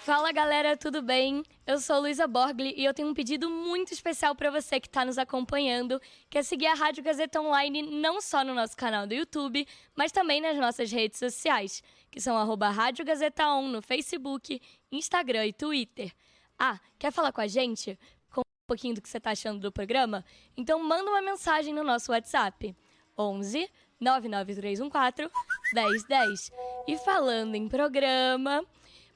Fala 0.00 0.32
galera, 0.32 0.78
tudo 0.78 1.02
bem? 1.02 1.42
Eu 1.66 1.78
sou 1.78 2.00
Luísa 2.00 2.26
Borgli 2.26 2.72
e 2.74 2.86
eu 2.86 2.94
tenho 2.94 3.08
um 3.08 3.12
pedido 3.12 3.50
muito 3.50 3.92
especial 3.92 4.34
para 4.34 4.50
você 4.50 4.80
que 4.80 4.86
está 4.86 5.04
nos 5.04 5.18
acompanhando, 5.18 6.00
que 6.30 6.38
é 6.38 6.42
seguir 6.42 6.68
a 6.68 6.74
Rádio 6.74 7.04
Gazeta 7.04 7.38
Online 7.38 7.82
não 7.82 8.18
só 8.18 8.42
no 8.42 8.54
nosso 8.54 8.74
canal 8.74 9.06
do 9.06 9.12
YouTube, 9.12 9.68
mas 9.94 10.10
também 10.10 10.40
nas 10.40 10.56
nossas 10.56 10.90
redes 10.90 11.18
sociais, 11.18 11.82
que 12.10 12.18
são 12.18 12.34
arroba 12.38 12.70
Rádio 12.70 13.04
Gazeta 13.04 13.46
On 13.46 13.68
no 13.68 13.82
Facebook, 13.82 14.58
Instagram 14.90 15.48
e 15.48 15.52
Twitter. 15.52 16.10
Ah, 16.58 16.80
quer 16.98 17.12
falar 17.12 17.30
com 17.30 17.42
a 17.42 17.46
gente? 17.46 17.98
Com 18.32 18.40
um 18.40 18.66
pouquinho 18.66 18.94
do 18.94 19.02
que 19.02 19.08
você 19.08 19.18
está 19.18 19.32
achando 19.32 19.60
do 19.60 19.70
programa? 19.70 20.24
Então 20.56 20.82
manda 20.82 21.10
uma 21.10 21.20
mensagem 21.20 21.74
no 21.74 21.84
nosso 21.84 22.10
WhatsApp. 22.10 22.74
11 23.18 23.70
99314 24.00 25.30
1010. 25.74 26.50
E 26.88 26.96
falando 26.96 27.54
em 27.54 27.68
programa, 27.68 28.64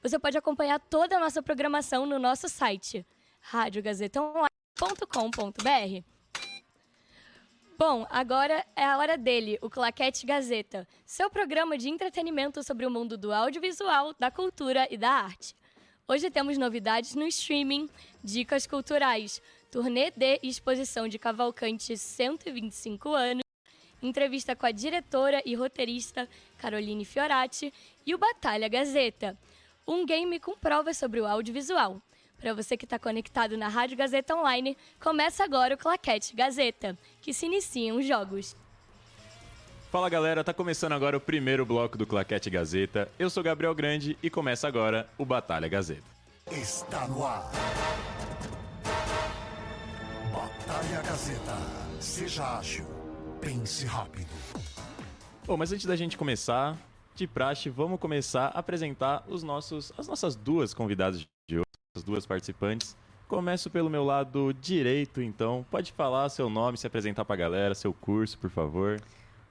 você 0.07 0.19
pode 0.19 0.37
acompanhar 0.37 0.79
toda 0.79 1.17
a 1.17 1.19
nossa 1.19 1.41
programação 1.41 2.05
no 2.05 2.19
nosso 2.19 2.47
site, 2.47 3.03
radiogazetaonline.com.br. 3.41 6.03
Bom, 7.75 8.05
agora 8.11 8.63
é 8.75 8.85
a 8.85 8.99
hora 8.99 9.17
dele, 9.17 9.57
o 9.63 9.69
Claquete 9.69 10.27
Gazeta, 10.27 10.87
seu 11.07 11.27
programa 11.27 11.75
de 11.75 11.89
entretenimento 11.89 12.63
sobre 12.63 12.85
o 12.85 12.91
mundo 12.91 13.17
do 13.17 13.33
audiovisual, 13.33 14.13
da 14.19 14.29
cultura 14.29 14.87
e 14.91 14.97
da 14.97 15.09
arte. 15.09 15.55
Hoje 16.07 16.29
temos 16.29 16.55
novidades 16.55 17.15
no 17.15 17.25
streaming, 17.25 17.89
dicas 18.23 18.67
culturais, 18.67 19.41
turnê 19.71 20.11
de 20.11 20.39
exposição 20.43 21.07
de 21.07 21.17
Cavalcante 21.17 21.97
125 21.97 23.09
anos, 23.09 23.41
entrevista 24.03 24.55
com 24.55 24.67
a 24.67 24.71
diretora 24.71 25.41
e 25.43 25.55
roteirista 25.55 26.29
Caroline 26.59 27.05
Fiorati 27.05 27.73
e 28.05 28.13
o 28.13 28.19
Batalha 28.19 28.67
Gazeta, 28.67 29.35
um 29.87 30.05
game 30.05 30.39
com 30.39 30.57
provas 30.57 30.97
sobre 30.97 31.19
o 31.21 31.27
audiovisual. 31.27 32.01
Para 32.37 32.53
você 32.53 32.75
que 32.75 32.85
está 32.85 32.99
conectado 32.99 33.57
na 33.57 33.67
Rádio 33.67 33.97
Gazeta 33.97 34.35
Online, 34.35 34.77
começa 34.99 35.43
agora 35.43 35.75
o 35.75 35.77
Claquete 35.77 36.35
Gazeta, 36.35 36.97
que 37.21 37.33
se 37.33 37.45
iniciam 37.45 37.97
os 37.97 38.05
jogos. 38.05 38.55
Fala 39.91 40.09
galera, 40.09 40.43
tá 40.43 40.53
começando 40.53 40.91
agora 40.91 41.15
o 41.15 41.21
primeiro 41.21 41.65
bloco 41.65 41.97
do 41.97 42.05
Claquete 42.05 42.49
Gazeta. 42.49 43.09
Eu 43.17 43.29
sou 43.29 43.41
Gabriel 43.41 43.73
Grande 43.73 44.17
e 44.21 44.29
começa 44.29 44.67
agora 44.67 45.07
o 45.17 45.25
Batalha 45.25 45.67
Gazeta. 45.69 46.03
Está 46.51 47.07
no 47.07 47.25
ar. 47.25 47.49
Batalha 50.33 51.01
Gazeta. 51.01 51.55
Seja 52.01 52.57
ágil. 52.57 52.85
Pense 53.39 53.85
rápido. 53.85 54.29
Bom, 55.45 55.55
mas 55.55 55.71
antes 55.71 55.85
da 55.85 55.95
gente 55.95 56.17
começar, 56.17 56.77
de 57.15 57.27
praxe, 57.27 57.69
vamos 57.69 57.99
começar 57.99 58.47
a 58.47 58.59
apresentar 58.59 59.23
os 59.27 59.41
nossos, 59.41 59.91
as 59.97 60.07
nossas 60.07 60.35
duas 60.35 60.73
convidadas 60.73 61.21
de 61.47 61.57
hoje, 61.57 61.65
as 61.95 62.03
duas 62.03 62.25
participantes. 62.25 62.95
Começo 63.27 63.69
pelo 63.69 63.89
meu 63.89 64.03
lado 64.03 64.53
direito, 64.53 65.21
então. 65.21 65.65
Pode 65.71 65.91
falar 65.93 66.29
seu 66.29 66.49
nome, 66.49 66.77
se 66.77 66.85
apresentar 66.85 67.25
pra 67.25 67.35
galera, 67.35 67.73
seu 67.73 67.93
curso, 67.93 68.37
por 68.37 68.49
favor. 68.49 69.01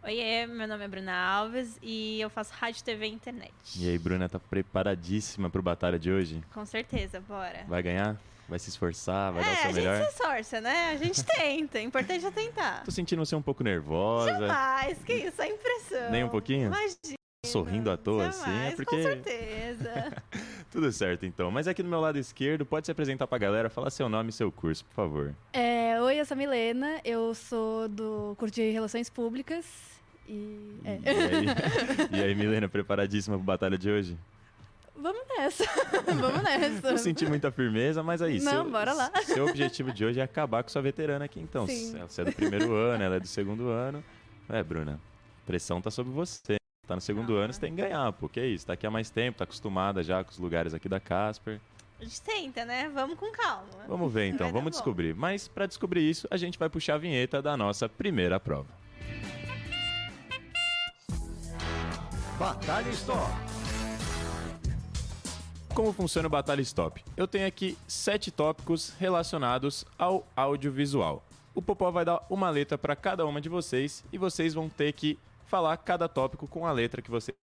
Oiê, 0.02 0.46
meu 0.46 0.68
nome 0.68 0.84
é 0.84 0.88
Bruna 0.88 1.16
Alves 1.16 1.78
e 1.82 2.20
eu 2.20 2.28
faço 2.28 2.52
rádio, 2.52 2.84
TV 2.84 3.06
e 3.06 3.12
internet. 3.12 3.52
E 3.76 3.88
aí, 3.88 3.98
Bruna, 3.98 4.28
tá 4.28 4.38
preparadíssima 4.38 5.48
pro 5.48 5.62
Batalha 5.62 5.98
de 5.98 6.10
hoje? 6.10 6.42
Com 6.52 6.64
certeza, 6.66 7.20
bora. 7.20 7.64
Vai 7.66 7.82
ganhar? 7.82 8.20
Vai 8.46 8.58
se 8.58 8.68
esforçar? 8.68 9.32
Vai 9.32 9.42
dar 9.42 9.48
o 9.48 9.52
é, 9.52 9.56
seu 9.56 9.70
a 9.70 9.72
melhor? 9.72 9.96
gente 9.96 10.12
se 10.12 10.22
esforça, 10.22 10.60
né? 10.60 10.90
A 10.90 10.96
gente 10.96 11.24
tenta. 11.34 11.78
O 11.78 11.80
importante 11.80 12.26
é 12.26 12.30
tentar. 12.30 12.84
Tô 12.84 12.90
sentindo 12.90 13.24
você 13.24 13.34
um 13.34 13.40
pouco 13.40 13.64
nervosa. 13.64 14.38
Jamais, 14.38 15.02
que 15.02 15.14
isso, 15.14 15.40
é 15.40 15.48
impressão. 15.48 16.10
Nem 16.10 16.22
um 16.24 16.28
pouquinho? 16.28 16.66
Imagina. 16.66 17.23
Sorrindo 17.44 17.90
à 17.90 17.96
toa, 17.96 18.28
assim, 18.28 18.50
é 18.66 18.70
porque- 18.72 18.96
Com 18.96 19.02
certeza. 19.02 20.12
Tudo 20.70 20.90
certo, 20.92 21.24
então. 21.24 21.50
Mas 21.50 21.68
aqui 21.68 21.82
do 21.82 21.88
meu 21.88 22.00
lado 22.00 22.18
esquerdo, 22.18 22.66
pode 22.66 22.86
se 22.86 22.90
apresentar 22.92 23.26
pra 23.26 23.38
galera, 23.38 23.70
falar 23.70 23.90
seu 23.90 24.08
nome 24.08 24.30
e 24.30 24.32
seu 24.32 24.50
curso, 24.50 24.84
por 24.86 24.94
favor. 24.94 25.34
É, 25.52 26.00
oi, 26.02 26.18
eu 26.20 26.24
sou 26.24 26.34
a 26.34 26.38
Milena, 26.38 27.00
eu 27.04 27.34
sou 27.34 27.88
do 27.88 28.34
curso 28.36 28.54
de 28.54 28.70
Relações 28.70 29.08
Públicas 29.08 29.64
e... 30.28 30.74
é. 30.84 30.98
E 31.04 31.08
aí, 32.16 32.20
e 32.20 32.24
aí, 32.24 32.34
Milena, 32.34 32.68
preparadíssima 32.68 33.36
pro 33.36 33.44
batalha 33.44 33.78
de 33.78 33.88
hoje? 33.90 34.18
Vamos 34.96 35.22
nessa, 35.36 35.64
vamos 36.06 36.42
nessa. 36.42 36.90
Não 36.92 36.98
senti 36.98 37.26
muita 37.26 37.50
firmeza, 37.50 38.02
mas 38.02 38.22
aí, 38.22 38.40
Não, 38.40 38.52
seu, 38.62 38.70
bora 38.70 38.92
lá. 38.92 39.10
seu 39.24 39.46
objetivo 39.46 39.92
de 39.92 40.04
hoje 40.04 40.20
é 40.20 40.22
acabar 40.22 40.62
com 40.62 40.68
sua 40.70 40.82
veterana 40.82 41.24
aqui, 41.24 41.40
então. 41.40 41.66
Sim. 41.66 41.98
Você 41.98 42.22
é 42.22 42.24
do 42.24 42.32
primeiro 42.32 42.72
ano, 42.74 43.02
ela 43.02 43.16
é 43.16 43.20
do 43.20 43.26
segundo 43.26 43.68
ano. 43.68 44.02
É, 44.48 44.62
Bruna, 44.62 45.00
pressão 45.46 45.80
tá 45.80 45.90
sobre 45.90 46.12
você. 46.12 46.56
Tá 46.86 46.94
no 46.94 47.00
segundo 47.00 47.34
ano, 47.36 47.52
você 47.52 47.60
tem 47.60 47.74
que 47.74 47.80
ganhar, 47.80 48.12
pô. 48.12 48.28
Que 48.28 48.44
isso? 48.44 48.66
Tá 48.66 48.74
aqui 48.74 48.86
há 48.86 48.90
mais 48.90 49.10
tempo, 49.10 49.38
tá 49.38 49.44
acostumada 49.44 50.02
já 50.02 50.22
com 50.22 50.30
os 50.30 50.38
lugares 50.38 50.74
aqui 50.74 50.88
da 50.88 51.00
Casper. 51.00 51.60
A 52.00 52.04
gente 52.04 52.20
tenta, 52.20 52.64
né? 52.64 52.90
Vamos 52.92 53.18
com 53.18 53.30
calma. 53.30 53.64
Vamos 53.88 54.12
ver 54.12 54.28
então, 54.28 54.48
vamos 54.52 54.64
bom. 54.64 54.70
descobrir. 54.70 55.14
Mas 55.14 55.48
pra 55.48 55.66
descobrir 55.66 56.08
isso, 56.08 56.28
a 56.30 56.36
gente 56.36 56.58
vai 56.58 56.68
puxar 56.68 56.94
a 56.94 56.98
vinheta 56.98 57.40
da 57.40 57.56
nossa 57.56 57.88
primeira 57.88 58.38
prova. 58.38 58.68
Batalha 62.38 62.90
Store. 62.90 63.32
Como 65.74 65.92
funciona 65.92 66.28
o 66.28 66.30
Batalha 66.30 66.60
Stop? 66.60 67.02
Eu 67.16 67.26
tenho 67.26 67.46
aqui 67.46 67.76
sete 67.88 68.30
tópicos 68.30 68.94
relacionados 68.98 69.84
ao 69.98 70.26
audiovisual. 70.36 71.24
O 71.54 71.62
Popó 71.62 71.90
vai 71.90 72.04
dar 72.04 72.24
uma 72.28 72.50
letra 72.50 72.76
para 72.76 72.94
cada 72.94 73.24
uma 73.26 73.40
de 73.40 73.48
vocês 73.48 74.04
e 74.12 74.18
vocês 74.18 74.52
vão 74.54 74.68
ter 74.68 74.92
que 74.92 75.18
falar 75.54 75.76
cada 75.76 76.08
tópico 76.08 76.48
com 76.48 76.66
a 76.66 76.72
letra 76.72 77.00
que 77.00 77.12
vocês. 77.12 77.36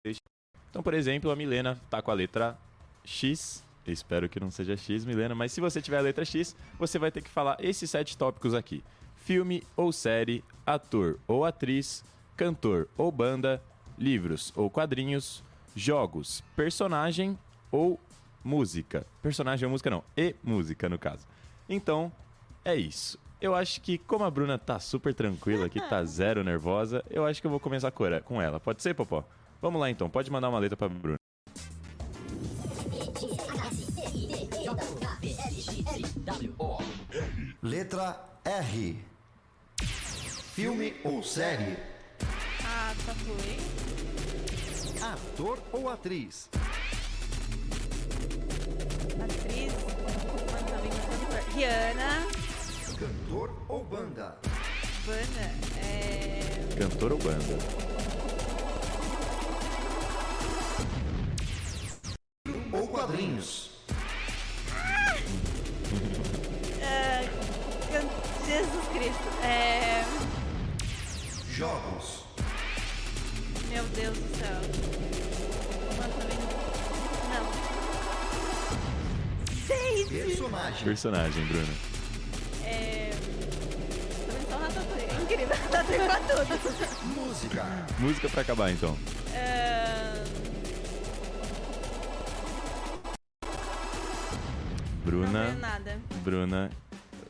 Então, 0.68 0.82
por 0.82 0.96
exemplo, 0.96 1.30
a 1.30 1.36
Milena 1.36 1.80
tá 1.92 2.02
com 2.02 2.10
a 2.10 2.14
letra 2.16 2.58
X. 3.06 3.64
Espero 3.86 4.28
que 4.28 4.40
não 4.40 4.50
seja 4.50 4.76
X, 4.76 5.06
Milena, 5.06 5.36
mas 5.36 5.52
se 5.52 5.62
você 5.62 5.80
tiver 5.80 6.00
a 6.00 6.02
letra 6.02 6.26
X, 6.26 6.56
você 6.80 6.98
vai 6.98 7.12
ter 7.12 7.22
que 7.22 7.30
falar 7.30 7.56
esses 7.60 7.88
sete 7.88 8.18
tópicos 8.18 8.56
aqui: 8.56 8.84
filme 9.16 9.62
ou 9.78 9.92
série, 9.92 10.44
ator 10.66 11.20
ou 11.28 11.46
atriz, 11.46 12.04
cantor 12.36 12.90
ou 12.98 13.12
banda, 13.12 13.62
livros 13.96 14.52
ou 14.56 14.72
quadrinhos, 14.72 15.44
jogos, 15.76 16.44
personagem 16.56 17.38
ou 17.72 18.00
música. 18.44 19.06
Personagem 19.22 19.68
ou 19.68 19.70
música 19.70 19.92
não, 19.92 20.04
e 20.18 20.36
música 20.44 20.90
no 20.90 20.98
caso. 20.98 21.28
Então, 21.70 22.12
é 22.66 22.76
isso. 22.76 23.20
Eu 23.42 23.56
acho 23.56 23.80
que 23.82 23.98
como 23.98 24.26
a 24.26 24.32
Bruna 24.32 24.58
tá 24.58 24.80
super 24.80 25.14
tranquila 25.14 25.66
aqui, 25.68 25.80
tá 25.80 26.04
zero 26.06 26.44
nervosa, 26.44 27.04
eu 27.10 27.26
acho 27.26 27.40
que 27.42 27.48
eu 27.48 27.52
vou 27.52 27.60
começar 27.60 27.92
com 27.92 28.06
ela- 28.06 28.22
com 28.22 28.42
ela. 28.42 28.60
Pode 28.60 28.82
ser, 28.82 28.94
Popó? 28.94 29.24
Vamos 29.62 29.80
lá 29.80 29.90
então, 29.90 30.10
pode 30.10 30.30
mandar 30.32 30.50
uma 30.50 30.60
letra 30.60 30.76
pra 30.78 30.90
Bruna. 30.90 31.18
Letra 37.62 38.20
R. 38.44 38.98
Filme 40.54 40.94
ou 41.04 41.22
série? 41.24 41.78
Ah, 42.64 42.94
tá 43.06 43.14
foi. 43.16 43.58
Ator 45.02 45.60
ou 45.72 45.90
atriz? 45.90 46.50
Atriz. 49.24 49.74
Rihanna. 51.56 52.39
Cantor 53.00 53.50
ou 53.70 53.84
banda? 53.86 54.38
Banda. 55.06 55.52
É... 55.82 56.76
Cantor 56.78 57.14
ou 57.14 57.18
banda? 57.18 57.58
Ou 62.74 62.88
quadrinhos? 62.90 63.72
can- 67.90 68.10
Jesus 68.46 68.88
Cristo. 68.94 69.44
É... 69.44 70.04
Jogos? 71.54 72.26
Meu 73.70 73.86
Deus 73.96 74.18
do 74.18 74.38
céu. 74.38 74.62
Também. 76.20 76.40
Não. 77.30 77.46
Gente! 79.66 80.10
Personagem? 80.10 80.84
Personagem, 80.84 81.46
Bruna. 81.46 81.89
Ratatouille. 85.30 85.44
É 85.44 85.46
incrível. 85.46 85.56
Ratatouille 85.56 86.06
pra 86.06 86.20
tudo. 86.20 87.16
Música? 87.16 87.66
Música 88.00 88.30
pra 88.30 88.42
acabar 88.42 88.72
então. 88.72 88.98
É... 89.34 90.24
Não 95.06 95.12
Bruna. 95.26 95.58
Bruna. 96.24 96.70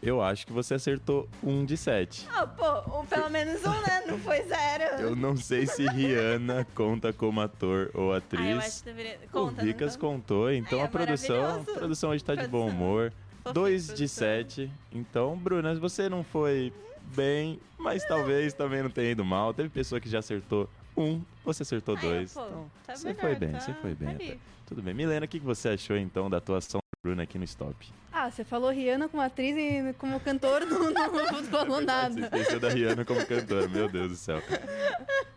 eu 0.02 0.22
acho 0.22 0.46
que 0.46 0.52
você 0.54 0.74
acertou 0.74 1.30
um 1.44 1.64
de 1.66 1.78
sete. 1.78 2.28
Ah, 2.34 2.46
pô, 2.46 3.00
um- 3.00 3.06
pelo 3.06 3.30
menos 3.30 3.64
um, 3.66 3.72
né? 3.72 4.04
Não 4.08 4.18
foi 4.20 4.44
zero. 4.44 4.84
Eu 5.02 5.16
não 5.16 5.38
sei 5.38 5.66
se 5.66 5.86
Rihanna 5.88 6.68
conta 6.76 7.14
como 7.14 7.40
ator 7.42 7.90
ou 7.94 8.14
atriz. 8.14 8.42
Ah, 8.46 8.50
eu 8.52 8.58
acho 8.60 8.80
que 8.80 8.86
deveria. 8.86 9.20
o 9.26 9.30
Conta, 9.30 9.62
Vicas 9.64 9.94
não 9.96 10.02
contou, 10.10 10.52
então 10.52 10.80
É, 10.80 10.84
a 10.84 10.88
produção, 10.88 11.62
a 11.62 11.64
produção 11.74 12.10
hoje 12.10 12.24
tá 12.24 12.36
de 12.36 12.48
bom 12.48 12.66
Produção. 12.66 12.68
humor. 12.86 13.14
Fofinho, 13.44 13.54
Dois 13.54 13.84
de 13.84 13.88
produção. 13.94 14.08
sete. 14.28 14.72
Então, 14.92 15.38
Bruna, 15.38 15.74
você 15.76 16.10
não 16.10 16.24
foi 16.24 16.74
bem, 17.16 17.60
mas 17.78 18.06
talvez 18.06 18.54
também 18.54 18.82
não 18.84 18.90
tenha 18.90 19.12
ido 19.12 19.24
mal. 19.26 19.54
Teve 19.54 19.70
pessoa 19.70 20.00
que 20.00 20.10
já 20.10 20.20
acertou 20.20 20.70
um, 20.98 21.22
você 21.46 21.64
acertou 21.64 21.96
Ai, 21.96 22.02
dois. 22.02 22.34
pô, 22.34 22.46
Então, 22.46 22.72
tá 22.86 22.96
você 22.96 23.08
melhor, 23.08 23.22
foi 23.22 23.36
bem, 23.36 23.52
tá- 23.52 23.60
você 23.60 23.74
foi 23.76 23.96
bem. 23.96 24.18
tá. 24.18 24.36
Tudo 24.66 24.82
bem. 24.84 24.94
Milena, 24.94 25.26
o 25.26 25.30
que 25.30 25.40
você 25.40 25.70
achou 25.70 25.98
então 25.98 26.30
da 26.30 26.38
atuação 26.38 26.80
da 26.80 27.00
Bruna 27.10 27.24
aqui 27.24 27.38
no 27.40 27.44
Stop? 27.46 27.76
Ah, 28.12 28.30
você 28.30 28.44
falou 28.44 28.70
Rihanna 28.70 29.08
como 29.08 29.22
atriz 29.24 29.56
e 29.58 29.94
como 29.98 30.20
cantor 30.20 30.62
não, 30.66 30.92
não 30.92 31.44
falou 31.46 31.78
Você 31.78 31.86
nada. 31.86 32.20
esqueceu 32.22 32.60
da 32.60 32.70
Rihanna 32.70 33.06
como 33.06 33.26
cantora, 33.26 33.68
meu 33.68 33.88
Deus 33.90 34.10
do 34.10 34.16
céu. 34.16 34.42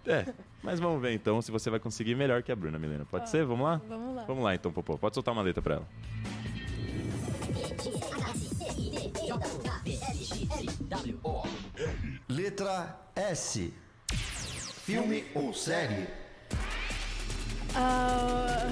É, 0.06 0.26
mas 0.62 0.80
vamos 0.80 1.00
ver 1.00 1.12
então 1.14 1.40
se 1.40 1.50
você 1.52 1.70
vai 1.70 1.78
conseguir 1.80 2.14
melhor 2.14 2.42
que 2.42 2.50
a 2.52 2.56
Bruna, 2.56 2.78
Milena. 2.78 3.04
Pode 3.06 3.30
ser? 3.30 3.44
Vamos 3.44 3.64
lá? 3.64 3.80
Vamos 3.88 4.16
lá. 4.16 4.24
Vamos 4.24 4.44
lá 4.44 4.54
então, 4.54 4.72
Popô. 4.72 4.98
Pode 4.98 5.14
soltar 5.14 5.32
uma 5.32 5.42
letra 5.42 5.62
pra 5.62 5.74
ela. 5.76 5.88
Letra 12.37 12.96
S. 13.14 13.75
Filme 14.87 15.26
ou 15.34 15.52
série? 15.52 16.08
Ah, 17.75 18.70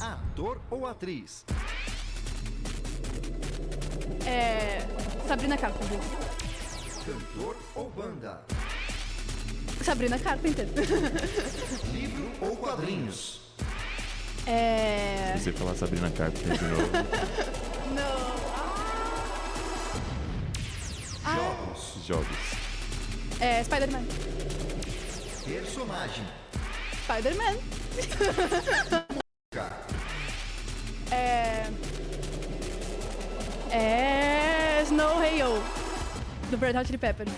Ator 0.00 0.60
ou 0.70 0.86
atriz? 0.86 1.44
é. 4.24 4.86
Sabrina 5.26 5.56
Carpenter. 5.56 5.98
Cantor 7.04 7.56
ou 7.74 7.90
banda? 7.90 8.40
Sabrina 9.82 10.16
Carpenter. 10.18 10.68
Livro 11.92 12.30
ou 12.40 12.56
quadrinhos? 12.56 13.40
É. 14.46 15.34
Se 15.38 15.44
você 15.44 15.52
falar 15.52 15.74
Sabrina 15.74 16.08
Carpenter 16.12 16.56
de 16.56 16.64
novo. 16.64 16.90
Não. 17.94 18.36
Jogos. 21.34 22.06
Jogos. 22.06 22.36
É 23.40 23.62
Spider-Man. 23.64 24.04
Personagem. 25.44 26.24
Spider-Man. 27.04 27.56
É. 31.10 31.66
É. 33.70 34.82
Snow 34.82 35.22
Hey-Oh. 35.22 35.60
Do 36.50 36.56
Red 36.56 36.78
Hot 36.78 36.86
Chili 36.86 36.98
Peppers. 36.98 37.30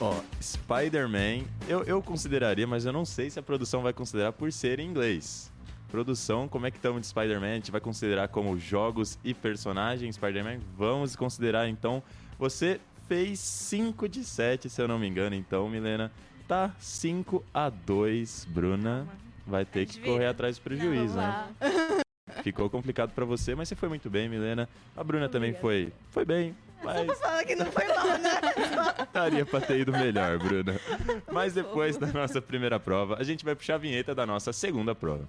Ó, 0.00 0.20
Spider-Man, 0.42 1.44
eu, 1.68 1.84
eu 1.84 2.02
consideraria, 2.02 2.66
mas 2.66 2.84
eu 2.84 2.92
não 2.92 3.04
sei 3.04 3.30
se 3.30 3.38
a 3.38 3.42
produção 3.42 3.82
vai 3.82 3.92
considerar 3.92 4.32
por 4.32 4.52
ser 4.52 4.80
em 4.80 4.88
inglês. 4.88 5.52
Produção, 5.94 6.48
como 6.48 6.66
é 6.66 6.72
que 6.72 6.76
estamos 6.76 7.00
de 7.02 7.06
Spider-Man? 7.06 7.52
A 7.52 7.54
gente 7.54 7.70
vai 7.70 7.80
considerar 7.80 8.26
como 8.26 8.58
jogos 8.58 9.16
e 9.22 9.32
personagens 9.32 10.16
Spider-Man? 10.16 10.58
Vamos 10.76 11.14
considerar 11.14 11.68
então. 11.68 12.02
Você 12.36 12.80
fez 13.06 13.38
5 13.38 14.08
de 14.08 14.24
7, 14.24 14.68
se 14.68 14.82
eu 14.82 14.88
não 14.88 14.98
me 14.98 15.06
engano, 15.06 15.36
então, 15.36 15.68
Milena. 15.68 16.10
Tá 16.48 16.74
5 16.80 17.44
a 17.54 17.70
2, 17.70 18.44
Bruna. 18.50 19.06
Vai 19.46 19.64
ter 19.64 19.86
que 19.86 20.00
correr 20.00 20.26
atrás 20.26 20.58
do 20.58 20.62
prejuízo, 20.62 21.14
né? 21.14 21.46
Ficou 22.42 22.68
complicado 22.68 23.12
pra 23.12 23.24
você, 23.24 23.54
mas 23.54 23.68
você 23.68 23.76
foi 23.76 23.88
muito 23.88 24.10
bem, 24.10 24.28
Milena. 24.28 24.68
A 24.96 25.04
Bruna 25.04 25.28
também 25.28 25.54
foi, 25.54 25.92
foi 26.10 26.24
bem, 26.24 26.56
mas 26.82 27.18
Fala 27.20 27.44
que 27.44 27.54
não 27.54 27.66
foi 27.66 27.86
mal, 27.86 28.18
né? 28.18 28.30
Daria 29.14 29.46
pra 29.46 29.60
ter 29.60 29.78
ido 29.78 29.92
melhor, 29.92 30.38
Bruna. 30.38 30.74
Mas 31.32 31.54
depois 31.54 31.96
da 31.96 32.08
nossa 32.08 32.42
primeira 32.42 32.78
prova, 32.78 33.16
a 33.18 33.22
gente 33.22 33.42
vai 33.44 33.54
puxar 33.54 33.76
a 33.76 33.78
vinheta 33.78 34.14
da 34.14 34.26
nossa 34.26 34.52
segunda 34.52 34.94
prova. 34.94 35.26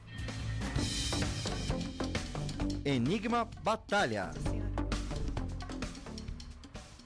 Enigma 2.86 3.50
Batalha. 3.64 4.30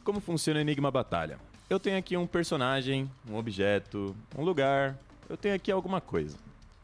Como 0.04 0.20
funciona 0.20 0.60
o 0.60 0.62
Enigma 0.62 0.92
Batalha? 0.92 1.40
Eu 1.70 1.80
tenho 1.80 1.98
aqui 1.98 2.18
um 2.18 2.28
personagem, 2.28 3.10
um 3.30 3.38
objeto, 3.38 4.14
um 4.38 4.44
lugar, 4.44 5.00
eu 5.30 5.38
tenho 5.38 5.56
aqui 5.56 5.72
alguma 5.72 6.02
coisa. 6.02 6.38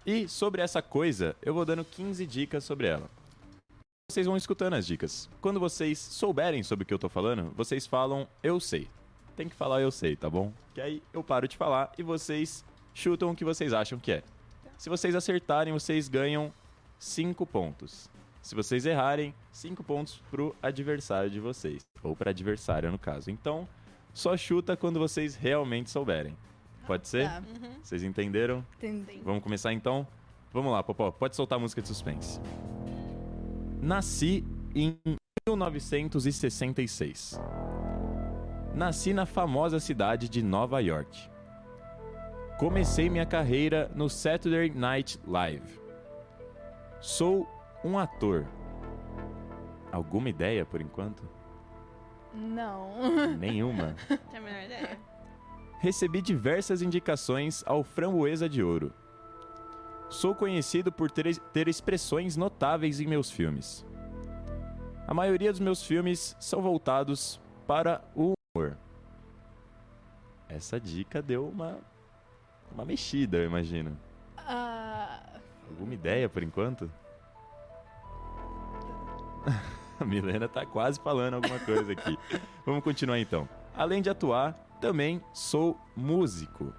E 0.06 0.30
sobre 0.30 0.62
essa 0.62 0.82
coisa, 0.82 1.36
eu 1.42 1.54
vou 1.54 1.66
dando 1.66 1.84
15 1.84 2.26
dicas 2.26 2.64
sobre 2.64 2.88
ela. 2.88 3.10
Vocês 4.10 4.26
vão 4.26 4.38
escutando 4.38 4.76
as 4.76 4.88
dicas. 4.88 5.28
Quando 5.42 5.60
vocês 5.60 6.00
souberem 6.00 6.64
sobre 6.64 6.84
o 6.84 6.86
que 6.86 6.94
eu 6.94 7.00
tô 7.00 7.10
falando, 7.10 7.52
vocês 7.54 7.86
falam 7.86 8.26
eu 8.42 8.62
sei. 8.62 8.88
Tem 9.36 9.50
que 9.50 9.56
falar 9.58 9.82
eu 9.82 9.92
sei, 9.92 10.16
tá 10.16 10.30
bom? 10.30 10.54
Que 10.74 10.80
aí 10.80 11.04
eu 11.12 11.22
paro 11.22 11.50
de 11.50 11.58
falar 11.58 11.92
e 11.98 12.04
vocês 12.04 12.64
chutam 12.94 13.32
o 13.32 13.36
que 13.36 13.44
vocês 13.44 13.74
acham 13.74 14.00
que 14.00 14.14
é. 14.14 14.24
Se 14.78 14.90
vocês 14.90 15.16
acertarem, 15.16 15.74
vocês 15.74 16.08
ganham 16.08 16.50
5 16.98 17.46
pontos. 17.46 18.15
Se 18.46 18.54
vocês 18.54 18.86
errarem, 18.86 19.34
5 19.52 19.84
pontos 19.84 20.22
pro 20.30 20.56
adversário 20.62 21.32
de 21.32 21.40
vocês. 21.40 21.84
Ou 22.04 22.16
pra 22.16 22.30
adversária, 22.30 22.92
no 22.92 23.00
caso. 23.00 23.32
Então, 23.32 23.68
só 24.14 24.38
chuta 24.38 24.78
quando 24.78 25.00
vocês 25.00 25.34
realmente 25.34 25.90
souberem. 25.90 26.38
Pode 26.86 27.08
ser? 27.08 27.28
Tá, 27.28 27.42
Vocês 27.82 28.04
entenderam? 28.04 28.64
entendi. 28.78 29.20
Vamos 29.24 29.42
começar 29.42 29.74
então? 29.74 30.08
Vamos 30.54 30.72
lá, 30.72 30.84
Popó. 30.84 31.10
Pode 31.10 31.36
soltar 31.36 31.58
a 31.58 31.60
música 31.60 31.82
de 31.82 31.88
suspense. 31.88 32.40
Nasci 33.82 34.46
em 34.76 34.96
1966. 35.50 37.42
Nasci 38.76 39.12
na 39.12 39.26
famosa 39.26 39.80
cidade 39.80 40.30
de 40.30 40.44
Nova 40.44 40.80
York. 40.82 41.20
Comecei 42.60 43.10
minha 43.10 43.26
carreira 43.26 43.92
no 43.96 44.08
Saturday 44.08 44.70
Night 44.70 45.20
Live. 45.26 45.80
Sou 47.02 47.55
um 47.86 48.00
ator. 48.00 48.48
Alguma 49.92 50.28
ideia 50.30 50.66
por 50.66 50.82
enquanto? 50.82 51.24
Não. 52.34 53.38
Nenhuma. 53.38 53.96
Tem 54.32 54.40
a 54.40 54.42
menor 54.42 54.64
ideia. 54.64 55.00
Recebi 55.80 56.22
diversas 56.22 56.82
indicações 56.82 57.64
ao 57.66 57.84
Framboesa 57.84 58.50
de 58.50 58.64
Ouro. 58.64 58.92
Sou 60.10 60.34
conhecido 60.34 60.92
por 60.92 61.12
ter, 61.12 61.38
ter 61.54 61.68
expressões 61.68 62.36
notáveis 62.36 63.00
em 63.00 63.06
meus 63.08 63.30
filmes. 63.30 63.86
A 65.08 65.14
maioria 65.14 65.52
dos 65.52 65.60
meus 65.60 65.84
filmes 65.84 66.36
são 66.40 66.62
voltados 66.62 67.40
para 67.68 68.04
o 68.16 68.34
humor. 68.56 68.78
Essa 70.50 70.80
dica 70.80 71.22
deu 71.22 71.48
uma, 71.48 71.78
uma 72.74 72.84
mexida, 72.86 73.38
eu 73.38 73.46
imagino. 73.46 73.98
Ah, 74.38 75.22
Alguma 75.70 75.94
ideia 75.94 76.28
por 76.30 76.42
enquanto? 76.44 76.92
A 80.00 80.04
Milena 80.04 80.48
tá 80.48 80.66
quase 80.66 81.00
falando 81.00 81.36
alguma 81.36 81.60
coisa 81.60 81.94
aqui. 81.94 82.18
Vamos 82.66 82.84
continuar 82.84 83.20
então. 83.20 83.48
Além 83.76 84.02
de 84.02 84.10
atuar, 84.10 84.54
também 84.82 85.22
sou 85.34 85.80
músico. 85.96 86.74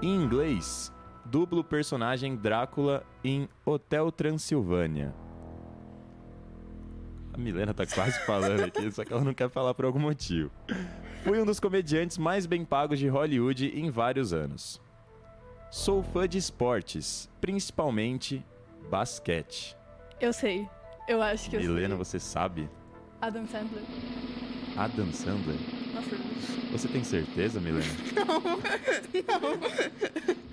Em 0.00 0.14
inglês, 0.14 0.92
dublo 1.24 1.60
o 1.60 1.64
personagem 1.64 2.36
Drácula 2.36 3.04
em 3.24 3.48
Hotel 3.64 4.12
Transilvânia. 4.12 5.12
A 7.32 7.38
Milena 7.38 7.74
tá 7.74 7.86
quase 7.86 8.18
falando 8.24 8.64
aqui, 8.64 8.90
só 8.90 9.04
que 9.04 9.12
ela 9.12 9.22
não 9.22 9.34
quer 9.34 9.50
falar 9.50 9.74
por 9.74 9.84
algum 9.84 9.98
motivo. 9.98 10.50
Fui 11.22 11.40
um 11.40 11.44
dos 11.44 11.60
comediantes 11.60 12.18
mais 12.18 12.46
bem 12.46 12.64
pagos 12.64 12.98
de 12.98 13.08
Hollywood 13.08 13.66
em 13.68 13.90
vários 13.90 14.32
anos. 14.32 14.80
Sou 15.70 16.02
fã 16.02 16.26
de 16.28 16.38
esportes, 16.38 17.28
principalmente 17.40 18.44
basquete. 18.90 19.76
eu 20.20 20.32
sei. 20.32 20.68
Eu 21.08 21.22
acho 21.22 21.48
que 21.50 21.56
eu 21.56 21.60
Milena, 21.60 21.88
sei. 21.88 21.96
você 21.96 22.20
sabe? 22.20 22.68
Adam 23.20 23.46
Sandler. 23.48 23.82
Adam 24.76 25.12
Sandler? 25.12 25.56
Você 26.70 26.86
tem 26.86 27.02
certeza, 27.02 27.58
Milena? 27.60 27.84
Não, 28.14 29.40
não. 29.40 29.58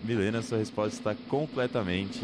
Milena, 0.04 0.42
sua 0.42 0.58
resposta 0.60 0.96
está 0.98 1.16
completamente 1.30 2.22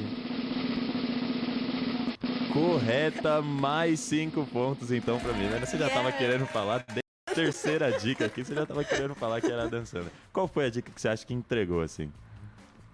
correta. 2.53 3.41
Mais 3.41 3.99
cinco 3.99 4.45
pontos, 4.45 4.91
então, 4.91 5.19
pra 5.19 5.33
Milena. 5.33 5.65
Você 5.65 5.77
já 5.77 5.87
estava 5.87 6.09
Yeah. 6.09 6.17
querendo 6.17 6.45
falar, 6.47 6.85
terceira 7.33 7.91
dica 7.99 8.25
aqui, 8.25 8.43
você 8.43 8.53
já 8.55 8.63
estava 8.63 8.83
querendo 8.83 9.13
falar 9.15 9.41
que 9.41 9.51
era 9.51 9.63
Adam 9.63 9.85
Sandler. 9.85 10.11
Qual 10.31 10.47
foi 10.47 10.65
a 10.65 10.69
dica 10.69 10.91
que 10.91 10.99
você 11.01 11.09
acha 11.09 11.25
que 11.25 11.33
entregou, 11.33 11.81
assim? 11.81 12.11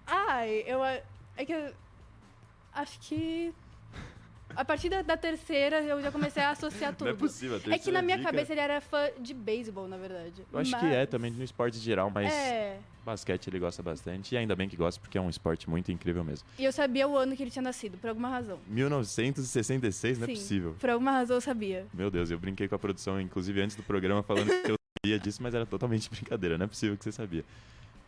Ai, 0.06 0.64
eu. 0.66 0.82
É 0.84 1.02
que 1.46 1.52
eu. 1.52 1.72
Acho 2.74 2.98
que. 3.00 3.52
A 4.58 4.64
partir 4.64 4.88
da, 4.88 5.02
da 5.02 5.16
terceira, 5.16 5.80
eu 5.82 6.02
já 6.02 6.10
comecei 6.10 6.42
a 6.42 6.50
associar 6.50 6.92
tudo. 6.92 7.06
Não 7.06 7.14
é 7.14 7.16
possível. 7.16 7.60
a 7.64 7.74
É 7.74 7.78
que 7.78 7.92
na 7.92 8.02
minha 8.02 8.16
dica- 8.16 8.28
cabeça 8.32 8.52
ele 8.52 8.60
era 8.60 8.80
fã 8.80 9.08
de 9.20 9.32
beisebol, 9.32 9.86
na 9.86 9.96
verdade. 9.96 10.42
Eu 10.52 10.58
acho 10.58 10.76
que 10.76 10.84
Mas- 10.84 10.94
é 10.94 11.06
também 11.06 11.30
no 11.30 11.44
esporte 11.44 11.78
geral, 11.78 12.10
mas 12.10 12.32
É. 12.32 12.76
basquete 13.06 13.46
ele 13.46 13.60
gosta 13.60 13.84
bastante. 13.84 14.34
E 14.34 14.36
ainda 14.36 14.56
bem 14.56 14.68
que 14.68 14.74
gosta, 14.76 15.00
porque 15.00 15.16
é 15.16 15.20
um 15.20 15.30
esporte 15.30 15.70
muito 15.70 15.92
incrível 15.92 16.24
mesmo. 16.24 16.44
E 16.58 16.64
eu 16.64 16.72
sabia 16.72 17.06
o 17.06 17.16
ano 17.16 17.36
que 17.36 17.42
ele 17.44 17.52
tinha 17.52 17.62
nascido, 17.62 17.96
por 17.98 18.08
alguma 18.10 18.28
razão. 18.30 18.58
1966, 18.66 20.18
não 20.18 20.24
é 20.24 20.30
possível. 20.30 20.74
Por 20.80 20.90
alguma 20.90 21.12
razão 21.12 21.36
eu 21.36 21.40
sabia. 21.40 21.86
Meu 21.94 22.10
Deus, 22.10 22.28
eu 22.32 22.38
brinquei 22.40 22.66
com 22.66 22.74
a 22.74 22.78
produção, 22.80 23.20
inclusive 23.20 23.60
antes 23.62 23.76
do 23.76 23.84
programa, 23.84 24.24
falando 24.24 24.48
que 24.48 24.72
eu 24.72 24.76
sabia 25.04 25.20
disso, 25.20 25.40
mas 25.40 25.54
era 25.54 25.66
totalmente 25.66 26.10
brincadeira. 26.10 26.58
Não 26.58 26.64
é 26.64 26.68
possível 26.68 26.96
que 26.96 27.04
você 27.04 27.12
sabia. 27.12 27.44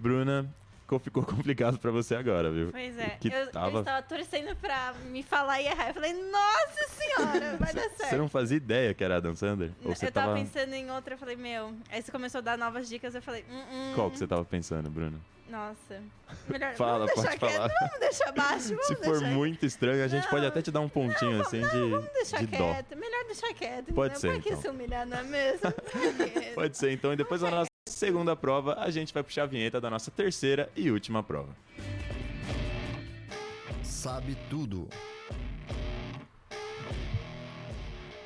Bruna, 0.01 0.53
co- 0.91 0.99
ficou 0.99 1.23
complicado 1.25 1.79
pra 1.79 1.91
você 1.91 2.15
agora, 2.17 2.51
viu? 2.51 2.71
Pois 2.73 2.99
é, 2.99 3.11
Que 3.21 3.29
eu, 3.29 3.33
eu 3.33 3.51
tava- 3.51 3.79
estava 3.81 4.03
torcendo 4.03 4.57
pra 4.57 4.93
me 5.07 5.23
falar 5.23 5.61
e 5.63 5.67
errar. 5.67 5.89
Eu 5.89 5.95
falei, 5.95 6.13
nossa 6.13 6.89
senhora, 6.97 7.57
vai 7.59 7.73
dar 7.73 7.83
certo. 7.91 8.09
Você 8.11 8.17
não 8.17 8.29
fazia 8.29 8.57
ideia 8.57 8.93
que 8.93 9.05
era 9.05 9.17
Adam 9.19 9.35
Sandler? 9.37 9.71
Ou 9.85 9.95
você 9.95 10.07
eu 10.07 10.13
tava 10.13 10.29
tava... 10.35 10.39
pensando 10.41 10.75
em 10.75 10.91
outra, 10.91 11.15
eu 11.15 11.19
falei, 11.19 11.37
meu. 11.37 11.73
Aí 11.91 12.03
você 12.03 12.11
começou 12.11 12.39
a 12.39 12.43
dar 12.43 12.59
novas 12.59 12.89
dicas, 12.89 13.15
eu 13.15 13.23
falei, 13.23 13.45
hum, 13.51 13.63
hum. 13.73 13.93
Qual 13.95 14.11
que 14.11 14.19
você 14.19 14.27
tava 14.27 14.45
pensando, 14.45 14.91
Bruna? 14.91 15.19
Nossa. 15.49 16.01
Melhor. 16.49 16.75
Fala, 16.79 17.07
vamos 17.07 17.15
deixar 17.15 17.39
pode 17.39 17.39
quieto, 17.41 17.57
falar. 17.57 17.75
vamos 17.81 17.99
deixar 18.01 18.33
baixo. 18.33 18.69
Vamos 18.69 18.87
Se 18.87 18.95
for 18.97 19.19
deixar... 19.19 19.35
muito 19.35 19.67
estranho, 19.67 20.05
a 20.05 20.09
gente 20.09 20.29
pode 20.29 20.43
Não. 20.43 20.49
até 20.49 20.63
te 20.63 20.71
dar 20.71 20.81
um 20.81 20.89
pontinho 20.89 21.41
assim 21.41 21.61
de, 21.61 21.67
Vamos 21.91 22.13
deixar 22.13 22.39
de 22.41 22.47
dó. 22.47 22.57
quieto. 22.73 22.97
Melhor 22.97 23.25
deixar 23.27 23.55
quieto. 23.55 23.93
Pode 23.93 24.19
ser, 24.21 24.31
Pra 24.33 24.41
que 24.41 24.49
então. 24.51 24.61
se 24.63 24.69
humilhar, 24.69 25.07
não 25.07 25.19
é 25.19 25.23
mesmo? 25.25 25.73
Pode 26.55 26.77
ser, 26.77 26.93
então. 26.93 27.13
E 27.13 27.17
depois 27.17 27.41
da 27.41 27.51
nossa 27.51 27.70
segunda 28.01 28.35
prova, 28.35 28.77
a 28.79 28.91
gente 28.91 29.13
vai 29.13 29.23
puxar 29.23 29.43
a 29.43 29.47
vinheta 29.47 29.79
da 29.79 29.91
nossa 29.91 30.11
terceira 30.11 30.71
e 30.75 30.91
última 30.91 31.23
prova. 31.23 31.55
Sabe 33.83 34.37
tudo. 34.49 34.89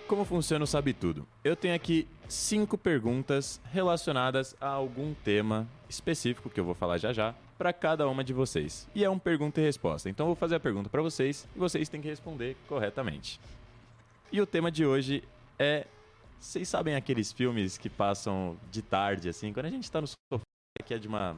Como 0.06 0.24
funciona 0.24 0.62
o 0.62 0.66
Sabe 0.66 0.92
Tudo? 0.92 1.26
Eu 1.42 1.56
tenho 1.56 1.74
aqui 1.74 2.06
cinco 2.28 2.78
perguntas 2.78 3.60
relacionadas 3.72 4.54
a 4.60 4.68
algum 4.68 5.12
tema 5.12 5.66
específico 5.88 6.48
que 6.48 6.60
eu 6.60 6.64
vou 6.64 6.74
falar 6.74 6.98
já 6.98 7.12
já 7.12 7.34
para 7.58 7.72
cada 7.72 8.06
uma 8.06 8.22
de 8.22 8.32
vocês. 8.32 8.86
E 8.94 9.02
é 9.02 9.10
um 9.10 9.18
pergunta 9.18 9.60
e 9.60 9.64
resposta. 9.64 10.08
Então 10.08 10.24
eu 10.24 10.28
vou 10.28 10.36
fazer 10.36 10.54
a 10.54 10.60
pergunta 10.60 10.88
para 10.88 11.02
vocês 11.02 11.48
e 11.56 11.58
vocês 11.58 11.88
têm 11.88 12.00
que 12.00 12.08
responder 12.08 12.56
corretamente. 12.68 13.40
E 14.30 14.40
o 14.40 14.46
tema 14.46 14.70
de 14.70 14.86
hoje 14.86 15.24
é 15.58 15.86
vocês 16.44 16.68
sabem 16.68 16.94
aqueles 16.94 17.32
filmes 17.32 17.78
que 17.78 17.88
passam 17.88 18.56
de 18.70 18.82
tarde 18.82 19.28
assim, 19.28 19.52
quando 19.52 19.66
a 19.66 19.70
gente 19.70 19.90
tá 19.90 20.00
no 20.00 20.06
sofá 20.06 20.42
que 20.84 20.92
é 20.94 20.98
de 20.98 21.08
uma 21.08 21.36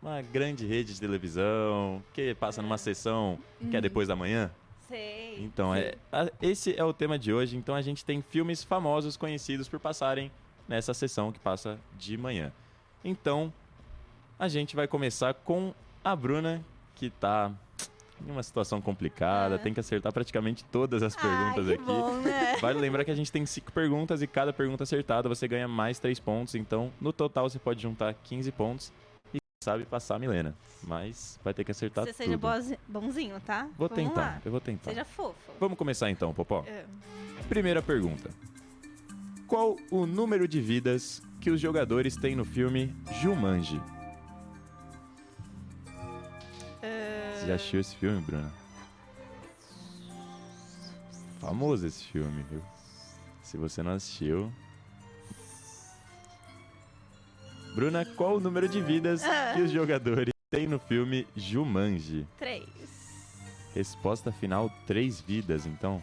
uma 0.00 0.22
grande 0.22 0.64
rede 0.64 0.94
de 0.94 1.00
televisão, 1.00 2.00
que 2.14 2.32
passa 2.36 2.62
numa 2.62 2.78
sessão 2.78 3.36
que 3.68 3.76
é 3.76 3.80
depois 3.80 4.06
da 4.06 4.14
manhã? 4.14 4.48
Sei. 4.86 5.36
Então, 5.42 5.74
é, 5.74 5.96
a- 6.12 6.30
esse 6.40 6.78
é 6.78 6.84
o 6.84 6.92
tema 6.92 7.18
de 7.18 7.32
hoje. 7.32 7.56
Então, 7.56 7.74
a 7.74 7.82
gente 7.82 8.04
tem 8.04 8.22
filmes 8.22 8.62
famosos 8.62 9.16
conhecidos 9.16 9.68
por 9.68 9.80
passarem 9.80 10.30
nessa 10.68 10.94
sessão 10.94 11.32
que 11.32 11.40
passa 11.40 11.80
de 11.98 12.16
manhã. 12.16 12.52
Então, 13.04 13.52
a 14.38 14.46
gente 14.46 14.76
vai 14.76 14.86
começar 14.86 15.34
com 15.34 15.74
a 16.04 16.14
Bruna, 16.14 16.64
que 16.94 17.10
tá 17.10 17.50
em 18.26 18.30
uma 18.30 18.42
situação 18.42 18.80
complicada, 18.80 19.54
Ah. 19.54 19.58
tem 19.58 19.72
que 19.74 19.80
acertar 19.80 20.12
praticamente 20.12 20.64
todas 20.66 21.02
as 21.02 21.14
perguntas 21.16 21.68
Ai, 21.68 21.74
aqui. 21.74 21.84
bom, 21.84 22.16
né? 22.20 22.56
Vale 22.60 22.78
lembrar 22.78 23.04
que 23.04 23.10
a 23.10 23.14
gente 23.14 23.30
tem 23.30 23.44
cinco 23.46 23.72
perguntas 23.72 24.22
e 24.22 24.26
cada 24.26 24.52
pergunta 24.52 24.82
acertada 24.84 25.28
você 25.28 25.46
ganha 25.48 25.68
mais 25.68 25.98
três 25.98 26.18
pontos. 26.18 26.54
Então, 26.54 26.92
no 27.00 27.12
total, 27.12 27.48
você 27.48 27.58
pode 27.58 27.80
juntar 27.82 28.14
15 28.14 28.50
pontos 28.52 28.92
e, 29.32 29.38
sabe, 29.62 29.84
passar 29.84 30.16
a 30.16 30.18
Milena. 30.18 30.54
Mas 30.86 31.38
vai 31.44 31.52
ter 31.54 31.64
que 31.64 31.70
acertar 31.70 32.04
Você 32.04 32.12
tudo. 32.12 32.24
seja 32.24 32.36
boazi- 32.38 32.78
bonzinho, 32.88 33.40
tá? 33.40 33.68
Vou 33.76 33.88
Vamos 33.88 33.94
tentar, 34.04 34.20
lá. 34.20 34.42
eu 34.44 34.50
vou 34.50 34.60
tentar. 34.60 34.90
Seja 34.90 35.04
fofo. 35.04 35.52
Vamos 35.60 35.76
começar 35.78 36.10
então, 36.10 36.32
Popó. 36.32 36.64
É. 36.66 36.84
Primeira 37.48 37.82
pergunta. 37.82 38.30
Qual 39.46 39.76
o 39.90 40.06
número 40.06 40.46
de 40.46 40.60
vidas 40.60 41.22
que 41.40 41.50
os 41.50 41.60
jogadores 41.60 42.14
têm 42.16 42.36
no 42.36 42.44
filme 42.44 42.94
Jumanji? 43.22 43.80
Já 47.48 47.54
assistiu 47.54 47.80
esse 47.80 47.96
filme, 47.96 48.20
Bruna? 48.20 48.52
Famoso 51.40 51.86
esse 51.86 52.04
filme, 52.04 52.44
viu? 52.50 52.62
Se 53.42 53.56
você 53.56 53.82
não 53.82 53.92
assistiu. 53.92 54.52
Bruna, 57.74 58.04
qual 58.04 58.36
o 58.36 58.40
número 58.40 58.68
de 58.68 58.82
vidas 58.82 59.22
que 59.54 59.62
os 59.62 59.70
jogadores 59.70 60.34
têm 60.50 60.66
no 60.66 60.78
filme 60.78 61.26
Jumanji? 61.34 62.26
Três. 62.36 62.68
Resposta 63.74 64.30
final: 64.30 64.70
três 64.86 65.20
vidas, 65.20 65.64
então. 65.64 66.02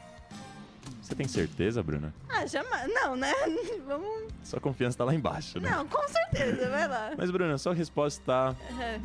Você 1.02 1.14
tem 1.14 1.28
certeza, 1.28 1.84
Bruna? 1.84 2.12
Ah, 2.28 2.48
jamais. 2.48 2.92
Não, 2.92 3.16
né? 3.16 3.32
Vamos. 3.86 4.34
Sua 4.44 4.60
confiança 4.60 4.98
tá 4.98 5.04
lá 5.04 5.14
embaixo, 5.14 5.60
né? 5.60 5.70
Não, 5.70 5.88
com 5.88 6.08
certeza, 6.08 6.70
vai 6.70 6.88
lá. 6.88 7.12
Mas, 7.16 7.30
Bruna, 7.30 7.58
sua 7.60 7.76
resposta 7.76 8.24
tá 8.26 8.56
É. 8.82 9.00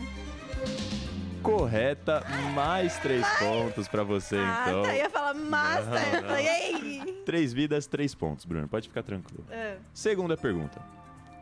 correta. 1.43 2.23
Mais 2.55 2.97
três 2.99 3.27
pontos 3.39 3.89
pra 3.89 4.03
você, 4.03 4.37
ah, 4.37 4.65
então. 4.67 4.83
tá. 4.83 4.95
Ia 4.95 5.11
falar 5.11 5.35
massa. 5.35 5.91
Não, 5.91 5.99
eu 6.15 6.23
não. 6.23 6.37
ei. 6.37 7.23
Três 7.25 7.53
vidas, 7.53 7.87
três 7.87 8.15
pontos, 8.15 8.45
Bruna. 8.45 8.67
Pode 8.69 8.89
ficar 8.89 9.03
tranquilo. 9.03 9.45
É. 9.51 9.77
Segunda 9.93 10.37
pergunta. 10.37 10.81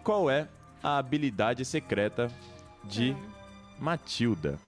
Qual 0.04 0.30
é 0.30 0.48
a 0.82 0.98
habilidade 0.98 1.64
secreta 1.64 2.30
de 2.84 3.12
Hum. 3.12 3.30
Matilda? 3.78 4.58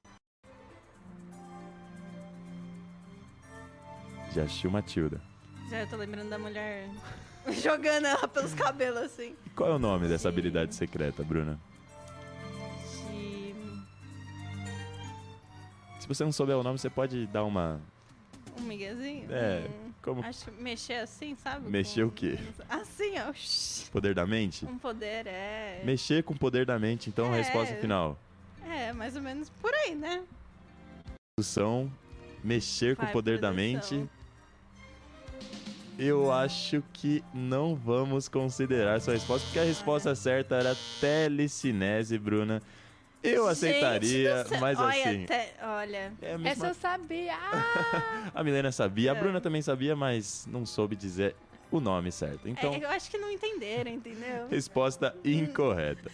Já 4.32 4.42
assistiu 4.44 4.70
Matilda. 4.70 5.20
Já 5.68 5.80
eu 5.80 5.86
tô 5.88 5.96
lembrando 5.96 6.28
da 6.30 6.38
mulher 6.38 6.88
jogando 7.62 8.06
ela 8.06 8.28
pelos 8.28 8.54
cabelos 8.54 9.00
assim. 9.00 9.34
Qual 9.56 9.70
é 9.70 9.74
o 9.74 9.78
nome 9.78 10.06
dessa 10.08 10.22
Sim. 10.22 10.28
habilidade 10.28 10.74
secreta, 10.74 11.22
Bruna? 11.24 11.58
Você 16.14 16.24
não 16.24 16.32
souber 16.32 16.56
o 16.56 16.62
nome, 16.62 16.78
você 16.78 16.90
pode 16.90 17.26
dar 17.28 17.44
uma. 17.44 17.80
Um 18.58 18.62
miguezinho? 18.62 19.26
É, 19.30 19.66
Hum, 19.68 19.92
como 20.02 20.24
Acho 20.24 20.50
mexer 20.58 20.94
assim, 20.94 21.36
sabe? 21.36 21.70
Mexer 21.70 22.02
Com- 22.02 22.08
o 22.08 22.10
quê? 22.10 22.36
Assim, 22.68 23.12
ó. 23.18 23.32
Poder 23.92 24.14
da 24.14 24.26
mente? 24.26 24.66
Um 24.66 24.76
poder, 24.76 25.26
é. 25.26 25.82
Mexer 25.84 26.24
com 26.24 26.34
o 26.34 26.38
poder 26.38 26.66
da 26.66 26.78
mente, 26.78 27.08
então, 27.08 27.32
É. 27.32 27.38
resposta 27.38 27.74
final. 27.76 28.18
É, 28.66 28.92
mais 28.92 29.14
ou 29.14 29.22
menos 29.22 29.48
por 29.50 29.72
aí, 29.72 29.94
né? 29.94 30.22
Tradução, 31.36 31.90
mexer 32.42 32.96
com 32.96 33.02
o 33.02 33.04
Vai, 33.06 33.12
poder 33.12 33.38
da 33.38 33.52
produção. 33.52 33.98
mente. 34.00 34.10
Eu 35.98 36.32
acho 36.32 36.82
que 36.94 37.22
não 37.32 37.74
vamos 37.76 38.26
considerar 38.26 39.00
sua 39.00 39.12
resposta, 39.14 39.46
porque 39.46 39.58
a 39.58 39.64
resposta 39.64 40.14
certa 40.14 40.56
era 40.56 40.74
telecinese, 41.00 42.18
Bruna. 42.18 42.62
Eu 43.22 43.42
Gente 43.44 43.50
aceitaria, 43.52 44.44
céu. 44.46 44.60
mas 44.60 44.78
olha, 44.78 44.88
assim. 45.10 45.24
até- 45.24 45.54
olha. 45.62 46.12
É 46.22 46.26
a, 46.26 46.34
Essa 46.34 46.38
mesma... 46.38 46.68
eu 46.68 46.74
sabia. 46.74 47.34
Ah! 47.36 48.30
a 48.34 48.42
Milena 48.44 48.72
sabia, 48.72 49.12
a 49.12 49.16
É. 49.16 49.20
Bruna 49.20 49.40
também 49.40 49.60
sabia, 49.60 49.94
mas 49.94 50.46
não 50.50 50.64
soube 50.64 50.96
dizer 50.96 51.36
o 51.70 51.80
nome 51.80 52.10
certo. 52.10 52.48
Então, 52.48 52.72
É, 52.72 52.82
eu 52.84 52.88
acho 52.88 53.10
que 53.10 53.18
não 53.18 53.30
entenderam, 53.30 53.90
entendeu? 53.92 54.48
Resposta 54.48 55.14
incorreta. 55.24 56.10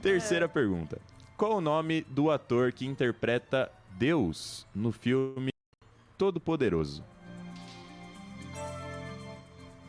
Terceira 0.00 0.48
pergunta. 0.48 1.00
Qual 1.36 1.56
o 1.56 1.60
nome 1.60 2.02
do 2.08 2.30
ator 2.30 2.72
que 2.72 2.86
interpreta 2.86 3.70
Deus 3.98 4.66
no 4.74 4.92
filme 4.92 5.50
Todo-Poderoso? 6.16 7.04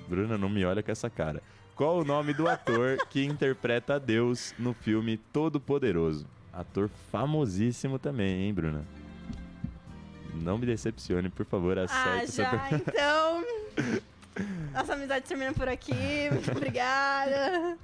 Bruna, 0.07 0.37
não 0.37 0.49
me 0.49 0.63
olha 0.65 0.81
com 0.81 0.91
essa 0.91 1.09
cara. 1.09 1.41
Qual 1.75 1.99
o 1.99 2.03
nome 2.03 2.33
do 2.33 2.47
ator 2.47 2.97
que 3.09 3.23
interpreta 3.23 3.99
Deus 3.99 4.53
no 4.57 4.73
filme 4.73 5.17
Todo-Poderoso? 5.17 6.25
Ator 6.57 6.89
famosíssimo 7.11 7.99
também, 7.99 8.43
hein, 8.45 8.53
Bruna? 8.53 8.83
Não 10.33 10.57
me 10.57 10.65
decepcione, 10.65 11.29
por 11.29 11.45
favor, 11.45 11.77
acerte 11.77 12.09
Ah, 12.09 12.23
essa 12.23 12.43
já, 12.43 12.49
pergunta. 12.57 12.91
então. 12.93 13.43
Nossa 14.73 14.93
amizade 14.93 15.25
termina 15.25 15.53
por 15.53 15.67
aqui. 15.67 15.93
Muito 16.31 16.49
obrigada. 16.57 17.77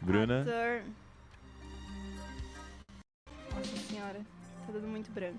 Bruna, 0.00 0.42
Ator. 0.42 0.82
Nossa 3.54 3.76
senhora, 3.88 4.20
tá 4.66 4.72
tudo 4.72 4.86
muito 4.86 5.10
branco. 5.10 5.38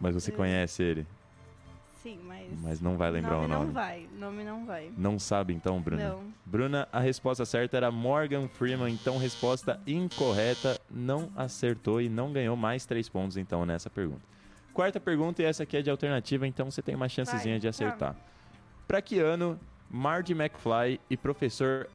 mas 0.00 0.14
você 0.14 0.30
conhece 0.30 0.82
ele, 0.82 1.06
Sim, 2.02 2.18
mas. 2.24 2.46
mas 2.62 2.80
não 2.80 2.96
vai 2.96 3.10
lembrar 3.10 3.32
nome 3.34 3.44
o 3.46 3.48
nome. 3.48 3.66
não 3.66 3.72
vai. 3.72 4.08
Nome 4.18 4.44
não 4.44 4.64
vai. 4.66 4.92
Não 4.96 5.18
sabe 5.18 5.52
então, 5.52 5.80
Bruna? 5.80 6.08
Não. 6.10 6.22
Bruna, 6.46 6.88
a 6.92 7.00
resposta 7.00 7.44
certa 7.44 7.76
era 7.76 7.90
Morgan 7.90 8.46
Freeman, 8.48 8.92
então 8.92 9.18
resposta 9.18 9.80
incorreta, 9.86 10.80
não 10.90 11.30
acertou 11.36 12.00
e 12.00 12.08
não 12.08 12.32
ganhou 12.32 12.56
mais 12.56 12.86
três 12.86 13.08
pontos 13.08 13.36
então 13.36 13.66
nessa 13.66 13.90
pergunta. 13.90 14.22
Quarta 14.72 15.00
pergunta, 15.00 15.42
e 15.42 15.44
essa 15.44 15.64
aqui 15.64 15.76
é 15.76 15.82
de 15.82 15.90
alternativa, 15.90 16.46
então 16.46 16.70
você 16.70 16.80
tem 16.80 16.94
uma 16.94 17.08
chancezinha 17.08 17.54
Vai, 17.54 17.60
de 17.60 17.68
acertar. 17.68 18.14
Pra 18.86 19.02
que 19.02 19.18
ano 19.18 19.58
Marty 19.90 20.32
McFly 20.32 21.00
e 21.10 21.16
Professor 21.16 21.88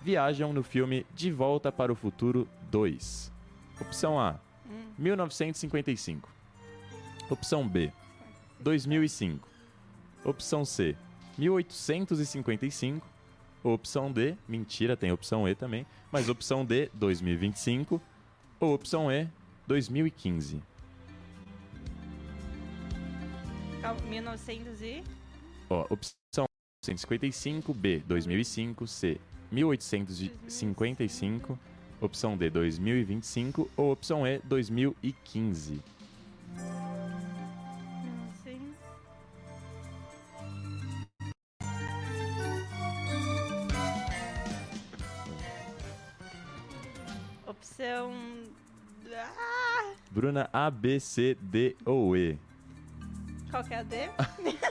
viajam 0.00 0.52
no 0.52 0.62
filme 0.62 1.04
De 1.14 1.30
Volta 1.30 1.70
para 1.70 1.92
o 1.92 1.94
Futuro 1.94 2.48
2? 2.70 3.30
Opção 3.80 4.18
A, 4.18 4.36
Hum. 4.68 4.86
1955. 4.98 6.28
Opção 7.28 7.68
B, 7.68 7.92
2005. 8.60 9.48
Opção 10.24 10.64
C, 10.64 10.96
1855. 11.38 13.06
Opção 13.62 14.12
D, 14.12 14.36
mentira, 14.46 14.96
tem 14.96 15.10
opção 15.10 15.48
E 15.48 15.54
também. 15.54 15.86
Mas 16.12 16.28
opção 16.28 16.64
D, 16.64 16.90
2025. 16.94 18.00
Ou 18.60 18.74
opção 18.74 19.10
E, 19.10 19.28
2015. 19.66 20.62
Calma, 23.82 24.00
1900 24.02 24.82
e... 24.82 25.02
Ó, 25.68 25.84
opção 25.90 26.46
155, 26.84 27.74
B, 27.74 28.02
2005, 28.06 28.86
C, 28.86 29.20
1855, 29.50 31.58
opção 32.00 32.36
D, 32.36 32.48
2025 32.50 33.68
ou 33.76 33.92
opção 33.92 34.26
E, 34.26 34.38
2015. 34.44 35.80
Opção... 47.76 48.10
Ah, 49.12 49.92
Bruna, 50.10 50.48
A, 50.50 50.70
B, 50.70 50.98
C, 50.98 51.36
D 51.38 51.76
ou 51.84 52.16
E? 52.16 52.38
qual 53.50 53.62
que 53.62 53.74
é 53.74 53.78
a 53.80 53.82
D? 53.82 53.96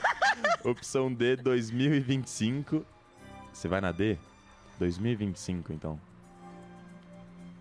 Opção 0.68 1.14
D, 1.14 1.36
2025. 1.36 2.84
Você 3.54 3.68
vai 3.68 3.80
na 3.80 3.92
D? 3.92 4.18
2025, 4.80 5.72
então. 5.72 6.00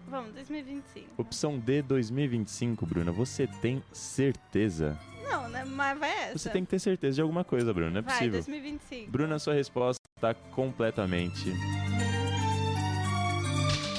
Vamos, 0.09 0.33
2025. 0.33 1.09
Opção 1.19 1.59
D, 1.59 1.83
2025, 1.83 2.87
Bruna. 2.87 3.13
Você 3.13 3.47
tem 3.47 3.83
certeza? 3.93 4.99
Não, 5.29 5.47
né? 5.51 5.63
Mas 5.67 5.99
vai 5.99 6.11
essa. 6.25 6.39
Você 6.39 6.49
tem 6.49 6.65
que 6.65 6.71
ter 6.71 6.79
certeza 6.79 7.17
de 7.17 7.21
alguma 7.21 7.45
coisa, 7.45 7.73
Bruna. 7.73 7.91
Não 7.91 7.99
é 7.99 8.03
Vai, 8.03 8.15
possível. 8.15 8.33
2025. 8.33 9.11
Bruna, 9.11 9.39
sua 9.39 9.53
resposta 9.53 10.01
está 10.17 10.33
completamente 10.33 11.53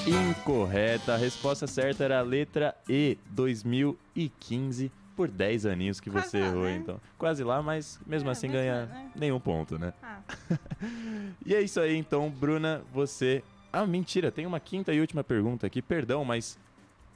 incorreta. 0.06 1.14
A 1.14 1.16
resposta 1.16 1.66
certa 1.66 2.04
era 2.04 2.18
a 2.18 2.22
letra 2.22 2.74
E, 2.88 3.18
2015, 3.30 4.90
por 5.16 5.28
10 5.28 5.66
aninhos 5.66 5.98
que 6.00 6.10
Quase 6.10 6.30
você 6.30 6.40
lá, 6.40 6.46
errou, 6.46 6.64
né? 6.64 6.76
então. 6.76 7.00
Quase 7.18 7.42
lá, 7.44 7.62
mas 7.62 7.98
mesmo 8.06 8.28
É, 8.28 8.32
assim 8.32 8.46
mas, 8.48 8.56
ganha 8.56 8.86
né? 8.86 9.10
nenhum 9.16 9.40
ponto, 9.40 9.78
né? 9.78 9.92
Ah, 10.02 10.20
E 11.44 11.54
é 11.54 11.60
isso 11.62 11.80
aí, 11.80 11.96
então, 11.96 12.28
Bruna, 12.30 12.82
você. 12.92 13.42
Ah, 13.72 13.86
mentira, 13.86 14.30
tem 14.30 14.46
uma 14.46 14.60
quinta 14.60 14.92
e 14.92 15.00
última 15.00 15.22
pergunta 15.24 15.66
aqui, 15.66 15.80
perdão, 15.82 16.24
mas. 16.24 16.58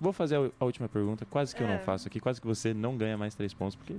Vou 0.03 0.15
fazer 0.15 0.37
a 0.59 0.65
última 0.65 0.89
pergunta, 0.89 1.27
quase 1.27 1.55
que 1.55 1.63
eu 1.63 1.67
não 1.69 1.75
É. 1.75 1.79
faço 1.81 2.09
aqui, 2.09 2.19
quase 2.21 2.41
que 2.41 2.47
você 2.47 2.73
não 2.73 2.97
ganha 2.97 3.19
mais 3.19 3.35
três 3.35 3.53
pontos, 3.53 3.77
porque 3.77 3.95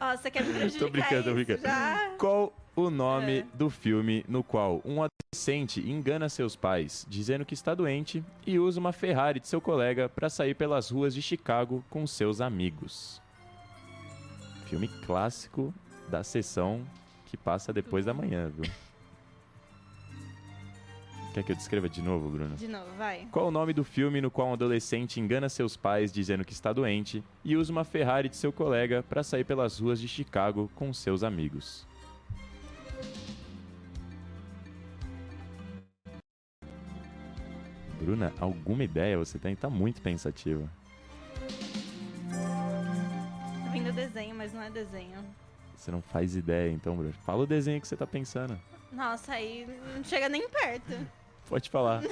ó, 0.00 0.16
você 0.16 0.30
quer 0.30 0.44
me 0.44 0.52
prejudicar 0.54 0.78
Tô 0.86 0.88
brincando, 0.92 1.24
tô 1.24 1.34
brincando. 1.34 1.60
Já? 1.60 2.14
Qual 2.16 2.52
o 2.76 2.90
nome 2.90 3.38
É. 3.40 3.46
do 3.54 3.70
filme 3.70 4.24
no 4.28 4.42
qual 4.42 4.80
um 4.84 5.02
adolescente 5.02 5.80
engana 5.80 6.28
seus 6.28 6.54
pais, 6.56 7.06
dizendo 7.08 7.44
que 7.44 7.54
está 7.54 7.74
doente, 7.74 8.24
e 8.46 8.58
usa 8.58 8.78
uma 8.80 8.92
Ferrari 8.92 9.40
de 9.40 9.48
seu 9.48 9.60
colega 9.60 10.08
para 10.08 10.28
sair 10.28 10.54
pelas 10.54 10.90
ruas 10.90 11.14
de 11.14 11.22
Chicago 11.22 11.84
com 11.90 12.06
seus 12.06 12.40
amigos? 12.40 13.20
Filme 14.66 14.88
clássico 15.06 15.72
da 16.08 16.22
sessão 16.24 16.84
que 17.26 17.36
passa 17.36 17.72
depois 17.72 18.04
da 18.04 18.14
manhã, 18.14 18.48
viu? 18.48 18.70
Quer 21.32 21.42
que 21.42 21.50
eu 21.50 21.56
descreva 21.56 21.88
de 21.88 22.00
novo, 22.00 22.30
Bruno? 22.30 22.54
De 22.54 22.68
novo, 22.68 22.86
vai. 22.96 23.26
Qual 23.32 23.48
o 23.48 23.50
nome 23.50 23.72
do 23.72 23.82
filme 23.82 24.20
no 24.20 24.30
qual 24.30 24.48
um 24.48 24.52
adolescente 24.52 25.18
engana 25.18 25.48
seus 25.48 25.76
pais 25.76 26.12
dizendo 26.12 26.44
que 26.44 26.52
está 26.52 26.72
doente 26.72 27.24
e 27.44 27.56
usa 27.56 27.72
uma 27.72 27.82
Ferrari 27.82 28.28
de 28.28 28.36
seu 28.36 28.52
colega 28.52 29.02
para 29.02 29.24
sair 29.24 29.42
pelas 29.42 29.80
ruas 29.80 30.00
de 30.00 30.06
Chicago 30.06 30.70
com 30.76 30.92
seus 30.94 31.24
amigos? 31.24 31.84
Bruna, 38.04 38.32
alguma 38.38 38.84
ideia 38.84 39.16
você 39.16 39.38
tem? 39.38 39.56
Tá 39.56 39.70
muito 39.70 40.02
pensativa. 40.02 40.68
Tô 43.64 43.72
vendo 43.72 43.92
desenho, 43.92 44.34
mas 44.34 44.52
não 44.52 44.60
é 44.60 44.70
desenho. 44.70 45.24
Você 45.74 45.90
não 45.90 46.02
faz 46.02 46.36
ideia, 46.36 46.70
então, 46.70 46.94
Bruna. 46.96 47.14
Fala 47.24 47.44
o 47.44 47.46
desenho 47.46 47.80
que 47.80 47.88
você 47.88 47.96
tá 47.96 48.06
pensando. 48.06 48.60
Nossa, 48.92 49.32
aí 49.32 49.66
não 49.96 50.04
chega 50.04 50.28
nem 50.28 50.46
perto. 50.50 50.92
Pode 51.48 51.70
falar. 51.70 52.02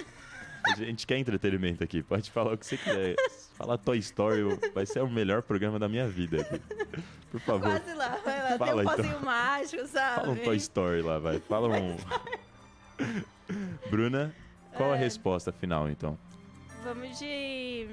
A 0.65 0.77
gente 0.77 1.07
quer 1.07 1.19
entretenimento 1.19 1.85
aqui. 1.85 2.03
Pode 2.03 2.31
falar 2.31 2.55
o 2.55 2.59
que 2.59 2.67
você 2.67 2.77
quiser. 2.79 3.17
Falar 3.55 3.77
Toy 3.77 3.99
Story 3.99 4.43
vai 4.75 4.87
ser 4.87 5.03
o 5.03 5.11
melhor 5.11 5.43
programa 5.43 5.79
da 5.79 5.89
minha 5.89 6.09
vida 6.09 6.41
aqui. 6.41 6.61
Por 7.31 7.41
favor. 7.41 7.69
Quase 7.81 7.95
lá, 7.95 8.19
vai 8.25 8.43
lá. 8.43 8.59
Fala, 8.59 8.97
Tem 8.97 9.05
um 9.05 9.09
então. 9.09 9.23
mágico, 9.23 9.87
sabe? 9.87 10.15
Fala 10.17 10.33
um 10.33 10.37
Toy 10.37 10.57
Story 10.57 11.03
lá, 11.03 11.19
vai. 11.19 11.39
Fala 11.41 11.69
um. 11.69 11.97
Bruna, 13.91 14.35
qual 14.77 14.93
a 14.93 14.97
É. 14.97 14.99
resposta 14.99 15.53
final, 15.53 15.89
então? 15.89 16.19
Vamos 16.85 17.19
de. 17.19 17.87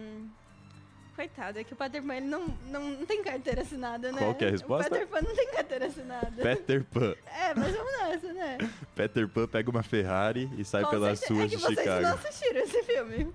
Coitado, 1.15 1.59
é 1.59 1.65
que 1.65 1.73
o 1.73 1.75
Peter 1.75 2.01
Pan 2.01 2.15
ele 2.15 2.27
não, 2.27 2.47
não, 2.67 2.81
não 2.91 3.05
tem 3.05 3.21
carteira 3.21 3.61
assinada, 3.61 4.09
né? 4.09 4.19
Qual 4.19 4.33
que 4.35 4.45
é 4.45 4.47
a 4.47 4.51
resposta? 4.51 4.87
O 4.87 4.89
Peter 4.89 5.05
Pan 5.07 5.21
não 5.21 5.35
tem 5.35 5.51
carteira 5.51 5.87
assinada. 5.87 6.31
Peter 6.41 6.85
Pan. 6.85 7.13
É, 7.25 7.53
mas 7.53 7.75
vamos 7.75 7.91
nessa, 7.91 8.33
né? 8.33 8.57
Peter 8.95 9.27
Pan 9.27 9.45
pega 9.45 9.69
uma 9.69 9.83
Ferrari 9.83 10.49
e 10.57 10.63
sai 10.63 10.81
Com 10.85 10.91
pelas 10.91 11.19
certeza- 11.19 11.33
ruas 11.41 11.51
é 11.51 11.55
que 11.55 11.57
de 11.57 11.61
vocês 11.61 11.75
não 11.85 11.95
Chicago. 11.95 12.17
assistiram 12.25 12.61
esse 12.61 12.83
filme. 12.83 13.33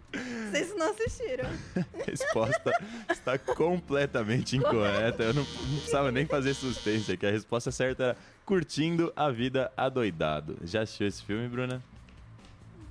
Vocês 0.51 0.77
não 0.77 0.91
assistiram. 0.91 1.51
resposta 2.07 2.73
está 3.11 3.39
completamente 3.39 4.57
incorreta. 4.57 5.23
Eu 5.23 5.35
não, 5.35 5.43
não 5.45 5.77
precisava 5.77 6.11
nem 6.11 6.25
fazer 6.25 6.55
suspense 6.55 7.13
aqui. 7.13 7.27
A 7.27 7.31
resposta 7.31 7.71
certa 7.71 8.03
era 8.05 8.17
curtindo 8.47 9.13
a 9.15 9.31
vida 9.31 9.71
adoidado. 9.77 10.57
Já 10.65 10.81
assistiu 10.83 11.07
esse 11.07 11.23
filme, 11.23 11.47
Bruna? 11.49 11.83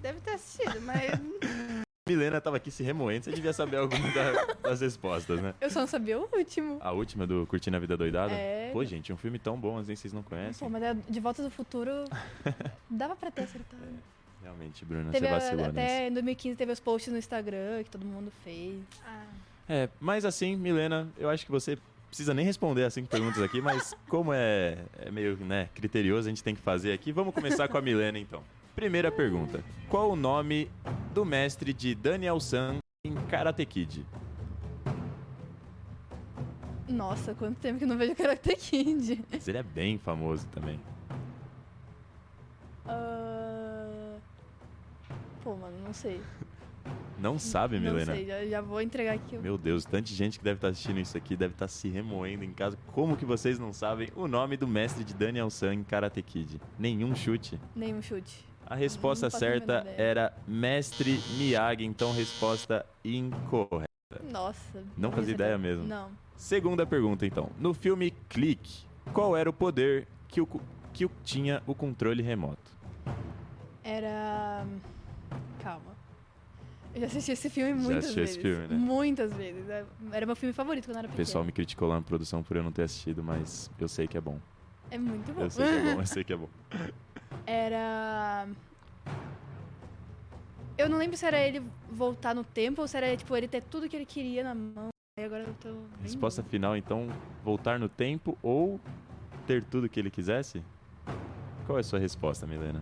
Deve 0.03 0.19
ter 0.19 0.31
assistido, 0.31 0.79
mas. 0.81 1.11
Milena 2.07 2.41
tava 2.41 2.57
aqui 2.57 2.69
se 2.69 2.83
remoendo, 2.83 3.23
você 3.23 3.31
devia 3.31 3.53
saber 3.53 3.77
alguma 3.77 4.11
da- 4.11 4.53
das 4.61 4.81
respostas, 4.81 5.39
né? 5.41 5.53
Eu 5.61 5.69
só 5.69 5.79
não 5.79 5.87
sabia 5.87 6.19
o 6.19 6.27
último. 6.35 6.77
A 6.81 6.91
última 6.91 7.25
do 7.25 7.47
Curtindo 7.47 7.77
a 7.77 7.79
Vida 7.79 7.95
Doidada? 7.95 8.33
É. 8.33 8.69
Pô, 8.73 8.83
gente, 8.83 9.13
um 9.13 9.15
filme 9.17 9.39
tão 9.39 9.57
bom 9.57 9.77
assim, 9.77 9.95
vocês 9.95 10.11
não 10.11 10.21
Pô, 10.21 10.31
conhecem? 10.31 10.67
mas 10.69 10.83
é 10.83 10.93
De 11.09 11.19
Volta 11.21 11.41
do 11.41 11.49
Futuro 11.49 12.03
dava 12.91 13.15
pra 13.15 13.31
ter 13.31 13.43
acertado. 13.43 13.81
Realmente, 14.43 14.83
Bruna, 14.83 15.11
Teve 15.11 15.25
você 15.27 15.31
a- 15.33 15.39
vacilou 15.39 15.63
até 15.65 15.71
nessa. 15.71 16.03
em 16.09 16.13
2015 16.13 16.57
teve 16.57 16.71
os 16.73 16.79
posts 16.81 17.13
no 17.13 17.17
Instagram 17.17 17.81
que 17.85 17.89
todo 17.89 18.05
mundo 18.05 18.29
fez. 18.43 18.81
Ah, 19.05 19.23
É, 19.69 19.87
mas 20.01 20.25
assim, 20.25 20.57
Milena, 20.57 21.07
eu 21.17 21.29
acho 21.29 21.45
que 21.45 21.51
você 21.53 21.77
precisa 22.09 22.33
nem 22.33 22.45
responder 22.45 22.83
as 22.83 22.93
cinco 22.93 23.07
perguntas 23.07 23.41
aqui, 23.41 23.61
mas 23.61 23.95
como 24.09 24.33
é, 24.33 24.79
é 24.99 25.09
meio 25.09 25.37
né, 25.37 25.69
criterioso, 25.73 26.27
a 26.27 26.31
gente 26.31 26.43
tem 26.43 26.53
que 26.53 26.61
fazer 26.61 26.91
aqui. 26.91 27.13
Vamos 27.13 27.33
começar 27.33 27.69
com 27.69 27.77
a 27.77 27.81
Milena, 27.81 28.19
então. 28.19 28.43
Primeira 28.75 29.11
pergunta. 29.11 29.63
Qual 29.89 30.11
o 30.11 30.15
nome 30.15 30.69
do 31.13 31.23
mestre 31.23 31.73
de 31.73 31.93
Daniel 31.93 32.39
San 32.39 32.77
em 33.05 33.13
Karate 33.29 33.65
Kid? 33.65 34.05
Nossa, 36.87 37.33
quanto 37.33 37.59
tempo 37.59 37.77
que 37.77 37.83
eu 37.85 37.87
não 37.87 37.97
vejo 37.97 38.15
Karate 38.15 38.55
Kid. 38.55 39.23
Mas 39.31 39.47
ele 39.47 39.57
é 39.59 39.63
bem 39.63 39.97
famoso 39.97 40.47
também. 40.47 40.79
Ah, 42.85 44.17
Pô, 45.43 45.55
mano, 45.55 45.77
não 45.85 45.93
sei. 45.93 46.21
Não 47.19 47.39
sabe, 47.39 47.79
não 47.79 47.93
Milena? 47.93 48.13
sei, 48.13 48.25
já, 48.25 48.45
já 48.45 48.61
vou 48.61 48.81
entregar 48.81 49.13
aqui. 49.13 49.37
Meu 49.37 49.57
Deus, 49.57 49.85
tanta 49.85 50.07
gente 50.09 50.37
que 50.37 50.43
deve 50.43 50.57
estar 50.57 50.69
assistindo 50.69 50.99
isso 50.99 51.15
aqui, 51.15 51.37
deve 51.37 51.53
estar 51.53 51.67
se 51.69 51.87
remoendo 51.87 52.43
em 52.43 52.51
casa. 52.51 52.77
Como 52.91 53.15
que 53.15 53.23
vocês 53.23 53.57
não 53.59 53.71
sabem 53.71 54.09
o 54.15 54.27
nome 54.27 54.57
do 54.57 54.67
mestre 54.67 55.03
de 55.03 55.13
Daniel 55.13 55.49
San 55.49 55.73
em 55.75 55.83
Karate 55.83 56.21
Kid? 56.21 56.59
Nenhum 56.77 57.15
chute. 57.15 57.59
Nenhum 57.75 58.01
chute. 58.01 58.43
A 58.65 58.75
resposta 58.75 59.29
certa 59.29 59.85
era 59.97 60.33
Mestre 60.47 61.19
Miyagi, 61.37 61.83
então 61.85 62.13
resposta 62.13 62.85
incorreta. 63.03 63.87
Nossa. 64.31 64.83
Não 64.97 65.11
fazia 65.11 65.33
ideia 65.33 65.57
mesmo. 65.57 65.85
Não. 65.85 66.09
Segunda 66.35 66.85
pergunta, 66.85 67.25
então. 67.25 67.49
No 67.59 67.73
filme 67.73 68.11
Clique, 68.29 68.85
qual 69.13 69.35
era 69.35 69.49
o 69.49 69.53
poder 69.53 70.07
que 70.27 70.41
o, 70.41 70.47
que 70.91 71.05
o 71.05 71.11
tinha 71.23 71.61
o 71.67 71.75
controle 71.75 72.21
remoto? 72.23 72.71
Era. 73.83 74.65
Calma. 75.61 75.93
Eu 76.93 77.01
já 77.01 77.07
assisti 77.07 77.31
esse 77.31 77.49
filme 77.49 77.71
Já 77.71 77.75
muitas 77.83 78.03
assistiu 78.05 78.21
vezes. 78.23 78.37
esse 78.37 78.41
filme, 78.47 78.67
né? 78.67 78.75
Muitas 78.75 79.33
vezes. 79.33 79.67
É- 79.69 79.85
Era 80.11 80.25
meu 80.25 80.35
filme 80.35 80.53
favorito 80.53 80.85
quando 80.85 80.97
era 80.97 81.07
O 81.07 81.09
pequena. 81.09 81.25
pessoal 81.25 81.43
me 81.43 81.51
criticou 81.51 81.87
lá 81.87 81.95
na 81.95 82.01
produção 82.01 82.43
por 82.43 82.55
eu 82.55 82.63
não 82.63 82.71
ter 82.71 82.83
assistido, 82.83 83.23
mas 83.23 83.69
eu 83.79 83.87
sei 83.87 84.07
que 84.07 84.17
é 84.17 84.21
bom. 84.21 84.39
É 84.93 84.97
muito 84.99 85.33
bom. 85.33 85.41
Eu 85.41 85.49
sei 85.49 85.65
que 85.65 85.73
é 85.73 85.81
bom, 85.81 86.01
eu 86.01 86.05
sei 86.05 86.23
que 86.23 86.33
é 86.33 86.35
bom. 86.35 86.49
Era. 87.47 88.47
Eu 90.77 90.87
não 90.87 90.99
lembro 90.99 91.17
se 91.17 91.25
era 91.25 91.39
ele 91.39 91.63
voltar 91.89 92.35
no 92.35 92.43
tempo 92.43 92.81
ou 92.81 92.87
se 92.87 92.95
era 92.97 93.15
tipo 93.17 93.35
ele 93.35 93.47
ter 93.47 93.63
tudo 93.63 93.89
que 93.89 93.95
ele 93.95 94.05
queria 94.05 94.43
na 94.43 94.53
mão. 94.55 94.89
Aí 95.17 95.25
agora 95.25 95.43
eu 95.43 95.53
tô. 95.55 95.75
Resposta 96.01 96.43
final, 96.43 96.77
então, 96.77 97.07
voltar 97.43 97.79
no 97.79 97.89
tempo 97.89 98.37
ou 98.41 98.79
ter 99.47 99.63
tudo 99.63 99.89
que 99.89 99.99
ele 99.99 100.11
quisesse? 100.11 100.63
Qual 101.65 101.77
é 101.77 101.81
a 101.81 101.83
sua 101.83 101.99
resposta, 101.99 102.45
Milena? 102.45 102.81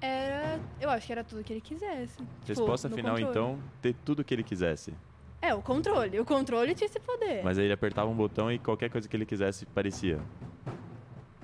Era. 0.00 0.60
Eu 0.78 0.90
acho 0.90 1.06
que 1.06 1.12
era 1.12 1.24
tudo 1.24 1.42
que 1.42 1.52
ele 1.54 1.60
quisesse. 1.60 2.16
Tipo, 2.16 2.46
resposta 2.46 2.88
no 2.88 2.96
final, 2.96 3.14
controle. 3.16 3.30
então, 3.30 3.58
ter 3.80 3.94
tudo 4.04 4.22
que 4.22 4.34
ele 4.34 4.44
quisesse. 4.44 4.94
É, 5.40 5.54
o 5.54 5.62
controle. 5.62 6.18
O 6.20 6.24
controle 6.24 6.74
tinha 6.74 6.86
esse 6.86 6.98
poder. 6.98 7.42
Mas 7.44 7.58
aí 7.58 7.64
ele 7.64 7.72
apertava 7.72 8.10
um 8.10 8.14
botão 8.14 8.50
e 8.50 8.58
qualquer 8.58 8.90
coisa 8.90 9.08
que 9.08 9.16
ele 9.16 9.26
quisesse 9.26 9.66
parecia. 9.66 10.20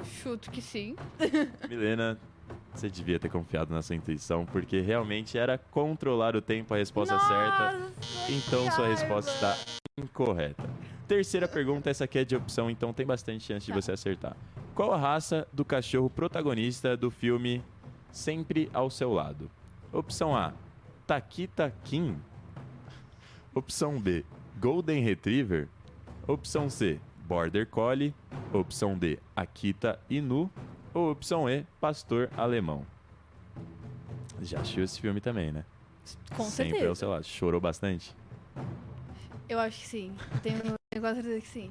Chuto 0.05 0.51
que 0.51 0.61
sim. 0.61 0.97
Milena, 1.69 2.19
você 2.75 2.91
devia 2.91 3.19
ter 3.19 3.31
confiado 3.31 3.73
na 3.73 3.81
sua 3.83 3.95
intuição, 3.95 4.45
porque 4.45 4.81
realmente 4.81 5.39
era 5.39 5.57
controlar 5.57 6.35
o 6.35 6.43
tempo 6.43 6.75
a 6.75 6.77
resposta 6.77 7.19
certa. 7.21 7.93
Então 8.29 8.71
sua 8.73 8.89
resposta 8.89 9.31
está 9.31 9.57
incorreta. 9.97 10.69
Terceira 11.07 11.47
pergunta, 11.47 11.89
essa 11.91 12.05
aqui 12.05 12.19
é 12.19 12.25
de 12.25 12.35
opção, 12.35 12.69
então 12.69 12.93
tem 12.93 13.07
bastante 13.07 13.45
chance 13.45 13.67
de 13.67 13.73
você 13.73 13.93
acertar. 13.93 14.37
Qual 14.75 14.93
a 14.93 14.97
raça 14.97 15.47
do 15.53 15.65
cachorro 15.65 16.11
protagonista 16.11 16.97
do 16.97 17.11
filme 17.11 17.63
Sempre 18.11 18.69
ao 18.73 18.91
Seu 18.91 19.13
Lado? 19.13 19.51
Opção 19.93 20.35
A, 20.35 20.53
Takita 21.07 21.73
Kin. 21.85 22.17
Opção 23.55 24.01
B, 24.01 24.25
Golden 24.59 25.01
Retriever. 25.05 25.69
Opção 26.27 26.69
C, 26.69 26.99
Border 27.25 27.65
Collie. 27.69 28.13
Opção 28.53 28.99
D, 28.99 29.21
Akita 29.37 30.01
Inu. 30.11 30.51
Ou 30.93 31.13
opção 31.13 31.49
E, 31.49 31.65
Pastor 31.81 32.29
Alemão. 32.37 32.85
Já 34.43 34.59
assistiu 34.59 34.83
esse 34.83 35.01
filme 35.01 35.21
também, 35.21 35.53
né? 35.53 35.65
Com 36.37 36.43
Sempre 36.43 36.79
certeza. 36.79 36.95
seu 36.97 37.11
lado. 37.11 37.25
Chorou 37.25 37.61
bastante? 37.61 38.15
Eu 39.49 39.61
acho 39.61 39.81
que 39.83 39.87
sim. 39.87 40.17
Tenho, 40.43 40.59
tenho 40.91 41.01
quase 41.01 41.23
certeza 41.23 41.41
que 41.41 41.49
sim. 41.49 41.71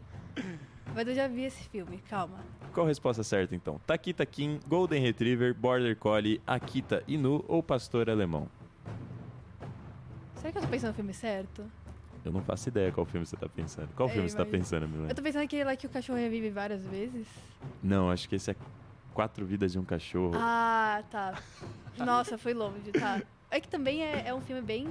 Mas 0.95 1.05
eu 1.05 1.13
já 1.15 1.27
vi 1.27 1.43
esse 1.43 1.63
filme, 1.69 1.97
calma. 2.09 2.39
Qual 2.73 2.85
a 2.85 2.89
resposta 2.89 3.23
certa, 3.23 3.53
então? 3.53 3.77
Takita 3.85 4.25
Kin, 4.25 4.59
Golden 4.67 5.01
Retriever, 5.01 5.53
Border 5.53 5.97
Collie, 5.97 6.41
Akita 6.47 7.03
Inu 7.09 7.43
ou 7.47 7.61
Pastor 7.61 8.09
Alemão? 8.09 8.47
Será 10.43 10.51
que 10.51 10.57
eu 10.57 10.61
tô 10.63 10.67
pensando 10.67 10.89
no 10.89 10.95
filme 10.95 11.13
certo? 11.13 11.63
Eu 12.25 12.29
não 12.29 12.41
faço 12.41 12.67
ideia 12.67 12.91
qual 12.91 13.05
filme 13.05 13.25
você 13.25 13.37
tá 13.37 13.47
pensando. 13.47 13.87
Qual 13.95 14.09
É, 14.09 14.11
filme 14.11 14.29
você 14.29 14.35
tá 14.35 14.45
pensando, 14.45 14.85
Milena? 14.89 15.09
Eu 15.09 15.15
tô 15.15 15.21
pensando 15.21 15.41
naquele 15.43 15.63
lá 15.63 15.73
que 15.77 15.87
o 15.87 15.89
cachorro 15.89 16.19
revive 16.19 16.49
várias 16.49 16.85
vezes. 16.85 17.25
Não, 17.81 18.11
acho 18.11 18.27
que 18.27 18.35
esse 18.35 18.51
é 18.51 18.55
Quatro 19.13 19.45
Vidas 19.45 19.71
de 19.71 19.79
um 19.79 19.85
Cachorro. 19.85 20.33
Ah, 20.35 21.01
tá. 21.09 21.41
Nossa, 21.95 22.37
foi 22.37 22.53
longe, 22.53 22.91
tá. 22.91 23.21
É 23.49 23.61
que 23.61 23.69
também 23.69 24.03
é, 24.03 24.27
é 24.27 24.33
um 24.33 24.41
filme 24.41 24.61
bem. 24.61 24.85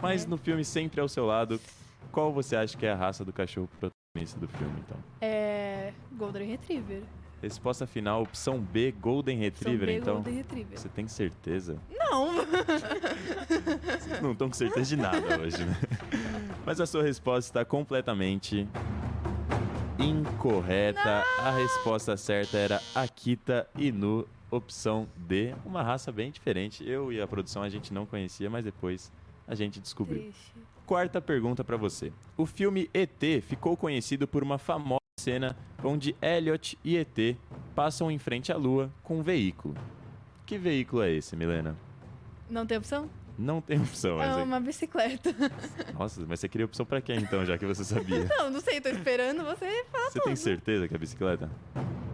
Mas 0.00 0.24
no 0.24 0.38
filme 0.38 0.64
Sempre 0.64 0.98
ao 0.98 1.10
Seu 1.10 1.26
Lado, 1.26 1.60
qual 2.10 2.32
você 2.32 2.56
acha 2.56 2.74
que 2.74 2.86
é 2.86 2.92
a 2.92 2.96
raça 2.96 3.26
do 3.26 3.34
cachorro 3.34 3.68
protagonista 3.78 4.40
do 4.40 4.48
filme, 4.48 4.82
então? 4.86 4.96
É. 5.20 5.92
Golden 6.12 6.48
Retriever. 6.48 7.02
Resposta 7.42 7.88
final, 7.88 8.22
opção 8.22 8.60
B, 8.60 8.92
Golden 8.92 9.36
Retriever, 9.36 9.86
bem 9.86 9.96
então. 9.96 10.14
Golden 10.14 10.34
Retriever. 10.36 10.78
Você 10.78 10.88
tem 10.88 11.08
certeza? 11.08 11.76
Não! 11.90 12.34
Vocês 13.98 14.22
não 14.22 14.30
estão 14.30 14.48
com 14.48 14.54
certeza 14.54 14.94
de 14.94 15.02
nada 15.02 15.40
hoje, 15.40 15.64
né? 15.64 15.76
Mas 16.64 16.80
a 16.80 16.86
sua 16.86 17.02
resposta 17.02 17.50
está 17.50 17.64
completamente 17.64 18.68
incorreta. 19.98 21.24
A 21.40 21.50
resposta 21.50 22.16
certa 22.16 22.56
era 22.56 22.80
Akita 22.94 23.68
Inu, 23.76 24.24
opção 24.48 25.08
D. 25.16 25.52
Uma 25.64 25.82
raça 25.82 26.12
bem 26.12 26.30
diferente. 26.30 26.88
Eu 26.88 27.12
e 27.12 27.20
a 27.20 27.26
produção 27.26 27.64
a 27.64 27.68
gente 27.68 27.92
não 27.92 28.06
conhecia, 28.06 28.48
mas 28.48 28.64
depois 28.64 29.10
a 29.48 29.56
gente 29.56 29.80
descobriu. 29.80 30.32
Quarta 30.86 31.20
pergunta 31.20 31.64
para 31.64 31.76
você. 31.76 32.12
O 32.36 32.46
filme 32.46 32.88
ET 32.94 33.42
ficou 33.42 33.76
conhecido 33.76 34.28
por 34.28 34.44
uma 34.44 34.58
famosa 34.58 35.01
cena 35.22 35.56
onde 35.84 36.16
Elliot 36.20 36.78
e 36.84 36.96
ET 36.96 37.36
passam 37.74 38.10
em 38.10 38.18
frente 38.18 38.52
à 38.52 38.56
Lua 38.56 38.90
com 39.02 39.18
um 39.18 39.22
veículo. 39.22 39.74
Que 40.44 40.58
veículo 40.58 41.02
é 41.02 41.12
esse, 41.12 41.36
Milena? 41.36 41.76
Não 42.50 42.66
tem 42.66 42.76
opção? 42.76 43.08
Não 43.38 43.60
tem 43.62 43.80
opção, 43.80 44.22
É 44.22 44.28
é- 44.28 44.34
uma 44.42 44.60
bicicleta. 44.60 45.34
Nossa, 45.98 46.22
mas 46.28 46.40
você 46.40 46.48
queria 46.48 46.66
opção 46.66 46.84
pra 46.84 47.00
quem 47.00 47.16
então, 47.16 47.44
já 47.46 47.56
que 47.56 47.64
você 47.64 47.82
sabia? 47.82 48.24
Não, 48.24 48.50
não 48.50 48.60
sei, 48.60 48.80
tô 48.80 48.90
esperando 48.90 49.42
você 49.44 49.84
falar 49.90 50.10
Você 50.10 50.20
tem 50.20 50.36
certeza 50.36 50.86
que 50.86 50.94
é 50.94 50.98
bicicleta? 50.98 51.50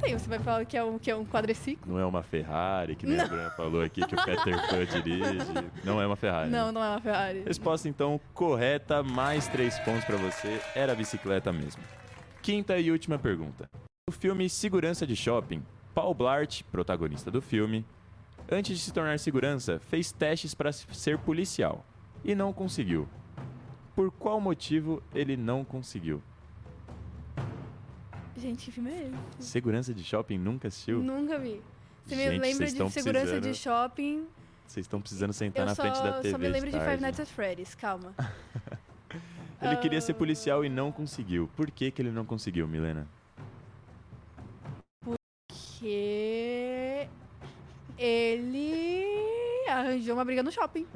Tem, 0.00 0.16
você 0.16 0.28
vai 0.28 0.38
falar 0.38 0.64
que 0.64 0.76
é 0.76 0.84
um, 0.84 0.96
que 0.96 1.10
é 1.10 1.16
um 1.16 1.26
quadriciclo? 1.26 1.92
Não 1.92 1.98
é 1.98 2.06
uma 2.06 2.22
Ferrari, 2.22 2.94
que 2.94 3.04
nem 3.04 3.18
a 3.18 3.26
Bruna 3.26 3.50
falou 3.50 3.82
aqui, 3.82 4.06
que 4.06 4.14
o 4.14 4.24
Peter 4.24 4.68
Pan 4.70 4.86
dirige. 5.02 5.38
Não 5.82 6.00
é 6.00 6.06
uma 6.06 6.14
Ferrari. 6.14 6.50
Não, 6.50 6.70
não 6.70 6.84
é 6.84 6.90
uma 6.90 7.00
Ferrari. 7.00 7.42
Resposta 7.44 7.88
então 7.88 8.20
correta, 8.32 9.02
mais 9.02 9.48
três 9.48 9.76
pontos 9.80 10.04
pra 10.04 10.16
você. 10.16 10.60
Era 10.76 10.92
a 10.92 10.94
bicicleta 10.94 11.52
mesmo. 11.52 11.82
Quinta 12.48 12.78
e 12.78 12.90
última 12.90 13.18
pergunta. 13.18 13.68
No 14.08 14.16
filme 14.16 14.48
Segurança 14.48 15.06
de 15.06 15.14
Shopping, 15.14 15.62
Paul 15.94 16.14
Blart, 16.14 16.62
protagonista 16.72 17.30
do 17.30 17.42
filme, 17.42 17.84
antes 18.50 18.78
de 18.78 18.82
se 18.82 18.90
tornar 18.90 19.18
segurança, 19.18 19.78
fez 19.78 20.12
testes 20.12 20.54
para 20.54 20.72
ser 20.72 21.18
policial 21.18 21.84
e 22.24 22.34
não 22.34 22.50
conseguiu. 22.50 23.06
Por 23.94 24.11
qual 24.11 24.40
motivo 24.40 25.02
ele 25.14 25.37
não 25.37 25.62
conseguiu? 25.62 26.22
Gente, 28.34 28.64
que 28.64 28.72
filme 28.72 28.92
é 28.92 29.11
esse? 29.38 29.50
Segurança 29.50 29.92
de 29.92 30.02
Shopping 30.02 30.38
nunca 30.38 30.68
assistiu? 30.68 31.02
Nunca 31.02 31.38
vi. 31.38 31.61
Você 32.06 32.16
me 32.16 32.22
Gente, 32.22 32.30
lembra 32.40 32.66
vocês 32.66 32.72
de 32.72 32.90
segurança 32.90 33.26
precisando- 33.26 33.42
de 33.52 33.58
shopping. 33.58 34.26
Vocês 34.66 34.84
estão 34.84 35.02
precisando 35.02 35.34
sentar 35.34 35.64
eu 35.64 35.66
na 35.66 35.74
só, 35.74 35.82
frente 35.82 36.02
da 36.02 36.12
TV 36.22 36.30
só 36.30 36.38
me 36.38 36.48
lembro 36.48 36.70
de, 36.70 36.80
Five. 36.80 37.02
Nights 37.02 37.20
at 37.20 37.28
Freddy's, 37.28 37.74
calma. 37.74 38.14
Ele 39.60 39.76
queria 39.76 39.98
Ah. 39.98 40.02
ser 40.02 40.14
policial 40.14 40.64
e 40.64 40.68
não 40.68 40.92
conseguiu. 40.92 41.48
Por 41.56 41.70
que, 41.70 41.90
que 41.90 42.00
ele 42.02 42.10
não 42.10 42.24
conseguiu, 42.24 42.66
Milena? 42.68 43.06
Que 45.80 47.08
ele 47.96 49.04
arranjou 49.68 50.14
uma 50.14 50.24
briga 50.24 50.42
no 50.42 50.50
shopping. 50.50 50.86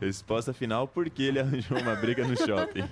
Resposta 0.00 0.52
final, 0.54 0.88
porque 0.88 1.22
ele 1.24 1.38
arranjou 1.40 1.78
uma 1.78 1.94
briga 1.94 2.26
no 2.26 2.34
shopping. 2.36 2.88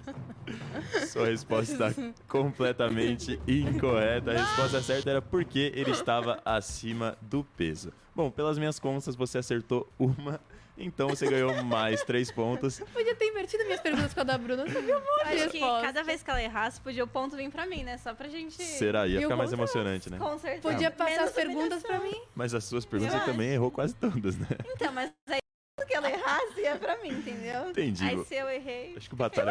Sua 1.08 1.26
resposta 1.26 1.72
está 1.88 2.12
completamente 2.28 3.40
incorreta. 3.48 4.32
A 4.32 4.34
resposta 4.44 4.82
certa 4.82 5.10
era 5.10 5.22
porque 5.22 5.72
ele 5.74 5.90
estava 5.90 6.38
acima 6.44 7.16
do 7.22 7.42
peso. 7.56 7.92
Bom, 8.14 8.30
pelas 8.30 8.58
minhas 8.58 8.78
contas, 8.78 9.16
você 9.16 9.38
acertou 9.38 9.88
uma, 9.98 10.38
então 10.76 11.08
você 11.08 11.26
ganhou 11.28 11.62
mais 11.62 12.02
três 12.02 12.30
pontos. 12.30 12.80
Podia 12.92 13.14
ter 13.14 13.26
invertido 13.26 13.64
minhas 13.64 13.80
perguntas 13.80 14.14
com 14.14 14.20
a 14.20 14.24
da 14.24 14.38
Bruna. 14.38 14.62
Eu 14.62 14.72
sabia 14.72 14.96
um 14.96 15.00
monte 15.00 15.22
Acho 15.42 15.50
que 15.50 15.58
cada 15.60 16.02
vez 16.02 16.22
que 16.22 16.30
ela 16.30 16.42
errasse, 16.42 16.80
podia 16.80 17.04
o 17.04 17.06
ponto 17.06 17.36
vir 17.36 17.50
pra 17.50 17.66
mim, 17.66 17.82
né? 17.82 17.98
Só 17.98 18.14
pra 18.14 18.28
gente. 18.28 18.62
Será? 18.62 19.06
Ia 19.06 19.18
E 19.18 19.22
ficar 19.22 19.36
mais 19.36 19.52
emocionante, 19.52 20.10
né? 20.10 20.18
Com 20.18 20.38
certeza. 20.38 20.62
Podia 20.62 20.90
passar 20.90 21.10
Menos 21.10 21.28
as 21.28 21.34
perguntas 21.34 21.82
pra 21.82 21.98
mim. 22.00 22.20
Mas 22.34 22.54
as 22.54 22.64
suas 22.64 22.84
perguntas 22.84 23.14
Eu 23.14 23.20
você 23.20 23.26
também 23.26 23.50
errou 23.50 23.70
quase 23.70 23.94
todas, 23.94 24.36
né? 24.36 24.46
Então, 24.74 24.92
mas 24.92 25.12
aí 25.28 25.38
tudo 25.76 25.86
que 25.86 25.94
ela 25.94 26.10
errasse 26.10 26.60
ia 26.60 26.76
pra 26.76 26.96
mim, 26.98 27.10
entendeu? 27.10 27.70
Entendi. 27.70 28.04
Aí 28.04 28.24
se 28.24 28.34
eu 28.34 28.48
errei, 28.48 28.94
Acho 28.96 29.08
que 29.08 29.14
o 29.14 29.18
Batalha, 29.18 29.50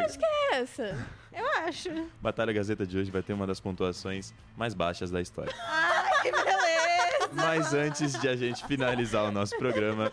É 0.52 0.56
essa. 0.56 1.08
eu 1.34 1.46
acho. 1.68 1.90
Batalha 2.22 2.54
Gazeta 2.54 2.86
de 2.86 2.98
hoje 2.98 3.12
vai 3.12 3.22
ter 3.22 3.34
uma 3.34 3.46
das 3.48 3.60
pontuações 3.60 4.34
mais 4.58 4.74
baixas 4.74 5.12
da 5.12 5.22
história. 5.22 5.54
Ai, 5.60 6.22
que 6.22 6.32
beleza! 6.32 7.09
Mas 7.34 7.74
antes 7.74 8.20
de 8.20 8.28
a 8.28 8.36
gente 8.36 8.66
finalizar 8.66 9.24
o 9.26 9.32
nosso 9.32 9.58
programa, 9.58 10.12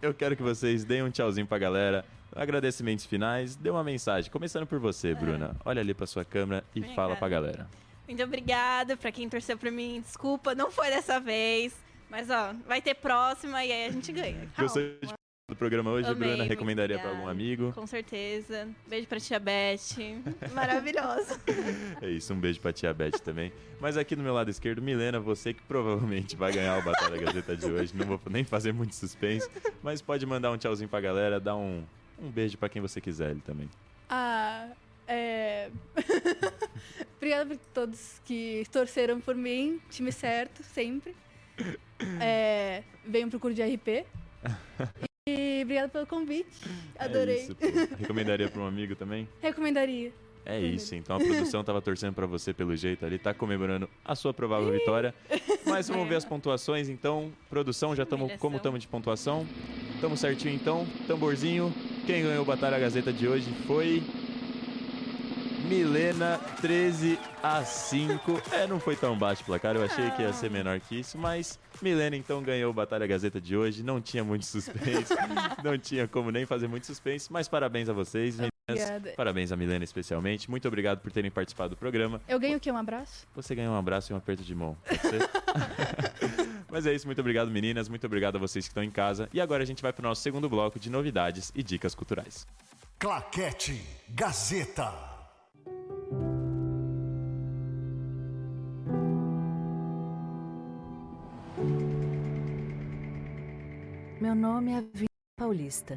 eu 0.00 0.12
quero 0.14 0.36
que 0.36 0.42
vocês 0.42 0.84
deem 0.84 1.02
um 1.02 1.10
tchauzinho 1.10 1.46
pra 1.46 1.58
galera. 1.58 2.04
Agradecimentos 2.34 3.04
finais, 3.06 3.56
dê 3.56 3.70
uma 3.70 3.82
mensagem. 3.84 4.30
Começando 4.30 4.66
por 4.66 4.78
você, 4.78 5.14
Bruna. 5.14 5.56
Olha 5.64 5.80
ali 5.80 5.94
pra 5.94 6.06
sua 6.06 6.24
câmera 6.24 6.64
e 6.74 6.78
Obrigada. 6.78 6.94
fala 6.94 7.16
pra 7.16 7.28
galera. 7.28 7.66
Muito 8.06 8.22
obrigada 8.22 8.96
pra 8.96 9.10
quem 9.12 9.28
torceu 9.28 9.56
pra 9.58 9.70
mim. 9.70 10.00
Desculpa, 10.00 10.54
não 10.54 10.70
foi 10.70 10.88
dessa 10.88 11.18
vez. 11.20 11.74
Mas, 12.10 12.30
ó, 12.30 12.54
vai 12.66 12.80
ter 12.80 12.94
próxima 12.94 13.64
e 13.64 13.72
aí 13.72 13.86
a 13.86 13.90
gente 13.90 14.10
ganha. 14.12 14.48
Calma. 14.56 14.62
Gostou 14.62 14.82
de 14.82 15.17
do 15.48 15.56
programa 15.56 15.90
hoje, 15.90 16.10
Amei, 16.10 16.28
Bruna? 16.28 16.44
Recomendaria 16.44 16.98
pra 16.98 17.08
algum 17.08 17.26
amigo? 17.26 17.72
Com 17.72 17.86
certeza. 17.86 18.68
Beijo 18.86 19.06
pra 19.08 19.18
tia 19.18 19.40
Beth. 19.40 19.96
Maravilhosa. 20.52 21.40
É 22.02 22.10
isso, 22.10 22.34
um 22.34 22.38
beijo 22.38 22.60
pra 22.60 22.70
tia 22.70 22.92
Beth 22.92 23.18
também. 23.24 23.50
Mas 23.80 23.96
aqui 23.96 24.14
do 24.14 24.22
meu 24.22 24.34
lado 24.34 24.50
esquerdo, 24.50 24.82
Milena, 24.82 25.18
você 25.18 25.54
que 25.54 25.62
provavelmente 25.62 26.36
vai 26.36 26.52
ganhar 26.52 26.78
o 26.78 26.82
Batalha 26.82 27.16
Gazeta 27.16 27.56
de 27.56 27.64
hoje. 27.64 27.96
Não 27.96 28.04
vou 28.04 28.20
nem 28.28 28.44
fazer 28.44 28.72
muito 28.72 28.94
suspense, 28.94 29.48
mas 29.82 30.02
pode 30.02 30.26
mandar 30.26 30.50
um 30.50 30.58
tchauzinho 30.58 30.88
pra 30.88 31.00
galera, 31.00 31.40
dar 31.40 31.56
um, 31.56 31.82
um 32.18 32.28
beijo 32.30 32.58
pra 32.58 32.68
quem 32.68 32.82
você 32.82 33.00
quiser 33.00 33.30
ele 33.30 33.40
também. 33.40 33.70
Ah, 34.10 34.68
é. 35.06 35.70
Obrigada 37.16 37.46
por 37.46 37.58
todos 37.72 38.20
que 38.26 38.66
torceram 38.70 39.18
por 39.18 39.34
mim. 39.34 39.80
Time 39.88 40.12
certo, 40.12 40.62
sempre. 40.62 41.16
É... 42.20 42.82
Venham 43.06 43.30
pro 43.30 43.40
curso 43.40 43.56
de 43.56 43.62
RP. 43.62 44.04
E 45.28 45.62
obrigada 45.62 45.88
pelo 45.88 46.06
convite. 46.06 46.48
Adorei. 46.98 47.36
É 47.36 47.42
isso. 47.42 47.56
Recomendaria 47.98 48.48
pra 48.48 48.62
um 48.62 48.66
amigo 48.66 48.96
também? 48.96 49.28
Recomendaria. 49.42 50.12
É 50.46 50.58
isso, 50.58 50.94
então 50.94 51.16
a 51.16 51.18
produção 51.18 51.62
tava 51.62 51.82
torcendo 51.82 52.14
pra 52.14 52.24
você 52.24 52.54
pelo 52.54 52.74
jeito 52.74 53.04
ali, 53.04 53.18
tá 53.18 53.34
comemorando 53.34 53.86
a 54.02 54.14
sua 54.14 54.32
provável 54.32 54.72
vitória. 54.72 55.14
Mas 55.66 55.88
vamos 55.88 56.08
ver 56.08 56.14
as 56.14 56.24
pontuações, 56.26 56.88
então. 56.88 57.30
Produção, 57.50 57.94
já 57.94 58.04
estamos 58.04 58.32
como 58.36 58.56
estamos 58.56 58.80
de 58.80 58.88
pontuação? 58.88 59.46
Estamos 59.94 60.20
certinho 60.20 60.54
então. 60.54 60.86
Tamborzinho. 61.06 61.70
Quem 62.06 62.22
ganhou 62.22 62.42
o 62.42 62.46
Batalha 62.46 62.78
Gazeta 62.78 63.12
de 63.12 63.28
hoje 63.28 63.52
foi 63.66 64.02
Milena 65.68 66.40
13 66.62 67.18
a 67.42 67.62
5. 67.62 68.42
É, 68.52 68.66
não 68.66 68.80
foi 68.80 68.96
tão 68.96 69.16
baixo 69.18 69.42
o 69.42 69.44
placar, 69.44 69.76
eu 69.76 69.84
achei 69.84 70.10
que 70.12 70.22
ia 70.22 70.32
ser 70.32 70.50
menor 70.50 70.80
que 70.80 70.98
isso, 70.98 71.18
mas 71.18 71.58
Milena 71.82 72.16
então 72.16 72.42
ganhou 72.42 72.70
o 72.70 72.74
Batalha 72.74 73.06
Gazeta 73.06 73.38
de 73.38 73.54
hoje. 73.54 73.82
Não 73.82 74.00
tinha 74.00 74.24
muito 74.24 74.46
suspense, 74.46 75.14
não 75.62 75.76
tinha 75.76 76.08
como 76.08 76.30
nem 76.30 76.46
fazer 76.46 76.68
muito 76.68 76.86
suspense, 76.86 77.30
mas 77.30 77.48
parabéns 77.48 77.88
a 77.90 77.92
vocês. 77.92 78.38
Obrigada. 78.66 79.12
Parabéns 79.14 79.52
a 79.52 79.56
Milena 79.56 79.84
especialmente. 79.84 80.50
Muito 80.50 80.66
obrigado 80.66 81.00
por 81.00 81.12
terem 81.12 81.30
participado 81.30 81.70
do 81.70 81.76
programa. 81.76 82.20
Eu 82.26 82.40
ganho 82.40 82.56
o 82.56 82.60
quê? 82.60 82.72
Um 82.72 82.76
abraço? 82.76 83.26
Você 83.34 83.54
ganhou 83.54 83.74
um 83.74 83.78
abraço 83.78 84.10
e 84.10 84.14
um 84.14 84.16
aperto 84.16 84.42
de 84.42 84.54
mão. 84.54 84.74
Pode 84.86 85.00
ser? 85.02 85.30
Mas 86.70 86.86
é 86.86 86.94
isso, 86.94 87.06
muito 87.06 87.20
obrigado 87.20 87.50
meninas, 87.50 87.88
muito 87.88 88.06
obrigado 88.06 88.36
a 88.36 88.38
vocês 88.38 88.66
que 88.66 88.70
estão 88.70 88.82
em 88.82 88.90
casa. 88.90 89.28
E 89.32 89.40
agora 89.40 89.62
a 89.62 89.66
gente 89.66 89.82
vai 89.82 89.92
para 89.92 90.02
o 90.02 90.08
nosso 90.08 90.22
segundo 90.22 90.48
bloco 90.48 90.78
de 90.78 90.88
novidades 90.88 91.52
e 91.54 91.62
dicas 91.62 91.94
culturais. 91.94 92.46
Claquete 92.98 93.82
Gazeta. 94.08 95.17
Meu 104.20 104.34
nome 104.34 104.72
é 104.72 104.80
Vina 104.92 105.06
Paulista. 105.38 105.96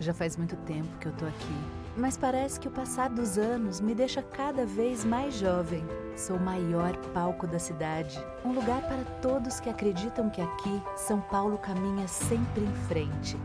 Já 0.00 0.14
faz 0.14 0.34
muito 0.34 0.56
tempo 0.56 0.88
que 0.98 1.06
eu 1.06 1.12
tô 1.12 1.26
aqui, 1.26 1.54
mas 1.94 2.16
parece 2.16 2.58
que 2.58 2.68
o 2.68 2.70
passar 2.70 3.10
dos 3.10 3.36
anos 3.36 3.78
me 3.78 3.94
deixa 3.94 4.22
cada 4.22 4.64
vez 4.64 5.04
mais 5.04 5.34
jovem. 5.34 5.84
Sou 6.16 6.36
o 6.36 6.40
maior 6.40 6.96
palco 7.12 7.46
da 7.46 7.58
cidade, 7.58 8.18
um 8.42 8.54
lugar 8.54 8.80
para 8.80 9.04
todos 9.20 9.60
que 9.60 9.68
acreditam 9.68 10.30
que 10.30 10.40
aqui 10.40 10.82
São 10.96 11.20
Paulo 11.20 11.58
caminha 11.58 12.08
sempre 12.08 12.64
em 12.64 12.72
frente. 12.88 13.36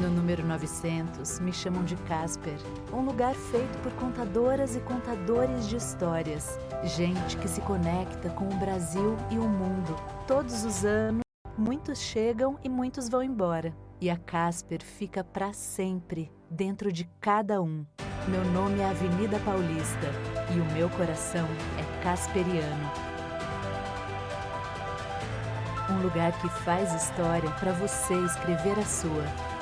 No 0.00 0.10
número 0.10 0.44
900, 0.44 1.38
me 1.38 1.52
chamam 1.52 1.84
de 1.84 1.94
Casper, 1.94 2.58
um 2.92 3.02
lugar 3.02 3.32
feito 3.32 3.78
por 3.78 3.92
contadoras 3.92 4.74
e 4.74 4.80
contadores 4.80 5.68
de 5.68 5.76
histórias. 5.76 6.58
Gente 6.82 7.36
que 7.36 7.46
se 7.46 7.60
conecta 7.60 8.28
com 8.30 8.44
o 8.44 8.56
Brasil 8.56 9.16
e 9.30 9.38
o 9.38 9.48
mundo. 9.48 9.94
Todos 10.26 10.64
os 10.64 10.84
anos, 10.84 11.22
muitos 11.56 12.00
chegam 12.00 12.58
e 12.64 12.68
muitos 12.68 13.08
vão 13.08 13.22
embora. 13.22 13.72
E 14.00 14.10
a 14.10 14.16
Casper 14.16 14.82
fica 14.82 15.22
para 15.22 15.52
sempre 15.52 16.28
dentro 16.50 16.92
de 16.92 17.08
cada 17.20 17.62
um. 17.62 17.86
Meu 18.26 18.44
nome 18.46 18.80
é 18.80 18.90
Avenida 18.90 19.38
Paulista 19.44 20.10
e 20.56 20.58
o 20.58 20.64
meu 20.72 20.90
coração 20.90 21.46
é 21.78 22.02
casperiano. 22.02 22.90
Um 25.88 26.02
lugar 26.02 26.32
que 26.40 26.48
faz 26.48 26.92
história 26.94 27.50
para 27.60 27.72
você 27.72 28.14
escrever 28.24 28.76
a 28.76 28.84
sua. 28.84 29.53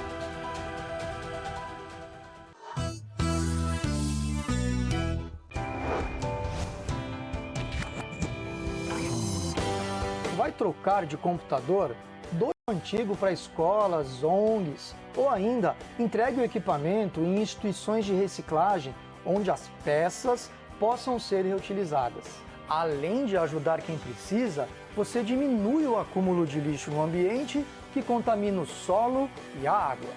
Trocar 10.63 11.05
de 11.07 11.17
computador? 11.17 11.97
Doe 12.31 12.53
o 12.69 12.73
antigo 12.73 13.17
para 13.17 13.33
escolas, 13.33 14.23
ONGs 14.23 14.95
ou 15.17 15.29
ainda 15.29 15.75
entregue 15.99 16.41
o 16.41 16.45
equipamento 16.45 17.21
em 17.21 17.43
instituições 17.43 18.05
de 18.05 18.15
reciclagem 18.15 18.95
onde 19.27 19.51
as 19.51 19.69
peças 19.85 20.53
possam 20.79 21.19
ser 21.19 21.45
reutilizadas. 21.45 22.25
Além 22.69 23.27
de 23.27 23.37
ajudar 23.37 23.83
quem 23.83 23.99
precisa, 23.99 24.69
você 24.95 25.25
diminui 25.25 25.85
o 25.85 25.99
acúmulo 25.99 26.47
de 26.47 26.61
lixo 26.61 26.93
no 26.93 27.03
ambiente 27.03 27.65
que 27.93 28.01
contamina 28.01 28.63
o 28.63 28.67
solo 28.67 29.29
e 29.61 29.67
a 29.67 29.73
água. 29.73 30.11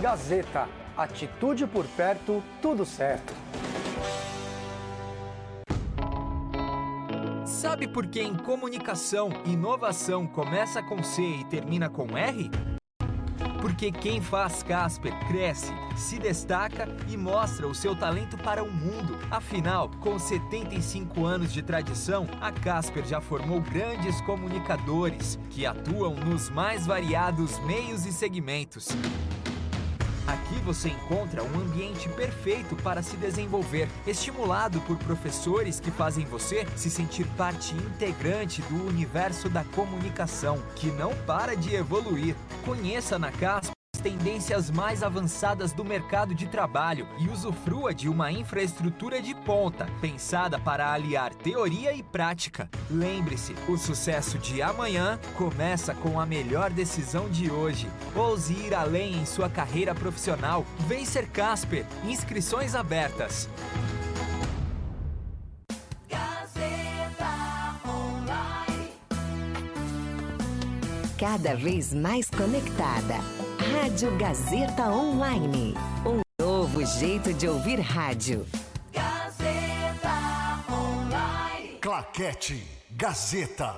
Gazeta, 0.00 0.68
atitude 0.96 1.66
por 1.66 1.84
perto, 1.96 2.40
tudo 2.62 2.86
certo. 2.86 3.34
Sabe 7.62 7.86
por 7.86 8.08
que 8.08 8.20
em 8.20 8.34
comunicação, 8.34 9.30
inovação 9.46 10.26
começa 10.26 10.82
com 10.82 11.00
C 11.00 11.22
e 11.22 11.44
termina 11.44 11.88
com 11.88 12.18
R? 12.18 12.50
Porque 13.60 13.92
quem 13.92 14.20
faz 14.20 14.64
Casper 14.64 15.16
cresce, 15.28 15.72
se 15.96 16.18
destaca 16.18 16.88
e 17.08 17.16
mostra 17.16 17.68
o 17.68 17.72
seu 17.72 17.94
talento 17.94 18.36
para 18.36 18.64
o 18.64 18.68
mundo. 18.68 19.16
Afinal, 19.30 19.88
com 20.00 20.18
75 20.18 21.24
anos 21.24 21.52
de 21.52 21.62
tradição, 21.62 22.26
a 22.40 22.50
Casper 22.50 23.06
já 23.06 23.20
formou 23.20 23.60
grandes 23.60 24.20
comunicadores 24.22 25.38
que 25.48 25.64
atuam 25.64 26.16
nos 26.16 26.50
mais 26.50 26.84
variados 26.84 27.60
meios 27.60 28.04
e 28.06 28.12
segmentos. 28.12 28.88
Aqui 30.26 30.54
você 30.64 30.88
encontra 30.88 31.42
um 31.42 31.60
ambiente 31.60 32.08
perfeito 32.08 32.76
para 32.76 33.02
se 33.02 33.16
desenvolver, 33.16 33.88
estimulado 34.06 34.80
por 34.82 34.96
professores 34.98 35.80
que 35.80 35.90
fazem 35.90 36.24
você 36.24 36.66
se 36.76 36.88
sentir 36.88 37.26
parte 37.36 37.74
integrante 37.74 38.62
do 38.62 38.86
universo 38.86 39.48
da 39.48 39.64
comunicação, 39.64 40.62
que 40.76 40.86
não 40.92 41.12
para 41.26 41.56
de 41.56 41.74
evoluir. 41.74 42.36
Conheça 42.64 43.18
na 43.18 43.32
CASP 43.32 43.72
as 43.72 43.81
tendências 44.02 44.70
mais 44.70 45.02
avançadas 45.02 45.72
do 45.72 45.84
mercado 45.84 46.34
de 46.34 46.46
trabalho 46.46 47.06
e 47.18 47.28
usufrua 47.28 47.94
de 47.94 48.08
uma 48.08 48.32
infraestrutura 48.32 49.22
de 49.22 49.34
ponta, 49.34 49.86
pensada 50.00 50.58
para 50.58 50.92
aliar 50.92 51.32
teoria 51.34 51.92
e 51.92 52.02
prática. 52.02 52.68
Lembre-se, 52.90 53.54
o 53.68 53.76
sucesso 53.76 54.38
de 54.38 54.60
amanhã 54.60 55.18
começa 55.36 55.94
com 55.94 56.18
a 56.18 56.26
melhor 56.26 56.70
decisão 56.70 57.28
de 57.28 57.50
hoje. 57.50 57.88
Ouse 58.14 58.52
ir 58.52 58.74
além 58.74 59.14
em 59.14 59.24
sua 59.24 59.48
carreira 59.48 59.94
profissional. 59.94 60.66
Vem 60.88 61.04
ser 61.04 61.28
Casper. 61.28 61.86
Inscrições 62.04 62.74
abertas. 62.74 63.48
Cada 71.16 71.54
vez 71.54 71.94
mais 71.94 72.28
conectada. 72.28 73.41
Rádio 73.72 74.14
Gazeta 74.18 74.90
Online. 74.90 75.74
Um 76.04 76.20
novo 76.38 76.84
jeito 76.84 77.32
de 77.32 77.48
ouvir 77.48 77.80
rádio. 77.80 78.46
Claquete 81.80 82.62
Gazeta. 82.90 83.74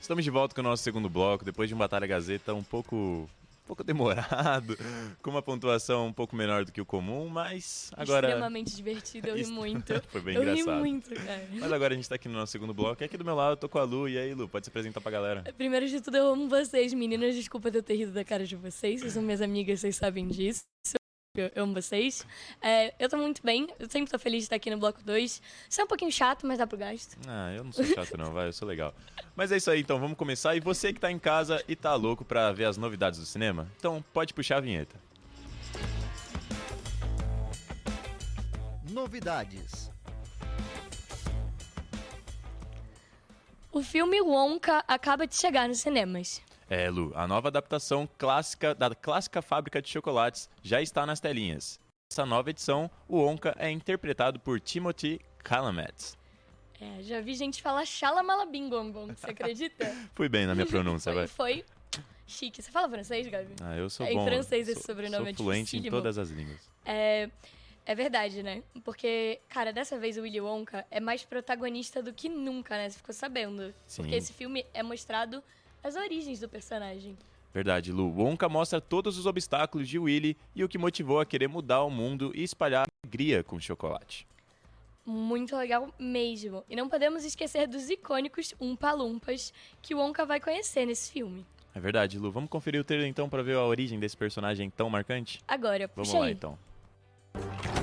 Estamos 0.00 0.24
de 0.24 0.30
volta 0.30 0.56
com 0.56 0.60
o 0.60 0.64
nosso 0.64 0.82
segundo 0.82 1.08
bloco, 1.08 1.44
depois 1.44 1.68
de 1.68 1.74
um 1.74 1.78
Batalha 1.78 2.04
Gazeta 2.04 2.52
um 2.52 2.64
pouco, 2.64 3.30
pouco 3.70 3.84
demorado, 3.84 4.76
com 5.22 5.30
uma 5.30 5.40
pontuação 5.40 6.08
um 6.08 6.12
pouco 6.12 6.34
menor 6.34 6.64
do 6.64 6.72
que 6.72 6.80
o 6.80 6.84
comum, 6.84 7.28
mas 7.28 7.92
agora... 7.96 8.26
Extremamente 8.26 8.74
divertido, 8.74 9.28
eu 9.28 9.36
ri 9.38 9.46
muito. 9.46 10.02
Foi 10.10 10.20
bem 10.20 10.34
eu 10.34 10.42
engraçado. 10.42 10.74
ri 10.74 10.80
muito, 10.80 11.14
cara. 11.14 11.48
Mas 11.52 11.72
agora 11.72 11.94
a 11.94 11.96
gente 11.96 12.08
tá 12.08 12.16
aqui 12.16 12.28
no 12.28 12.34
nosso 12.34 12.50
segundo 12.50 12.74
bloco, 12.74 13.00
e 13.00 13.04
aqui 13.04 13.16
do 13.16 13.24
meu 13.24 13.36
lado 13.36 13.52
eu 13.52 13.56
tô 13.56 13.68
com 13.68 13.78
a 13.78 13.84
Lu, 13.84 14.08
e 14.08 14.18
aí 14.18 14.34
Lu, 14.34 14.48
pode 14.48 14.66
se 14.66 14.70
apresentar 14.70 15.00
pra 15.00 15.12
galera? 15.12 15.44
Primeiro 15.56 15.86
de 15.86 16.00
tudo, 16.00 16.16
eu 16.16 16.32
amo 16.32 16.48
vocês, 16.48 16.92
meninas. 16.92 17.36
Desculpa 17.36 17.70
de 17.70 17.78
eu 17.78 17.82
ter 17.82 17.94
rido 17.94 18.12
da 18.12 18.24
cara 18.24 18.44
de 18.44 18.56
vocês. 18.56 19.00
Vocês 19.00 19.12
são 19.12 19.22
minhas 19.22 19.40
amigas, 19.40 19.80
vocês 19.80 19.94
sabem 19.94 20.26
disso. 20.26 20.64
Eu 21.36 21.48
amo 21.62 21.74
vocês. 21.74 22.26
É, 22.60 22.92
eu 22.98 23.08
tô 23.08 23.16
muito 23.16 23.40
bem. 23.44 23.68
Eu 23.78 23.88
sempre 23.88 24.10
tô 24.10 24.18
feliz 24.18 24.40
de 24.40 24.44
estar 24.46 24.56
aqui 24.56 24.68
no 24.68 24.78
Bloco 24.78 25.00
2. 25.04 25.40
Isso 25.68 25.80
é 25.80 25.84
um 25.84 25.86
pouquinho 25.86 26.10
chato, 26.10 26.44
mas 26.44 26.58
dá 26.58 26.66
pro 26.66 26.76
gasto. 26.76 27.16
Ah, 27.28 27.52
eu 27.54 27.62
não 27.62 27.70
sou 27.70 27.84
chato 27.84 28.16
não, 28.16 28.32
vai, 28.32 28.48
eu 28.48 28.52
sou 28.52 28.66
legal. 28.66 28.92
Mas 29.36 29.52
é 29.52 29.56
isso 29.56 29.70
aí, 29.70 29.80
então 29.80 30.00
vamos 30.00 30.18
começar. 30.18 30.56
E 30.56 30.60
você 30.60 30.92
que 30.92 30.98
tá 30.98 31.08
em 31.08 31.20
casa 31.20 31.62
e 31.68 31.76
tá 31.76 31.94
louco 31.94 32.24
pra 32.24 32.50
ver 32.50 32.64
as 32.64 32.76
novidades 32.76 33.20
do 33.20 33.26
cinema, 33.26 33.70
então 33.76 34.04
pode 34.12 34.34
puxar 34.34 34.56
a 34.56 34.60
vinheta. 34.60 34.96
Novidades. 38.90 39.88
O 43.70 43.84
filme 43.84 44.20
Wonka 44.20 44.82
acaba 44.88 45.28
de 45.28 45.36
chegar 45.36 45.68
nos 45.68 45.78
cinemas. 45.78 46.42
É, 46.70 46.88
Lu, 46.88 47.10
a 47.16 47.26
nova 47.26 47.48
adaptação 47.48 48.08
clássica 48.16 48.76
da 48.76 48.94
clássica 48.94 49.42
fábrica 49.42 49.82
de 49.82 49.88
chocolates 49.88 50.48
já 50.62 50.80
está 50.80 51.04
nas 51.04 51.18
telinhas. 51.18 51.80
Nessa 52.08 52.24
nova 52.24 52.50
edição, 52.50 52.88
o 53.08 53.18
Onka 53.26 53.56
é 53.58 53.68
interpretado 53.68 54.38
por 54.38 54.60
Timothy 54.60 55.20
Chalamet. 55.44 56.14
É, 56.80 57.02
já 57.02 57.20
vi 57.20 57.34
gente 57.34 57.60
falar 57.60 57.84
Xalamalabingombom, 57.84 59.08
você 59.08 59.32
acredita? 59.32 59.84
Fui 60.14 60.28
bem 60.28 60.46
na 60.46 60.54
minha 60.54 60.64
pronúncia, 60.66 61.10
vai. 61.12 61.26
Foi 61.26 61.64
chique. 62.24 62.62
Você 62.62 62.70
fala 62.70 62.88
francês, 62.88 63.26
Gabi? 63.26 63.52
Ah, 63.60 63.76
eu 63.76 63.90
sou 63.90 64.06
É, 64.06 64.14
bom. 64.14 64.22
Em 64.22 64.24
francês 64.24 64.68
sou, 64.68 64.76
esse 64.76 64.86
sobrenome 64.86 65.30
é 65.32 65.34
sou 65.34 65.44
fluente 65.44 65.76
em 65.76 65.82
todas 65.90 66.18
as 66.18 66.30
línguas. 66.30 66.70
É, 66.84 67.28
é 67.84 67.94
verdade, 67.96 68.44
né? 68.44 68.62
Porque, 68.84 69.40
cara, 69.48 69.72
dessa 69.72 69.98
vez 69.98 70.16
o 70.16 70.22
Willy 70.22 70.40
Wonka 70.40 70.86
é 70.88 71.00
mais 71.00 71.24
protagonista 71.24 72.00
do 72.00 72.12
que 72.12 72.28
nunca, 72.28 72.76
né? 72.76 72.88
Você 72.88 72.98
ficou 72.98 73.12
sabendo. 73.12 73.74
Sim. 73.88 74.02
Porque 74.02 74.14
esse 74.14 74.32
filme 74.32 74.64
é 74.72 74.84
mostrado 74.84 75.42
as 75.82 75.96
origens 75.96 76.40
do 76.40 76.48
personagem. 76.48 77.16
Verdade, 77.52 77.90
Lu. 77.90 78.08
O 78.10 78.24
Onka 78.24 78.48
mostra 78.48 78.80
todos 78.80 79.18
os 79.18 79.26
obstáculos 79.26 79.88
de 79.88 79.98
Willy 79.98 80.36
e 80.54 80.62
o 80.62 80.68
que 80.68 80.78
motivou 80.78 81.18
a 81.20 81.26
querer 81.26 81.48
mudar 81.48 81.82
o 81.82 81.90
mundo 81.90 82.30
e 82.34 82.42
espalhar 82.44 82.86
alegria 83.04 83.42
com 83.42 83.58
chocolate. 83.58 84.26
Muito 85.04 85.56
legal 85.56 85.92
mesmo. 85.98 86.62
E 86.68 86.76
não 86.76 86.88
podemos 86.88 87.24
esquecer 87.24 87.66
dos 87.66 87.90
icônicos 87.90 88.54
Umpa-Lumpas 88.60 89.52
que 89.82 89.94
o 89.94 89.98
Wonka 89.98 90.24
vai 90.24 90.38
conhecer 90.38 90.86
nesse 90.86 91.10
filme. 91.10 91.44
É 91.74 91.80
verdade, 91.80 92.18
Lu. 92.18 92.30
Vamos 92.30 92.50
conferir 92.50 92.80
o 92.80 92.84
trailer 92.84 93.08
então 93.08 93.28
para 93.28 93.42
ver 93.42 93.56
a 93.56 93.64
origem 93.64 93.98
desse 93.98 94.16
personagem 94.16 94.70
tão 94.70 94.88
marcante? 94.88 95.40
Agora, 95.48 95.90
Vamos 95.96 96.12
lá 96.12 96.26
aí. 96.26 96.32
então. 96.32 96.56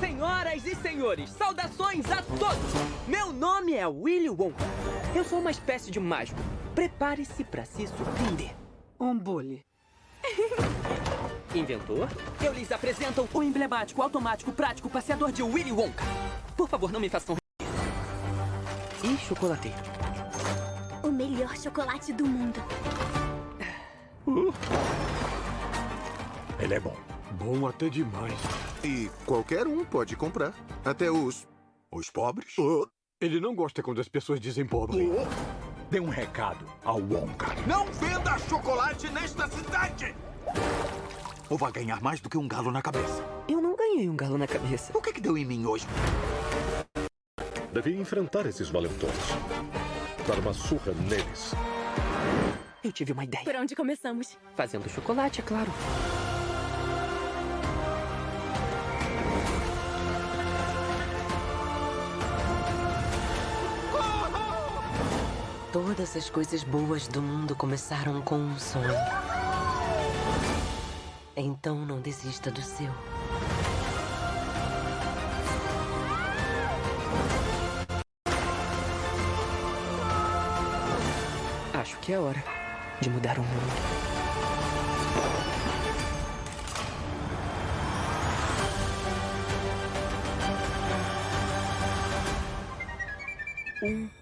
Senhoras 0.00 0.64
e 0.66 0.74
senhores, 0.76 1.30
saudações 1.30 2.10
a 2.10 2.22
todos! 2.22 3.06
Meu 3.06 3.32
nome 3.32 3.74
é 3.74 3.86
Willy 3.86 4.28
Wonka. 4.30 4.64
Eu 5.14 5.24
sou 5.24 5.38
uma 5.40 5.50
espécie 5.50 5.90
de 5.90 5.98
mágico. 5.98 6.38
Prepare-se 6.78 7.42
para 7.42 7.64
se 7.64 7.88
surpreender. 7.88 8.54
Um 9.00 9.18
bully. 9.18 9.66
Inventor? 11.52 12.08
Eu 12.40 12.52
lhes 12.52 12.70
apresento 12.70 13.28
o 13.34 13.42
emblemático, 13.42 14.00
automático, 14.00 14.52
prático 14.52 14.88
passeador 14.88 15.32
de 15.32 15.42
Willy 15.42 15.72
Wonka. 15.72 16.04
Por 16.56 16.68
favor, 16.68 16.92
não 16.92 17.00
me 17.00 17.08
façam 17.08 17.34
rir. 17.34 19.12
E 19.12 19.18
chocolateiro. 19.18 19.76
O 21.02 21.10
melhor 21.10 21.56
chocolate 21.56 22.12
do 22.12 22.24
mundo. 22.24 22.60
Ele 26.60 26.74
é 26.74 26.78
bom. 26.78 26.96
Bom 27.32 27.66
até 27.66 27.88
demais. 27.88 28.38
E 28.84 29.10
qualquer 29.26 29.66
um 29.66 29.84
pode 29.84 30.14
comprar. 30.14 30.54
Até 30.84 31.10
os. 31.10 31.44
os 31.90 32.08
pobres. 32.08 32.54
Ele 33.20 33.40
não 33.40 33.52
gosta 33.52 33.82
quando 33.82 34.00
as 34.00 34.08
pessoas 34.08 34.38
dizem 34.38 34.64
pobre. 34.64 35.10
Dê 35.90 36.00
um 36.00 36.10
recado 36.10 36.66
ao 36.84 36.98
Wonka. 36.98 37.46
Não 37.66 37.86
venda 37.86 38.38
chocolate 38.40 39.08
nesta 39.10 39.48
cidade! 39.48 40.14
Ou 41.48 41.56
vai 41.56 41.72
ganhar 41.72 42.02
mais 42.02 42.20
do 42.20 42.28
que 42.28 42.36
um 42.36 42.46
galo 42.46 42.70
na 42.70 42.82
cabeça. 42.82 43.24
Eu 43.48 43.62
não 43.62 43.74
ganhei 43.74 44.06
um 44.06 44.14
galo 44.14 44.36
na 44.36 44.46
cabeça. 44.46 44.92
O 44.96 45.00
que, 45.00 45.14
que 45.14 45.20
deu 45.20 45.38
em 45.38 45.46
mim 45.46 45.64
hoje? 45.64 45.86
Devia 47.72 47.98
enfrentar 47.98 48.44
esses 48.44 48.68
valentões. 48.68 49.14
Dar 50.26 50.38
uma 50.40 50.52
surra 50.52 50.92
neles. 51.08 51.54
Eu 52.84 52.92
tive 52.92 53.12
uma 53.12 53.24
ideia. 53.24 53.44
Por 53.44 53.56
onde 53.56 53.74
começamos? 53.74 54.36
Fazendo 54.54 54.90
chocolate, 54.90 55.40
é 55.40 55.42
claro. 55.42 55.72
Todas 65.80 66.16
as 66.16 66.28
coisas 66.28 66.64
boas 66.64 67.06
do 67.06 67.22
mundo 67.22 67.54
começaram 67.54 68.20
com 68.20 68.34
um 68.34 68.58
sonho. 68.58 68.92
Então 71.36 71.76
não 71.86 72.00
desista 72.00 72.50
do 72.50 72.60
seu. 72.60 72.90
Acho 81.72 81.96
que 81.98 82.12
é 82.12 82.18
hora 82.18 82.42
de 83.00 83.08
mudar 83.08 83.38
o 83.38 83.42
mundo. 83.42 84.17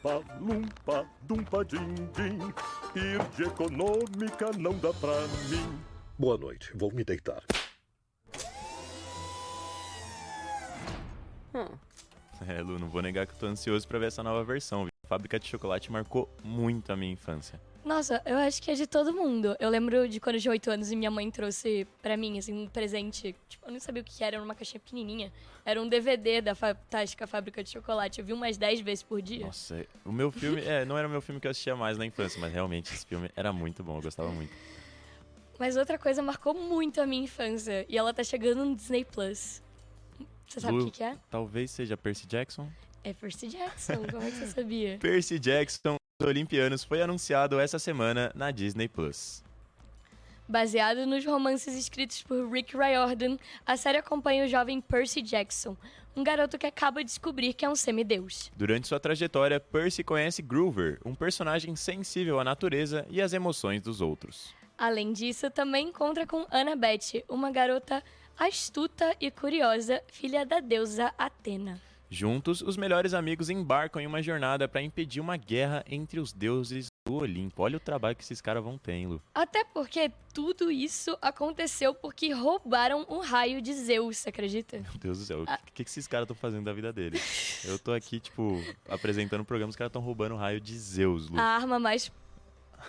Umpa, 0.07 0.23
lumpa, 0.39 1.11
dumpa, 1.23 1.65
din, 1.65 1.95
din. 2.15 2.39
Ir 2.95 3.19
de 3.35 3.43
econômica 3.43 4.53
não 4.57 4.79
dá 4.79 4.93
pra 4.95 5.21
mim. 5.51 5.81
Boa 6.17 6.39
noite, 6.39 6.71
vou 6.77 6.93
me 6.93 7.03
deitar. 7.03 7.43
É, 12.47 12.63
Lu, 12.63 12.79
não 12.79 12.89
vou 12.89 13.03
negar 13.03 13.27
que 13.27 13.33
eu 13.33 13.39
tô 13.39 13.47
ansioso 13.47 13.89
pra 13.89 13.99
ver 13.99 14.07
essa 14.07 14.23
nova 14.23 14.45
versão. 14.45 14.87
A 14.87 15.09
fábrica 15.09 15.41
de 15.41 15.49
chocolate 15.49 15.91
marcou 15.91 16.33
muito 16.45 16.93
a 16.93 16.97
minha 16.97 17.13
infância. 17.13 17.61
Nossa, 17.87 18.21
eu 18.27 18.37
acho 18.39 18.61
que 18.61 18.69
é 18.69 18.75
de 18.75 18.85
todo 18.85 19.13
mundo. 19.13 19.57
Eu 19.61 19.71
lembro 19.71 20.09
de 20.09 20.19
quando 20.19 20.35
eu 20.35 20.41
tinha 20.41 20.51
8 20.51 20.73
anos 20.73 20.91
e 20.91 20.97
minha 20.97 21.09
mãe 21.09 21.31
trouxe 21.31 21.87
pra 22.03 22.17
mim, 22.17 22.37
assim, 22.37 22.53
um 22.53 22.67
presente. 22.67 23.33
Tipo, 23.49 23.69
eu 23.69 23.73
não 23.73 23.79
sabia 23.79 24.03
o 24.03 24.05
que 24.05 24.25
era, 24.25 24.35
era 24.35 24.45
uma 24.45 24.57
caixinha 24.57 24.81
pequenininha. 24.81 25.33
Era 25.65 25.81
um 25.81 25.89
DVD 25.89 26.41
da 26.41 26.57
Fantástica 26.57 27.29
Fábrica 27.29 27.63
de 27.63 27.71
Chocolate. 27.71 28.19
Eu 28.19 28.25
vi 28.25 28.33
umas 28.33 28.57
10 28.57 28.81
vezes 28.81 29.05
por 29.05 29.23
dia. 29.23 29.47
Nossa, 29.47 29.87
o 30.05 30.11
meu 30.11 30.33
filme, 30.33 30.63
é, 30.63 30.85
não 30.85 30.99
era 30.99 31.07
o 31.07 31.11
meu 31.11 31.21
filme 31.21 31.41
que 31.41 31.47
eu 31.47 31.51
assistia 31.53 31.77
mais 31.77 31.97
na 31.97 32.05
infância, 32.05 32.41
mas 32.41 32.53
realmente 32.53 32.93
esse 32.93 33.07
filme 33.07 33.31
era 33.37 33.53
muito 33.53 33.85
bom, 33.85 33.99
eu 33.99 34.03
gostava 34.03 34.31
muito. 34.31 34.53
Mas 35.57 35.77
outra 35.77 35.97
coisa 35.97 36.21
marcou 36.21 36.55
muito 36.55 37.01
a 37.01 37.07
minha 37.07 37.23
infância. 37.23 37.87
E 37.89 37.97
ela 37.97 38.13
tá 38.13 38.25
chegando 38.25 38.65
no 38.65 38.75
Disney 38.75 39.05
Plus. 39.05 39.63
Você 40.49 40.59
sabe 40.59 40.77
o 40.77 40.87
que, 40.87 40.91
que 40.91 41.05
é? 41.05 41.17
Talvez 41.31 41.71
seja 41.71 41.97
Percy 41.97 42.27
Jackson. 42.27 42.69
É 43.05 43.13
Percy 43.13 43.47
Jackson. 43.47 43.95
Como 44.11 44.25
é 44.25 44.31
que 44.33 44.39
você 44.39 44.47
sabia? 44.49 44.99
Percy 45.01 45.39
Jackson 45.39 45.97
Olimpianos 46.27 46.83
foi 46.83 47.03
anunciado 47.03 47.61
essa 47.61 47.79
semana 47.79 48.33
na 48.35 48.51
Disney 48.51 48.89
Plus. 48.89 49.45
Baseado 50.49 51.07
nos 51.07 51.27
romances 51.27 51.75
escritos 51.75 52.23
por 52.23 52.51
Rick 52.51 52.77
Riordan, 52.77 53.37
a 53.67 53.77
série 53.77 53.99
acompanha 53.99 54.45
o 54.45 54.49
jovem 54.49 54.81
Percy 54.81 55.21
Jackson, 55.21 55.77
um 56.17 56.25
garoto 56.25 56.57
que 56.57 56.67
acaba 56.67 57.01
de 57.01 57.11
descobrir 57.11 57.53
que 57.53 57.65
é 57.65 57.69
um 57.69 57.75
semideus. 57.75 58.51
Durante 58.57 58.89
sua 58.89 58.99
trajetória, 58.99 59.61
Percy 59.61 60.03
conhece 60.03 60.41
Groover, 60.41 60.99
um 61.05 61.15
personagem 61.15 61.77
sensível 61.77 62.41
à 62.41 62.45
natureza 62.45 63.07
e 63.11 63.21
às 63.21 63.33
emoções 63.33 63.83
dos 63.83 64.01
outros. 64.01 64.55
Além 64.79 65.13
disso, 65.13 65.51
também 65.51 65.89
encontra 65.89 66.27
com 66.27 66.47
Annabeth, 66.51 67.25
uma 67.29 67.51
garota 67.51 68.03
astuta 68.39 69.15
e 69.21 69.31
curiosa, 69.31 70.03
filha 70.09 70.47
da 70.47 70.61
deusa 70.61 71.13
Atena. 71.19 71.81
Juntos, 72.09 72.63
os 72.63 72.77
melhores 72.77 73.15
amigos 73.15 73.51
embarcam 73.51 74.01
em 74.01 74.07
uma 74.07 74.23
jornada 74.23 74.69
para 74.69 74.81
impedir 74.81 75.21
uma 75.21 75.37
guerra 75.37 75.85
entre 75.89 76.21
os 76.21 76.33
deuses 76.33 76.87
do 77.05 77.15
Olimpo. 77.15 77.63
Olha 77.63 77.77
o 77.77 77.81
trabalho 77.81 78.15
que 78.15 78.23
esses 78.23 78.41
caras 78.41 78.63
vão 78.63 78.79
Lu? 79.07 79.21
Até 79.35 79.65
porque 79.65 80.13
tudo 80.33 80.71
isso 80.71 81.19
aconteceu 81.21 81.95
porque 81.95 82.33
roubaram 82.33 83.05
um 83.09 83.19
raio 83.19 83.61
de 83.61 83.73
Zeus, 83.75 84.19
você 84.19 84.29
acredita? 84.29 84.79
Meu 84.79 84.99
Deus 85.01 85.19
do 85.19 85.25
céu, 85.25 85.43
o 85.43 85.73
que, 85.73 85.83
que 85.85 85.91
esses 85.91 86.07
caras 86.07 86.25
estão 86.25 86.37
fazendo 86.37 86.65
da 86.65 86.73
vida 86.73 86.93
deles? 86.93 87.65
Eu 87.65 87.79
tô 87.79 87.93
aqui, 87.93 88.21
tipo, 88.21 88.63
apresentando 88.89 89.41
o 89.41 89.45
programa, 89.45 89.71
os 89.71 89.77
caras 89.77 89.91
estão 89.91 90.03
roubando 90.03 90.35
o 90.35 90.39
raio 90.39 90.61
de 90.61 90.79
Zeus, 90.79 91.29
Lu. 91.29 91.39
A 91.39 91.43
arma 91.43 91.79
mais 91.79 92.11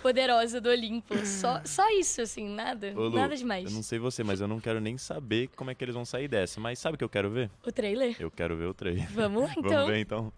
poderosa 0.02 0.60
do 0.60 0.68
Olimpo. 0.68 1.16
Só, 1.26 1.60
só 1.64 1.88
isso, 1.90 2.20
assim, 2.20 2.48
nada. 2.48 2.92
Ô, 2.94 3.08
Lu, 3.08 3.16
nada 3.16 3.36
demais. 3.36 3.64
Eu 3.64 3.70
não 3.72 3.82
sei 3.82 3.98
você, 3.98 4.22
mas 4.22 4.40
eu 4.40 4.48
não 4.48 4.60
quero 4.60 4.80
nem 4.80 4.96
saber 4.96 5.48
como 5.56 5.70
é 5.70 5.74
que 5.74 5.84
eles 5.84 5.94
vão 5.94 6.04
sair 6.04 6.28
dessa. 6.28 6.60
Mas 6.60 6.78
sabe 6.78 6.94
o 6.94 6.98
que 6.98 7.04
eu 7.04 7.08
quero 7.08 7.30
ver? 7.30 7.50
O 7.66 7.72
trailer? 7.72 8.16
Eu 8.18 8.30
quero 8.30 8.56
ver 8.56 8.66
o 8.66 8.74
trailer. 8.74 9.10
Vamos 9.12 9.42
lá, 9.42 9.52
então. 9.56 9.70
Vamos 9.70 9.88
ver, 9.88 9.98
então. 9.98 10.32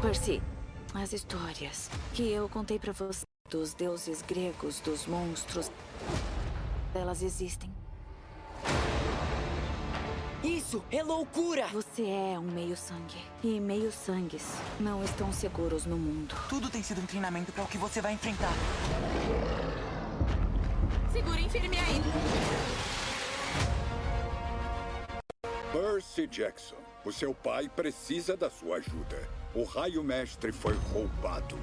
Percy, 0.00 0.42
as 0.94 1.12
histórias 1.12 1.90
que 2.14 2.30
eu 2.30 2.48
contei 2.48 2.78
pra 2.78 2.92
você 2.92 3.24
dos 3.50 3.74
deuses 3.74 4.22
gregos, 4.22 4.80
dos 4.80 5.06
monstros, 5.06 5.70
elas 6.94 7.22
existem. 7.22 7.75
Isso 10.44 10.84
é 10.92 11.02
loucura! 11.02 11.66
Você 11.68 12.02
é 12.02 12.38
um 12.38 12.42
meio-sangue. 12.42 13.16
E 13.42 13.58
meio-sangues 13.58 14.44
não 14.78 15.02
estão 15.02 15.32
seguros 15.32 15.86
no 15.86 15.96
mundo. 15.96 16.34
Tudo 16.48 16.68
tem 16.68 16.82
sido 16.82 17.00
um 17.00 17.06
treinamento 17.06 17.52
para 17.52 17.64
o 17.64 17.66
que 17.66 17.78
você 17.78 18.00
vai 18.00 18.12
enfrentar. 18.12 18.52
Segurem 21.10 21.48
firme 21.48 21.78
aí. 21.78 22.02
Percy 25.72 26.26
Jackson, 26.26 26.76
o 27.04 27.12
seu 27.12 27.34
pai 27.34 27.68
precisa 27.68 28.36
da 28.36 28.50
sua 28.50 28.76
ajuda. 28.76 29.28
O 29.54 29.64
raio 29.64 30.04
mestre 30.04 30.52
foi 30.52 30.74
roubado. 30.92 31.58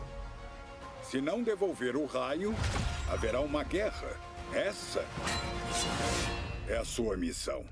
Se 1.03 1.21
não 1.21 1.43
devolver 1.43 1.95
o 1.95 2.05
raio, 2.05 2.55
haverá 3.07 3.39
uma 3.39 3.63
guerra. 3.63 4.17
Essa 4.51 5.05
é 6.67 6.77
a 6.77 6.86
sua 6.86 7.15
missão. 7.15 7.63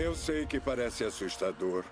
Eu 0.00 0.14
sei 0.14 0.46
que 0.46 0.60
parece 0.60 1.02
assustador. 1.02 1.84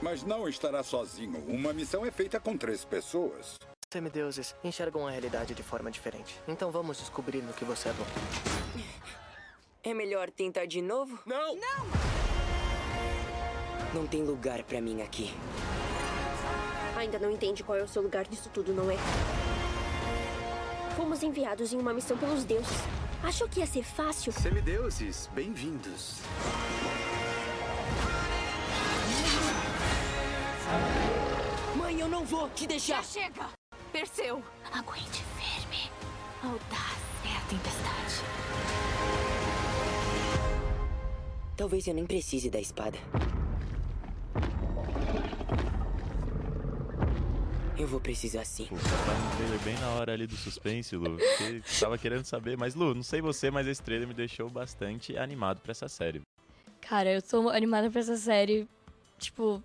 Mas 0.00 0.22
não 0.22 0.48
estará 0.48 0.82
sozinho. 0.82 1.38
Uma 1.46 1.70
missão 1.74 2.04
é 2.06 2.10
feita 2.10 2.40
com 2.40 2.56
três 2.56 2.82
pessoas. 2.82 3.58
Semideuses 3.92 4.54
enxergam 4.64 5.06
a 5.06 5.10
realidade 5.10 5.54
de 5.54 5.62
forma 5.62 5.90
diferente. 5.90 6.40
Então 6.48 6.70
vamos 6.70 6.96
descobrir 6.96 7.42
no 7.42 7.52
que 7.52 7.62
você 7.62 7.90
é 7.90 7.92
bom. 7.92 8.06
É 9.82 9.92
melhor 9.92 10.30
tentar 10.30 10.64
de 10.64 10.80
novo? 10.80 11.20
Não! 11.26 11.54
Não! 11.56 11.86
Não 13.92 14.06
tem 14.06 14.24
lugar 14.24 14.62
pra 14.62 14.80
mim 14.80 15.02
aqui. 15.02 15.30
Ainda 16.96 17.18
não 17.18 17.30
entende 17.30 17.62
qual 17.62 17.76
é 17.76 17.82
o 17.82 17.88
seu 17.88 18.00
lugar 18.00 18.26
nisso 18.30 18.48
tudo, 18.48 18.72
não 18.72 18.90
é? 18.90 18.96
Fomos 20.96 21.22
enviados 21.22 21.74
em 21.74 21.76
uma 21.76 21.92
missão 21.92 22.16
pelos 22.16 22.44
deuses. 22.44 23.03
Achou 23.24 23.48
que 23.48 23.60
ia 23.60 23.66
ser 23.66 23.82
fácil? 23.82 24.30
Semideuses, 24.32 25.30
bem-vindos. 25.34 26.20
Mãe, 31.74 31.98
eu 31.98 32.06
não 32.06 32.26
vou 32.26 32.50
te 32.50 32.66
deixar. 32.66 33.02
Já 33.02 33.22
chega! 33.22 33.48
Perseu! 33.90 34.42
Aguente 34.70 35.24
firme. 35.38 35.90
Audaz 36.42 36.98
é 37.24 37.34
a 37.34 37.40
tempestade. 37.48 38.14
Talvez 41.56 41.86
eu 41.86 41.94
nem 41.94 42.04
precise 42.04 42.50
da 42.50 42.60
espada. 42.60 42.98
Eu 47.76 47.88
vou 47.88 48.00
precisar 48.00 48.44
sim. 48.44 48.66
Pô, 48.66 48.76
tá 48.76 48.82
um 48.82 49.36
trailer 49.36 49.58
bem 49.64 49.74
na 49.78 49.88
hora 49.94 50.12
ali 50.12 50.26
do 50.26 50.36
suspense, 50.36 50.94
Lu. 50.96 51.16
Porque 51.16 51.62
tava 51.80 51.98
querendo 51.98 52.24
saber. 52.24 52.56
Mas, 52.56 52.74
Lu, 52.74 52.94
não 52.94 53.02
sei 53.02 53.20
você, 53.20 53.50
mas 53.50 53.66
esse 53.66 53.82
trailer 53.82 54.06
me 54.06 54.14
deixou 54.14 54.48
bastante 54.48 55.16
animado 55.18 55.60
pra 55.60 55.72
essa 55.72 55.88
série. 55.88 56.20
Cara, 56.80 57.10
eu 57.12 57.20
tô 57.20 57.48
animada 57.48 57.90
pra 57.90 58.00
essa 58.00 58.16
série. 58.16 58.68
Tipo. 59.18 59.62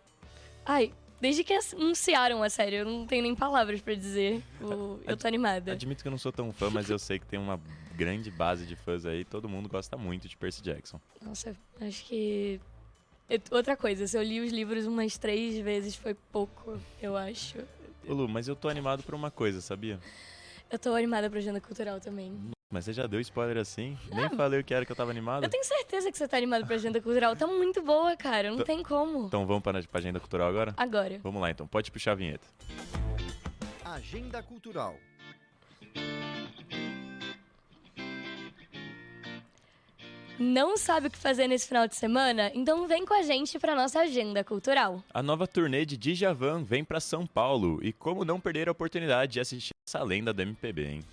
Ai, 0.65 0.91
Desde 1.21 1.43
que 1.43 1.53
anunciaram 1.53 2.41
a 2.41 2.49
série, 2.49 2.77
eu 2.77 2.85
não 2.85 3.05
tenho 3.05 3.21
nem 3.23 3.35
palavras 3.35 3.81
pra 3.81 3.93
dizer. 3.93 4.41
O- 4.61 4.99
Eu 5.05 5.17
tô 5.17 5.27
animada. 5.27 5.73
Admito 5.73 6.01
que 6.01 6.07
eu 6.07 6.11
não 6.11 6.17
sou 6.17 6.31
tão 6.31 6.51
fã, 6.53 6.69
mas 6.69 6.89
eu 6.89 6.97
sei 6.97 7.19
que 7.19 7.25
tem 7.25 7.37
uma 7.37 7.59
grande 7.95 8.31
base 8.31 8.65
de 8.65 8.75
fãs 8.77 9.05
aí. 9.05 9.25
Todo 9.25 9.47
mundo 9.49 9.67
gosta 9.69 9.97
muito 9.97 10.27
de 10.29 10.37
Percy 10.37 10.61
Jackson. 10.63 10.99
Nossa, 11.21 11.53
acho 11.81 12.05
que. 12.05 12.59
eu- 13.29 13.41
Outra 13.51 13.75
coisa, 13.75 14.07
se 14.07 14.17
eu 14.17 14.23
li 14.23 14.39
os 14.39 14.51
livros 14.51 14.85
umas 14.87 15.17
três 15.17 15.57
vezes 15.59 15.93
foi 15.95 16.13
pouco, 16.31 16.79
eu 17.01 17.15
acho. 17.17 17.57
Ô 18.09 18.13
Lu, 18.13 18.27
mas 18.27 18.47
eu 18.47 18.55
tô 18.55 18.67
animado 18.67 19.03
por 19.03 19.13
uma 19.13 19.29
coisa, 19.29 19.61
sabia? 19.61 19.99
Eu 20.71 20.79
tô 20.79 20.95
animada 20.95 21.29
pra 21.29 21.37
agenda 21.37 21.61
cultural 21.61 21.99
também. 21.99 22.33
Mas 22.71 22.85
você 22.85 22.93
já 22.93 23.05
deu 23.07 23.19
spoiler 23.19 23.57
assim? 23.57 23.97
Nem 24.11 24.29
falei 24.29 24.59
o 24.59 24.63
que 24.63 24.73
era 24.73 24.83
que 24.85 24.91
eu 24.91 24.95
tava 24.95 25.11
animado. 25.11 25.43
Eu 25.43 25.49
tenho 25.49 25.63
certeza 25.63 26.11
que 26.11 26.17
você 26.17 26.27
tá 26.27 26.37
animado 26.37 26.65
pra 26.65 26.75
agenda 26.75 26.99
cultural. 27.01 27.35
Tá 27.35 27.45
muito 27.47 27.81
boa, 27.83 28.15
cara. 28.17 28.49
Não 28.49 28.57
Tô- 28.57 28.63
tem 28.63 28.81
como. 28.83 29.27
Então 29.27 29.45
vamos 29.45 29.61
para 29.63 29.79
a 29.79 29.97
agenda 29.97 30.19
cultural 30.19 30.49
agora? 30.49 30.73
Agora. 30.75 31.19
Vamos 31.23 31.39
lá 31.41 31.51
então, 31.51 31.67
pode 31.67 31.91
puxar 31.91 32.11
a 32.11 32.15
vinheta. 32.15 32.47
Agenda 33.85 34.41
Cultural. 34.43 34.95
Não 40.39 40.77
sabe 40.77 41.07
o 41.07 41.11
que 41.11 41.17
fazer 41.17 41.47
nesse 41.47 41.67
final 41.67 41.85
de 41.85 41.97
semana? 41.97 42.49
Então 42.55 42.87
vem 42.87 43.05
com 43.05 43.13
a 43.13 43.21
gente 43.23 43.59
pra 43.59 43.75
nossa 43.75 43.99
agenda 43.99 44.41
cultural. 44.41 45.03
A 45.13 45.21
nova 45.21 45.45
turnê 45.45 45.85
de 45.85 45.97
Djavan 45.97 46.63
vem 46.63 46.81
pra 46.81 47.01
São 47.01 47.27
Paulo 47.27 47.77
e 47.83 47.91
como 47.91 48.23
não 48.23 48.39
perder 48.39 48.69
a 48.69 48.71
oportunidade 48.71 49.33
de 49.33 49.41
assistir 49.41 49.73
essa 49.85 50.01
lenda 50.01 50.31
do 50.31 50.41
MPB, 50.41 50.85
hein? 50.85 51.05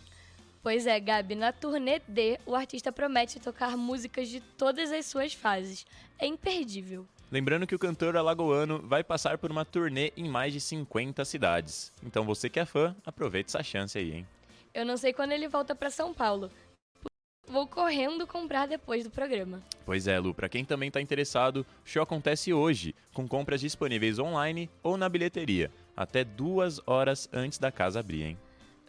Pois 0.62 0.86
é, 0.86 1.00
Gabi, 1.00 1.34
na 1.34 1.52
turnê 1.52 2.00
D, 2.06 2.38
o 2.46 2.54
artista 2.54 2.92
promete 2.92 3.40
tocar 3.40 3.76
músicas 3.76 4.28
de 4.28 4.40
todas 4.40 4.92
as 4.92 5.06
suas 5.06 5.34
fases. 5.34 5.84
É 6.20 6.26
imperdível. 6.26 7.04
Lembrando 7.28 7.66
que 7.66 7.74
o 7.74 7.80
cantor 7.80 8.16
alagoano 8.16 8.80
vai 8.80 9.02
passar 9.02 9.38
por 9.38 9.50
uma 9.50 9.64
turnê 9.64 10.12
em 10.16 10.28
mais 10.28 10.52
de 10.52 10.60
50 10.60 11.24
cidades. 11.24 11.92
Então 12.00 12.24
você 12.24 12.48
que 12.48 12.60
é 12.60 12.64
fã, 12.64 12.94
aproveite 13.04 13.48
essa 13.48 13.64
chance 13.64 13.98
aí, 13.98 14.12
hein? 14.12 14.26
Eu 14.72 14.84
não 14.84 14.96
sei 14.96 15.12
quando 15.12 15.32
ele 15.32 15.48
volta 15.48 15.74
pra 15.74 15.90
São 15.90 16.12
Paulo. 16.12 16.50
Vou 17.48 17.66
correndo 17.66 18.26
comprar 18.26 18.66
depois 18.66 19.04
do 19.04 19.10
programa. 19.10 19.62
Pois 19.84 20.08
é, 20.08 20.18
Lu, 20.18 20.34
pra 20.34 20.48
quem 20.48 20.64
também 20.64 20.90
tá 20.90 21.00
interessado, 21.00 21.64
o 21.84 21.88
show 21.88 22.02
acontece 22.02 22.52
hoje, 22.52 22.94
com 23.14 23.26
compras 23.28 23.60
disponíveis 23.60 24.18
online 24.18 24.68
ou 24.82 24.96
na 24.96 25.08
bilheteria, 25.08 25.70
até 25.96 26.24
duas 26.24 26.80
horas 26.86 27.28
antes 27.32 27.58
da 27.58 27.70
casa 27.70 28.00
abrir, 28.00 28.22
hein? 28.22 28.38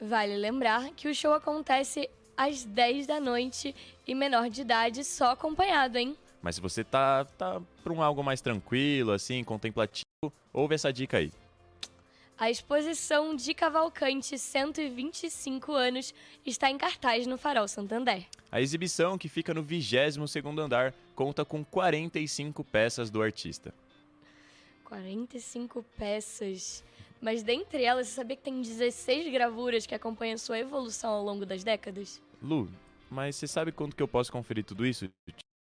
Vale 0.02 0.36
lembrar 0.36 0.90
que 0.96 1.08
o 1.08 1.14
show 1.14 1.34
acontece 1.34 2.10
às 2.36 2.64
10 2.64 3.08
da 3.08 3.20
noite 3.20 3.76
e 4.06 4.14
menor 4.14 4.50
de 4.50 4.62
idade 4.62 5.04
só 5.04 5.32
acompanhado, 5.32 5.98
hein? 5.98 6.16
Mas 6.42 6.56
se 6.56 6.62
você 6.62 6.84
tá, 6.84 7.26
tá 7.26 7.62
pra 7.84 7.94
um 7.94 8.02
algo 8.02 8.24
mais 8.24 8.42
tranquilo, 8.42 9.12
assim, 9.12 9.44
contemplativo, 9.44 10.06
ouve 10.54 10.76
essa 10.76 10.94
dica 10.94 11.18
aí. 11.18 11.32
A 12.40 12.52
exposição 12.52 13.36
de 13.36 13.52
Cavalcante 13.56 14.38
125 14.38 15.72
anos 15.72 16.14
está 16.46 16.70
em 16.70 16.78
cartaz 16.78 17.26
no 17.26 17.36
Farol 17.36 17.68
Santander. 17.68 18.28
A 18.52 18.62
exibição, 18.62 19.18
que 19.18 19.28
fica 19.28 19.56
no 19.56 19.64
22º 19.64 20.60
andar, 20.60 20.94
conta 21.16 21.44
com 21.44 21.66
45 21.66 22.64
peças 22.64 23.10
do 23.10 23.24
artista. 23.24 23.74
45 24.86 25.84
peças. 25.98 26.84
Mas 27.20 27.42
dentre 27.42 27.84
elas, 27.84 28.08
você 28.08 28.14
sabia 28.14 28.36
que 28.38 28.44
tem 28.44 28.62
16 28.62 29.32
gravuras 29.32 29.88
que 29.88 29.96
acompanham 29.96 30.38
sua 30.38 30.60
evolução 30.60 31.10
ao 31.10 31.24
longo 31.24 31.44
das 31.44 31.64
décadas? 31.64 32.22
Lu, 32.40 32.70
mas 33.10 33.36
você 33.36 33.48
sabe 33.48 33.72
quando 33.72 33.96
que 33.96 34.04
eu 34.04 34.08
posso 34.08 34.32
conferir 34.32 34.64
tudo 34.64 34.86
isso? 34.86 35.10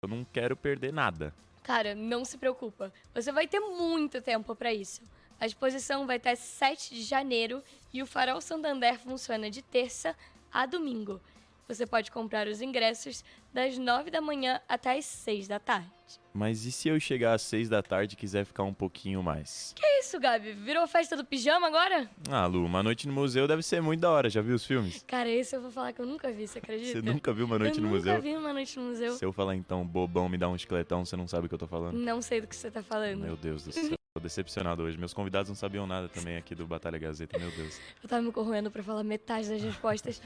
Eu 0.01 0.09
não 0.09 0.25
quero 0.25 0.57
perder 0.57 0.93
nada. 0.93 1.35
Cara, 1.65 1.93
não 1.93 2.25
se 2.25 2.39
preocupa. 2.39 2.93
Você 3.13 3.33
vai 3.33 3.49
ter 3.49 3.59
muito 3.59 4.23
tempo 4.23 4.55
para 4.55 4.73
isso. 4.73 5.03
A 5.43 5.47
exposição 5.47 6.07
vai 6.07 6.19
até 6.19 6.37
7 6.37 6.95
de 6.95 7.03
janeiro 7.03 7.65
e 7.93 8.01
o 8.01 8.07
Farol 8.07 8.41
Santander 8.41 8.97
funciona 9.01 9.51
de 9.51 9.61
terça 9.61 10.15
a 10.53 10.67
domingo. 10.67 11.21
Você 11.67 11.85
pode 11.85 12.13
comprar 12.13 12.47
os 12.47 12.63
ingressos 12.63 13.25
das 13.53 13.77
9 13.77 14.09
da 14.09 14.21
manhã 14.21 14.61
até 14.69 14.97
as 14.97 15.05
6 15.05 15.49
da 15.49 15.59
tarde. 15.59 15.91
Mas 16.33 16.65
e 16.65 16.71
se 16.71 16.89
eu 16.89 17.01
chegar 17.01 17.35
às 17.35 17.43
6 17.43 17.69
da 17.69 17.83
tarde 17.83 18.15
e 18.15 18.17
quiser 18.17 18.45
ficar 18.45 18.63
um 18.63 18.73
pouquinho 18.73 19.21
mais? 19.21 19.73
Que 19.75 19.85
isso, 19.99 20.21
Gabi? 20.21 20.53
Virou 20.53 20.87
festa 20.87 21.17
do 21.17 21.25
pijama 21.25 21.67
agora? 21.67 22.09
Ah, 22.31 22.47
Lu, 22.47 22.65
uma 22.65 22.81
noite 22.81 23.09
no 23.09 23.13
museu 23.13 23.49
deve 23.49 23.65
ser 23.65 23.83
muito 23.83 23.99
da 23.99 24.13
hora. 24.13 24.31
Já 24.31 24.41
viu 24.41 24.55
os 24.55 24.65
filmes? 24.65 25.03
Cara, 25.09 25.29
esse 25.29 25.57
eu 25.57 25.61
vou 25.61 25.73
falar 25.73 25.93
que 25.93 26.01
eu 26.01 26.07
nunca 26.07 26.31
vi, 26.31 26.47
você 26.47 26.61
acredita? 26.61 26.93
Você 26.93 27.03
nunca 27.03 27.33
viu 27.33 27.47
uma 27.47 27.59
noite 27.59 27.79
eu 27.79 27.83
no 27.83 27.89
museu? 27.89 28.15
nunca 28.15 28.23
vi 28.23 28.37
uma 28.37 28.53
noite 28.53 28.79
no 28.79 28.91
museu. 28.91 29.17
Se 29.17 29.25
eu 29.25 29.33
falar 29.33 29.57
então, 29.57 29.85
bobão, 29.85 30.29
me 30.29 30.39
dá 30.39 30.49
um 30.49 30.55
esqueletão, 30.55 31.05
você 31.05 31.17
não 31.17 31.27
sabe 31.27 31.47
o 31.47 31.49
que 31.49 31.55
eu 31.57 31.59
tô 31.59 31.67
falando? 31.67 31.99
Não 31.99 32.23
sei 32.23 32.41
do 32.41 32.47
que 32.47 32.55
você 32.55 32.71
tá 32.71 32.81
falando. 32.81 33.23
Meu 33.23 33.37
Deus 33.37 33.65
do 33.65 33.73
céu. 33.73 33.97
Tô 34.15 34.21
decepcionado 34.21 34.83
hoje. 34.83 34.99
Meus 34.99 35.15
convidados 35.15 35.49
não 35.49 35.57
sabiam 35.57 35.87
nada 35.87 36.07
também 36.07 36.37
aqui 36.37 36.55
do 36.55 36.67
Batalha 36.67 36.99
Gazeta, 36.99 37.39
meu 37.39 37.51
Deus. 37.51 37.81
Eu 38.03 38.09
tava 38.09 38.21
me 38.21 38.31
corroendo 38.31 38.71
pra 38.71 38.83
falar 38.83 39.03
metade 39.03 39.49
das 39.49 39.63
respostas. 39.63 40.21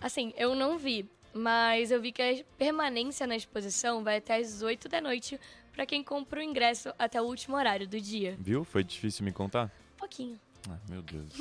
Assim, 0.00 0.34
eu 0.36 0.56
não 0.56 0.76
vi, 0.76 1.08
mas 1.32 1.92
eu 1.92 2.00
vi 2.00 2.10
que 2.10 2.20
a 2.20 2.44
permanência 2.58 3.24
na 3.24 3.36
exposição 3.36 4.02
vai 4.02 4.16
até 4.16 4.38
as 4.38 4.60
8 4.60 4.88
da 4.88 5.00
noite 5.00 5.38
pra 5.72 5.86
quem 5.86 6.02
compra 6.02 6.40
o 6.40 6.42
ingresso 6.42 6.92
até 6.98 7.22
o 7.22 7.24
último 7.24 7.56
horário 7.56 7.86
do 7.86 8.00
dia. 8.00 8.36
Viu? 8.40 8.64
Foi 8.64 8.82
difícil 8.82 9.24
me 9.24 9.30
contar? 9.30 9.70
Um 9.94 9.98
pouquinho. 9.98 10.40
Ah, 10.68 10.78
meu 10.88 11.02
Deus. 11.02 11.32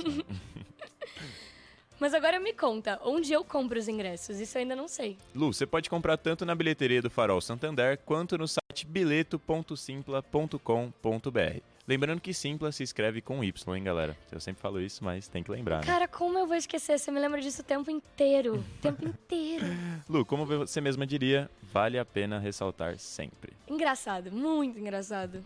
Mas 2.00 2.14
agora 2.14 2.40
me 2.40 2.54
conta, 2.54 3.00
onde 3.04 3.34
eu 3.34 3.44
compro 3.44 3.80
os 3.80 3.88
ingressos? 3.88 4.40
Isso 4.40 4.56
eu 4.58 4.62
ainda 4.62 4.76
não 4.76 4.88
sei. 4.88 5.18
Lu, 5.34 5.52
você 5.52 5.66
pode 5.66 5.90
comprar 5.90 6.18
tanto 6.18 6.46
na 6.46 6.54
bilheteria 6.54 7.02
do 7.02 7.10
Farol 7.10 7.42
Santander 7.42 7.98
quanto 8.06 8.38
no 8.38 8.48
site 8.48 8.86
bileto.simpla.com.br. 8.88 11.71
Lembrando 11.88 12.22
que 12.22 12.34
Simpla 12.34 12.72
se 12.72 12.84
escreve 12.84 13.22
com 13.22 13.44
Y, 13.44 13.76
hein, 13.76 13.84
galera? 13.84 14.16
Eu 14.32 14.40
sempre 14.40 14.62
falo 14.62 14.80
isso, 14.80 15.04
mas 15.04 15.28
tem 15.28 15.42
que 15.42 15.52
lembrar, 15.52 15.80
né? 15.80 15.86
Cara, 15.86 16.08
como 16.08 16.38
eu 16.38 16.46
vou 16.46 16.56
esquecer? 16.56 16.98
Você 17.00 17.12
me 17.12 17.20
lembra 17.20 17.42
disso 17.42 17.62
o 17.62 17.66
tempo 17.66 17.90
inteiro. 17.90 18.56
O 18.58 18.82
tempo 18.82 19.06
inteiro. 19.06 19.66
Lu, 20.08 20.26
como 20.26 20.46
você 20.46 20.80
mesma 20.80 21.06
diria, 21.08 21.50
vale 21.62 21.98
a 21.98 22.06
pena 22.06 22.40
ressaltar 22.40 22.98
sempre. 23.00 23.54
Engraçado, 23.68 24.32
muito 24.32 24.78
engraçado. 24.80 25.44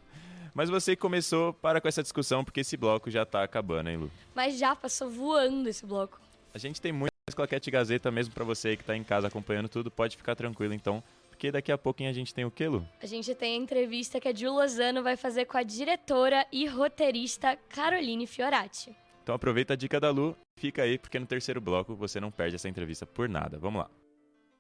Mas 0.54 0.70
você 0.70 0.96
começou, 0.96 1.54
para 1.54 1.82
com 1.82 1.88
essa 1.88 2.02
discussão, 2.02 2.44
porque 2.44 2.62
esse 2.62 2.78
bloco 2.78 3.10
já 3.10 3.26
tá 3.26 3.44
acabando, 3.44 3.90
hein, 3.90 3.98
Lu? 3.98 4.12
Mas 4.34 4.58
já 4.58 4.76
passou 4.76 5.10
voando 5.10 5.68
esse 5.68 5.86
bloco. 5.86 6.20
A 6.54 6.58
gente 6.58 6.80
tem 6.80 6.92
muito 6.94 7.12
mais 7.28 7.36
Claquete 7.36 7.70
Gazeta 7.70 8.10
mesmo 8.12 8.34
pra 8.34 8.46
você 8.46 8.78
que 8.78 8.84
tá 8.84 8.96
em 8.96 9.04
casa 9.04 9.28
acompanhando 9.28 9.68
tudo, 9.68 9.92
pode 9.92 10.16
ficar 10.16 10.36
tranquilo 10.36 10.74
então, 10.74 11.04
porque 11.36 11.52
daqui 11.52 11.70
a 11.70 11.78
pouquinho 11.78 12.10
a 12.10 12.14
gente 12.14 12.34
tem 12.34 12.46
o 12.46 12.50
quê, 12.50 12.68
Lu? 12.68 12.88
A 13.04 13.06
gente 13.06 13.36
tem 13.36 13.56
a 13.56 13.58
entrevista 13.58 14.22
que 14.22 14.28
a 14.28 14.34
Jill 14.34 14.54
Lozano 14.54 15.04
vai 15.04 15.18
fazer 15.18 15.44
com 15.46 15.58
a 15.58 15.64
diretora 15.64 16.48
e 16.50 16.66
roteirista 16.66 17.58
Caroline 17.70 18.26
Fiorati. 18.26 18.96
Então 19.22 19.36
aproveita 19.36 19.74
a 19.74 19.76
dica 19.76 20.00
da 20.00 20.10
Lu, 20.10 20.36
fica 20.56 20.84
aí, 20.84 20.98
porque 20.98 21.20
no 21.20 21.26
terceiro 21.26 21.60
bloco 21.60 21.94
você 21.94 22.22
não 22.22 22.32
perde 22.32 22.56
essa 22.56 22.70
entrevista 22.70 23.06
por 23.06 23.28
nada. 23.28 23.60
Vamos 23.60 23.82
lá. 23.82 23.90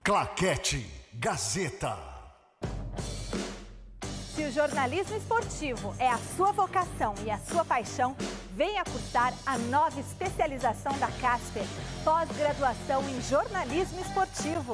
Claquete 0.03 0.85
Gazeta. 1.13 1.97
Se 4.35 4.43
o 4.43 4.51
jornalismo 4.51 5.15
esportivo 5.15 5.95
é 5.97 6.09
a 6.09 6.17
sua 6.17 6.51
vocação 6.51 7.15
e 7.25 7.31
a 7.31 7.37
sua 7.37 7.63
paixão, 7.63 8.17
venha 8.51 8.83
cursar 8.83 9.33
a 9.45 9.57
nova 9.57 9.97
especialização 9.97 10.91
da 10.99 11.07
Casper, 11.21 11.63
pós-graduação 12.03 13.01
em 13.09 13.21
jornalismo 13.21 14.01
esportivo. 14.01 14.73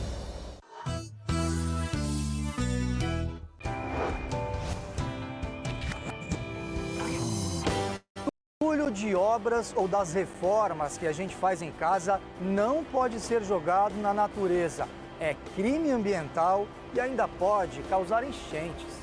De 8.91 9.15
obras 9.15 9.73
ou 9.75 9.87
das 9.87 10.13
reformas 10.13 10.97
que 10.97 11.07
a 11.07 11.11
gente 11.11 11.35
faz 11.35 11.61
em 11.61 11.71
casa 11.71 12.19
não 12.39 12.83
pode 12.83 13.19
ser 13.19 13.43
jogado 13.43 13.95
na 13.95 14.13
natureza. 14.13 14.87
É 15.19 15.35
crime 15.55 15.91
ambiental 15.91 16.67
e 16.93 16.99
ainda 16.99 17.27
pode 17.27 17.81
causar 17.83 18.23
enchentes. 18.23 19.01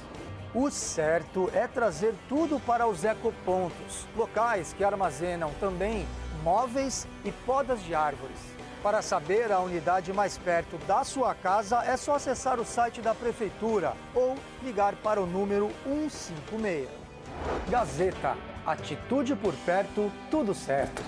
O 0.55 0.71
certo 0.71 1.51
é 1.53 1.67
trazer 1.67 2.15
tudo 2.29 2.59
para 2.61 2.87
os 2.87 3.05
ecopontos, 3.05 4.07
locais 4.17 4.73
que 4.73 4.83
armazenam 4.83 5.53
também 5.61 6.07
móveis 6.43 7.07
e 7.25 7.31
podas 7.31 7.83
de 7.83 7.95
árvores. 7.95 8.39
Para 8.83 9.03
saber 9.03 9.51
a 9.51 9.61
unidade 9.61 10.13
mais 10.13 10.39
perto 10.39 10.79
da 10.87 11.03
sua 11.05 11.35
casa, 11.35 11.83
é 11.85 11.97
só 11.97 12.15
acessar 12.15 12.61
o 12.61 12.65
site 12.65 13.01
da 13.01 13.15
prefeitura 13.15 13.93
ou 14.15 14.37
ligar 14.63 14.95
para 14.97 15.21
o 15.21 15.27
número 15.27 15.71
156. 15.85 16.89
Gazeta, 17.69 18.37
atitude 18.71 19.35
por 19.35 19.55
perto, 19.65 20.13
tudo 20.31 20.55
certo. 20.55 21.03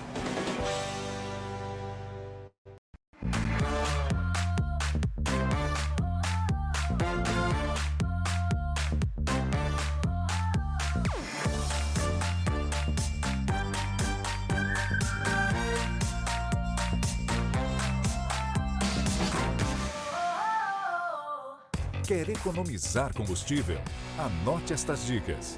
Quer 22.07 22.29
economizar 22.29 23.13
combustível? 23.13 23.79
Anote 24.17 24.73
estas 24.73 25.05
dicas. 25.05 25.57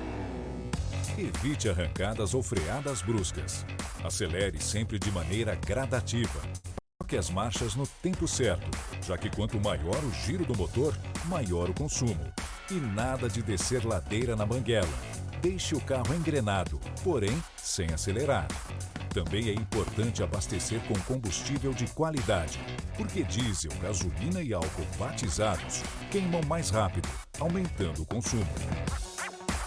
Evite 1.18 1.70
arrancadas 1.70 2.34
ou 2.34 2.42
freadas 2.42 3.04
bruscas. 3.04 3.64
Acelere 4.04 4.60
sempre 4.60 4.98
de 4.98 5.12
maneira 5.12 5.54
gradativa. 5.56 6.42
Toque 7.00 7.16
as 7.16 7.30
marchas 7.30 7.76
no 7.76 7.86
tempo 7.86 8.28
certo, 8.28 8.66
já 9.06 9.16
que 9.16 9.30
quanto 9.30 9.60
maior 9.60 10.04
o 10.04 10.12
giro 10.12 10.44
do 10.44 10.58
motor, 10.58 10.98
maior 11.26 11.70
o 11.70 11.74
consumo. 11.74 12.34
E 12.72 12.74
nada 12.74 13.30
de 13.30 13.44
descer 13.44 13.86
ladeira 13.86 14.36
na 14.36 14.44
banguela. 14.44 14.88
Deixe 15.40 15.76
o 15.76 15.82
carro 15.82 16.16
engrenado, 16.16 16.80
porém 17.04 17.44
sem 17.58 17.94
acelerar. 17.94 18.48
Também 19.14 19.50
é 19.50 19.54
importante 19.54 20.24
abastecer 20.24 20.82
com 20.88 21.00
combustível 21.02 21.74
de 21.74 21.86
qualidade, 21.88 22.60
porque 22.98 23.24
diesel, 23.24 23.72
gasolina 23.80 24.42
e 24.42 24.52
álcool 24.52 24.88
batizados 24.98 25.84
queimam 26.10 26.42
mais 26.48 26.72
rápido, 26.72 27.08
aumentando 27.40 28.02
o 28.02 28.06
consumo. 28.06 28.48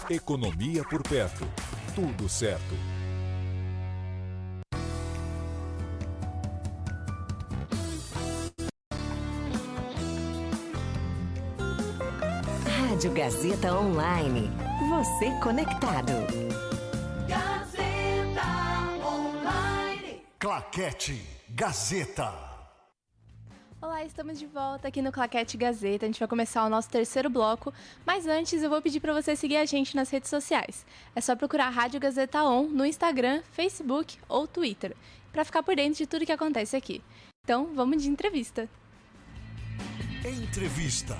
Economia 0.09 0.85
por 0.85 1.03
perto. 1.03 1.45
Tudo 1.93 2.29
certo. 2.29 2.73
Rádio 12.65 13.11
Gazeta 13.11 13.77
Online. 13.77 14.49
Você 14.89 15.29
conectado. 15.43 16.13
Gazeta 17.27 19.05
Online. 19.05 20.23
Claquete 20.39 21.21
Gazeta. 21.49 22.46
Olá, 23.87 24.03
estamos 24.03 24.37
de 24.37 24.45
volta 24.45 24.89
aqui 24.89 25.01
no 25.01 25.13
Claquete 25.13 25.55
Gazeta. 25.55 26.05
A 26.05 26.09
gente 26.09 26.19
vai 26.19 26.27
começar 26.27 26.65
o 26.65 26.69
nosso 26.69 26.89
terceiro 26.89 27.29
bloco, 27.29 27.73
mas 28.05 28.27
antes 28.27 28.61
eu 28.61 28.69
vou 28.69 28.81
pedir 28.81 28.99
para 28.99 29.13
você 29.13 29.33
seguir 29.33 29.55
a 29.55 29.63
gente 29.63 29.95
nas 29.95 30.09
redes 30.09 30.29
sociais. 30.29 30.85
É 31.15 31.21
só 31.21 31.37
procurar 31.37 31.69
Rádio 31.69 31.97
Gazeta 31.97 32.43
On 32.43 32.63
no 32.63 32.85
Instagram, 32.85 33.41
Facebook 33.49 34.17
ou 34.27 34.45
Twitter, 34.45 34.93
para 35.31 35.45
ficar 35.45 35.63
por 35.63 35.73
dentro 35.73 35.99
de 35.99 36.05
tudo 36.05 36.25
que 36.25 36.33
acontece 36.33 36.75
aqui. 36.75 37.01
Então, 37.45 37.73
vamos 37.73 38.03
de 38.03 38.09
entrevista. 38.09 38.67
Entrevista. 40.25 41.17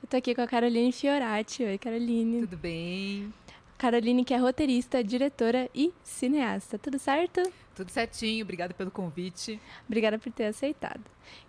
Eu 0.00 0.08
tô 0.08 0.16
aqui 0.16 0.36
com 0.36 0.42
a 0.42 0.46
Caroline 0.46 0.92
Fiorati. 0.92 1.64
Oi, 1.64 1.76
Caroline. 1.76 2.42
Tudo 2.42 2.56
bem? 2.56 3.34
Caroline, 3.78 4.24
que 4.24 4.34
é 4.34 4.36
roteirista, 4.36 5.04
diretora 5.04 5.70
e 5.72 5.94
cineasta. 6.02 6.76
Tudo 6.76 6.98
certo? 6.98 7.40
Tudo 7.76 7.90
certinho, 7.90 8.42
obrigada 8.42 8.74
pelo 8.74 8.90
convite. 8.90 9.60
Obrigada 9.86 10.18
por 10.18 10.32
ter 10.32 10.46
aceitado. 10.46 11.00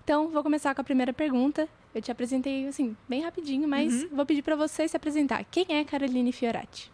Então, 0.03 0.29
vou 0.29 0.43
começar 0.43 0.75
com 0.75 0.81
a 0.81 0.83
primeira 0.83 1.11
pergunta. 1.11 1.67
Eu 1.93 2.03
te 2.03 2.11
apresentei, 2.11 2.67
assim, 2.67 2.95
bem 3.07 3.23
rapidinho, 3.23 3.67
mas 3.67 4.03
uhum. 4.03 4.09
vou 4.11 4.25
pedir 4.27 4.43
para 4.43 4.55
você 4.55 4.87
se 4.87 4.95
apresentar. 4.95 5.43
Quem 5.45 5.65
é 5.69 5.83
Caroline 5.83 6.31
Fiorati? 6.31 6.91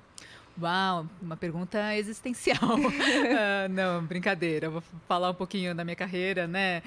Uau, 0.62 1.06
uma 1.22 1.36
pergunta 1.36 1.94
existencial. 1.98 2.78
uh, 2.78 3.68
não, 3.70 4.06
brincadeira. 4.06 4.70
Vou 4.70 4.82
falar 5.06 5.32
um 5.32 5.34
pouquinho 5.34 5.76
da 5.76 5.84
minha 5.84 5.98
carreira, 5.98 6.48
né? 6.48 6.82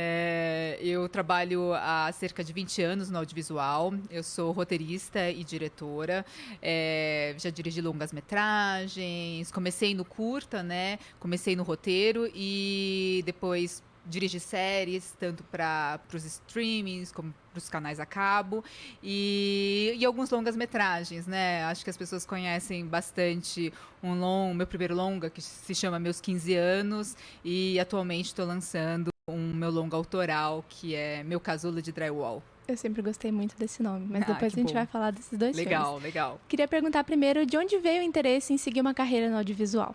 É, 0.00 0.78
eu 0.80 1.08
trabalho 1.08 1.74
há 1.74 2.10
cerca 2.12 2.44
de 2.44 2.52
20 2.52 2.82
anos 2.82 3.10
no 3.10 3.18
audiovisual. 3.18 3.92
Eu 4.08 4.22
sou 4.22 4.52
roteirista 4.52 5.28
e 5.28 5.42
diretora. 5.42 6.24
É, 6.62 7.34
já 7.36 7.50
dirigi 7.50 7.80
longas 7.80 8.12
metragens. 8.12 9.50
Comecei 9.50 9.94
no 9.94 10.04
curta, 10.04 10.62
né? 10.62 11.00
Comecei 11.18 11.56
no 11.56 11.64
roteiro 11.64 12.30
e 12.32 13.22
depois 13.26 13.82
dirige 14.06 14.38
séries, 14.38 15.14
tanto 15.18 15.42
para 15.44 16.00
os 16.14 16.24
streamings 16.24 17.10
como 17.10 17.34
para 17.50 17.58
os 17.58 17.68
canais 17.68 18.00
a 18.00 18.06
cabo, 18.06 18.64
e, 19.02 19.94
e 19.98 20.04
alguns 20.04 20.30
longas-metragens, 20.30 21.26
né? 21.26 21.64
Acho 21.64 21.84
que 21.84 21.90
as 21.90 21.96
pessoas 21.96 22.24
conhecem 22.24 22.86
bastante 22.86 23.70
um 24.02 24.18
long, 24.18 24.54
meu 24.54 24.66
primeiro 24.66 24.94
longa, 24.94 25.28
que 25.28 25.42
se 25.42 25.74
chama 25.74 25.98
Meus 25.98 26.22
15 26.22 26.54
Anos, 26.54 27.16
e 27.44 27.78
atualmente 27.78 28.26
estou 28.26 28.46
lançando 28.46 29.10
um 29.32 29.54
meu 29.54 29.70
longa 29.70 29.96
autoral, 29.96 30.64
que 30.68 30.94
é 30.94 31.22
Meu 31.22 31.40
Casulo 31.40 31.80
de 31.82 31.92
Drywall. 31.92 32.42
Eu 32.66 32.76
sempre 32.76 33.00
gostei 33.00 33.32
muito 33.32 33.56
desse 33.56 33.82
nome, 33.82 34.06
mas 34.08 34.22
ah, 34.24 34.32
depois 34.32 34.52
a 34.52 34.56
gente 34.56 34.68
bom. 34.68 34.74
vai 34.74 34.86
falar 34.86 35.10
desses 35.10 35.38
dois 35.38 35.56
Legal, 35.56 35.84
filmes. 35.84 36.02
legal. 36.02 36.40
Queria 36.46 36.68
perguntar 36.68 37.02
primeiro 37.02 37.46
de 37.46 37.56
onde 37.56 37.78
veio 37.78 38.02
o 38.02 38.04
interesse 38.04 38.52
em 38.52 38.58
seguir 38.58 38.82
uma 38.82 38.92
carreira 38.92 39.30
no 39.30 39.38
audiovisual? 39.38 39.94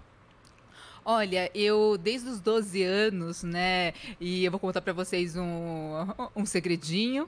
Olha, 1.05 1.51
eu 1.53 1.97
desde 1.97 2.29
os 2.29 2.39
12 2.39 2.81
anos, 2.81 3.43
né? 3.43 3.93
E 4.19 4.45
eu 4.45 4.49
vou 4.49 4.59
contar 4.59 4.81
para 4.81 4.93
vocês 4.93 5.35
um, 5.35 5.91
um 6.35 6.45
segredinho. 6.45 7.27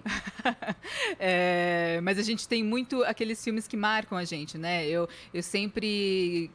é, 1.20 2.00
mas 2.02 2.18
a 2.18 2.22
gente 2.22 2.48
tem 2.48 2.64
muito 2.64 3.04
aqueles 3.04 3.44
filmes 3.44 3.68
que 3.68 3.76
marcam 3.76 4.18
a 4.18 4.24
gente, 4.24 4.58
né? 4.58 4.88
Eu, 4.88 5.10
eu 5.34 5.44
sempre 5.44 6.50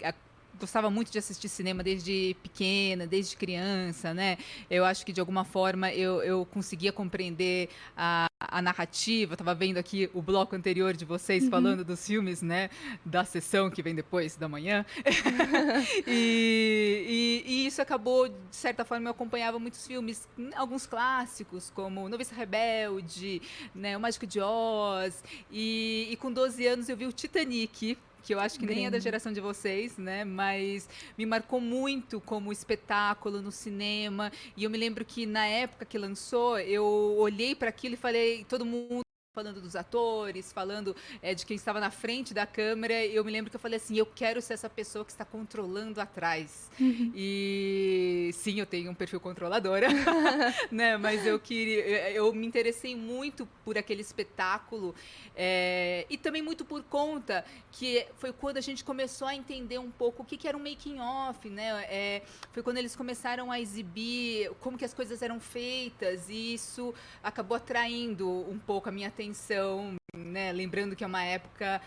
gostava 0.60 0.90
muito 0.90 1.10
de 1.10 1.18
assistir 1.18 1.48
cinema 1.48 1.82
desde 1.82 2.36
pequena, 2.42 3.06
desde 3.06 3.36
criança, 3.36 4.12
né? 4.12 4.36
Eu 4.70 4.84
acho 4.84 5.04
que 5.04 5.12
de 5.12 5.20
alguma 5.20 5.44
forma 5.44 5.92
eu, 5.92 6.22
eu 6.22 6.44
conseguia 6.46 6.92
compreender 6.92 7.70
a, 7.96 8.26
a 8.38 8.62
narrativa. 8.62 9.34
Estava 9.34 9.54
vendo 9.54 9.78
aqui 9.78 10.10
o 10.14 10.20
bloco 10.20 10.54
anterior 10.54 10.94
de 10.94 11.04
vocês 11.04 11.44
uhum. 11.44 11.50
falando 11.50 11.84
dos 11.84 12.06
filmes, 12.06 12.42
né? 12.42 12.68
Da 13.04 13.24
sessão 13.24 13.70
que 13.70 13.82
vem 13.82 13.94
depois 13.94 14.36
da 14.36 14.48
manhã. 14.48 14.84
e, 16.06 17.42
e, 17.46 17.52
e, 17.52 17.66
isso 17.66 17.80
acabou, 17.80 18.28
de 18.28 18.56
certa 18.56 18.84
forma, 18.84 19.08
eu 19.08 19.12
acompanhava 19.12 19.58
muitos 19.58 19.86
filmes, 19.86 20.28
alguns 20.54 20.86
clássicos, 20.86 21.70
como 21.74 22.08
Noviça 22.08 22.34
Rebelde, 22.34 23.40
né? 23.74 23.96
O 23.96 24.00
Mágico 24.00 24.26
de 24.26 24.40
Oz. 24.40 25.24
E, 25.50 26.08
e 26.10 26.16
com 26.16 26.30
12 26.30 26.66
anos 26.66 26.88
eu 26.88 26.96
vi 26.96 27.06
o 27.06 27.12
Titanic 27.12 27.96
que 28.22 28.34
eu 28.34 28.40
acho 28.40 28.58
que 28.58 28.66
nem 28.66 28.86
é 28.86 28.90
da 28.90 28.98
geração 28.98 29.32
de 29.32 29.40
vocês, 29.40 29.96
né? 29.98 30.24
Mas 30.24 30.88
me 31.16 31.26
marcou 31.26 31.60
muito 31.60 32.20
como 32.20 32.52
espetáculo 32.52 33.42
no 33.42 33.50
cinema. 33.50 34.30
E 34.56 34.64
eu 34.64 34.70
me 34.70 34.78
lembro 34.78 35.04
que 35.04 35.26
na 35.26 35.46
época 35.46 35.84
que 35.84 35.98
lançou, 35.98 36.58
eu 36.58 36.84
olhei 37.18 37.54
para 37.54 37.68
aquilo 37.68 37.94
e 37.94 37.96
falei, 37.96 38.44
todo 38.48 38.64
mundo 38.64 39.02
falando 39.32 39.60
dos 39.60 39.76
atores, 39.76 40.52
falando 40.52 40.94
é, 41.22 41.34
de 41.34 41.46
quem 41.46 41.54
estava 41.54 41.78
na 41.78 41.90
frente 41.90 42.34
da 42.34 42.44
câmera, 42.46 43.06
eu 43.06 43.24
me 43.24 43.30
lembro 43.30 43.48
que 43.48 43.54
eu 43.54 43.60
falei 43.60 43.76
assim, 43.76 43.96
eu 43.96 44.04
quero 44.04 44.42
ser 44.42 44.54
essa 44.54 44.68
pessoa 44.68 45.04
que 45.04 45.12
está 45.12 45.24
controlando 45.24 46.00
atrás. 46.00 46.68
Uhum. 46.80 47.12
E 47.14 48.30
sim, 48.34 48.58
eu 48.58 48.66
tenho 48.66 48.90
um 48.90 48.94
perfil 48.94 49.20
controladora, 49.20 49.86
né? 50.70 50.96
Mas 50.96 51.24
eu 51.24 51.38
queria, 51.38 52.10
eu 52.10 52.32
me 52.32 52.44
interessei 52.44 52.96
muito 52.96 53.46
por 53.64 53.78
aquele 53.78 54.00
espetáculo 54.00 54.96
é, 55.36 56.06
e 56.10 56.18
também 56.18 56.42
muito 56.42 56.64
por 56.64 56.82
conta 56.82 57.44
que 57.70 58.04
foi 58.16 58.32
quando 58.32 58.56
a 58.56 58.60
gente 58.60 58.82
começou 58.82 59.28
a 59.28 59.34
entender 59.34 59.78
um 59.78 59.92
pouco 59.92 60.22
o 60.22 60.26
que, 60.26 60.36
que 60.36 60.48
era 60.48 60.56
um 60.56 60.62
making 60.62 60.98
off, 60.98 61.48
né? 61.48 61.84
É, 61.84 62.22
foi 62.50 62.64
quando 62.64 62.78
eles 62.78 62.96
começaram 62.96 63.52
a 63.52 63.60
exibir 63.60 64.50
como 64.58 64.76
que 64.76 64.84
as 64.84 64.92
coisas 64.92 65.22
eram 65.22 65.38
feitas 65.38 66.28
e 66.28 66.54
isso 66.54 66.92
acabou 67.22 67.56
atraindo 67.56 68.28
um 68.28 68.58
pouco 68.58 68.88
a 68.88 68.92
minha 68.92 69.10
atenção 69.20 70.00
né? 70.16 70.52
Lembrando 70.52 70.96
que 70.96 71.04
é 71.04 71.06
uma 71.06 71.22
época 71.22 71.80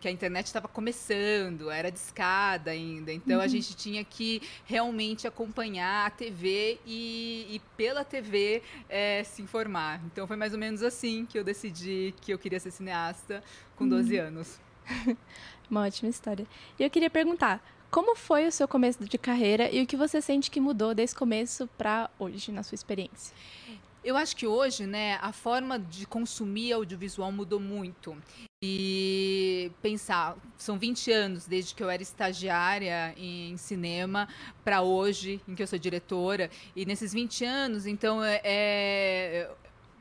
que 0.00 0.06
a 0.06 0.10
internet 0.12 0.46
estava 0.46 0.68
começando, 0.68 1.70
era 1.70 1.90
discada 1.90 2.70
ainda, 2.70 3.12
então 3.12 3.38
uhum. 3.38 3.42
a 3.42 3.48
gente 3.48 3.74
tinha 3.74 4.04
que 4.04 4.40
realmente 4.64 5.26
acompanhar 5.26 6.06
a 6.06 6.10
TV 6.10 6.78
e, 6.86 7.46
e 7.50 7.60
pela 7.76 8.04
TV 8.04 8.62
é, 8.88 9.24
se 9.24 9.42
informar. 9.42 10.00
Então 10.06 10.24
foi 10.24 10.36
mais 10.36 10.52
ou 10.52 10.58
menos 10.58 10.84
assim 10.84 11.26
que 11.26 11.36
eu 11.36 11.42
decidi 11.42 12.14
que 12.20 12.32
eu 12.32 12.38
queria 12.38 12.60
ser 12.60 12.70
cineasta 12.70 13.42
com 13.74 13.88
12 13.88 14.16
uhum. 14.16 14.26
anos. 14.26 14.60
Uma 15.68 15.84
ótima 15.84 16.08
história. 16.08 16.46
E 16.78 16.84
eu 16.84 16.90
queria 16.90 17.10
perguntar, 17.10 17.60
como 17.90 18.14
foi 18.14 18.46
o 18.46 18.52
seu 18.52 18.68
começo 18.68 19.04
de 19.04 19.18
carreira 19.18 19.68
e 19.68 19.82
o 19.82 19.86
que 19.86 19.96
você 19.96 20.22
sente 20.22 20.48
que 20.48 20.60
mudou 20.60 20.94
desse 20.94 21.14
começo 21.14 21.66
para 21.76 22.08
hoje, 22.20 22.52
na 22.52 22.62
sua 22.62 22.76
experiência? 22.76 23.34
Eu 24.02 24.16
acho 24.16 24.36
que 24.36 24.46
hoje, 24.46 24.86
né, 24.86 25.18
a 25.20 25.32
forma 25.32 25.78
de 25.78 26.06
consumir 26.06 26.72
audiovisual 26.72 27.32
mudou 27.32 27.58
muito. 27.58 28.16
E 28.62 29.70
pensar, 29.80 30.36
são 30.56 30.78
20 30.78 31.12
anos 31.12 31.46
desde 31.46 31.74
que 31.74 31.82
eu 31.82 31.88
era 31.88 32.02
estagiária 32.02 33.14
em 33.16 33.56
cinema 33.56 34.28
para 34.64 34.82
hoje, 34.82 35.40
em 35.46 35.54
que 35.54 35.62
eu 35.62 35.66
sou 35.66 35.78
diretora. 35.78 36.50
E 36.74 36.84
nesses 36.84 37.12
20 37.12 37.44
anos, 37.44 37.86
então, 37.86 38.22
é, 38.22 38.40
é 38.44 39.50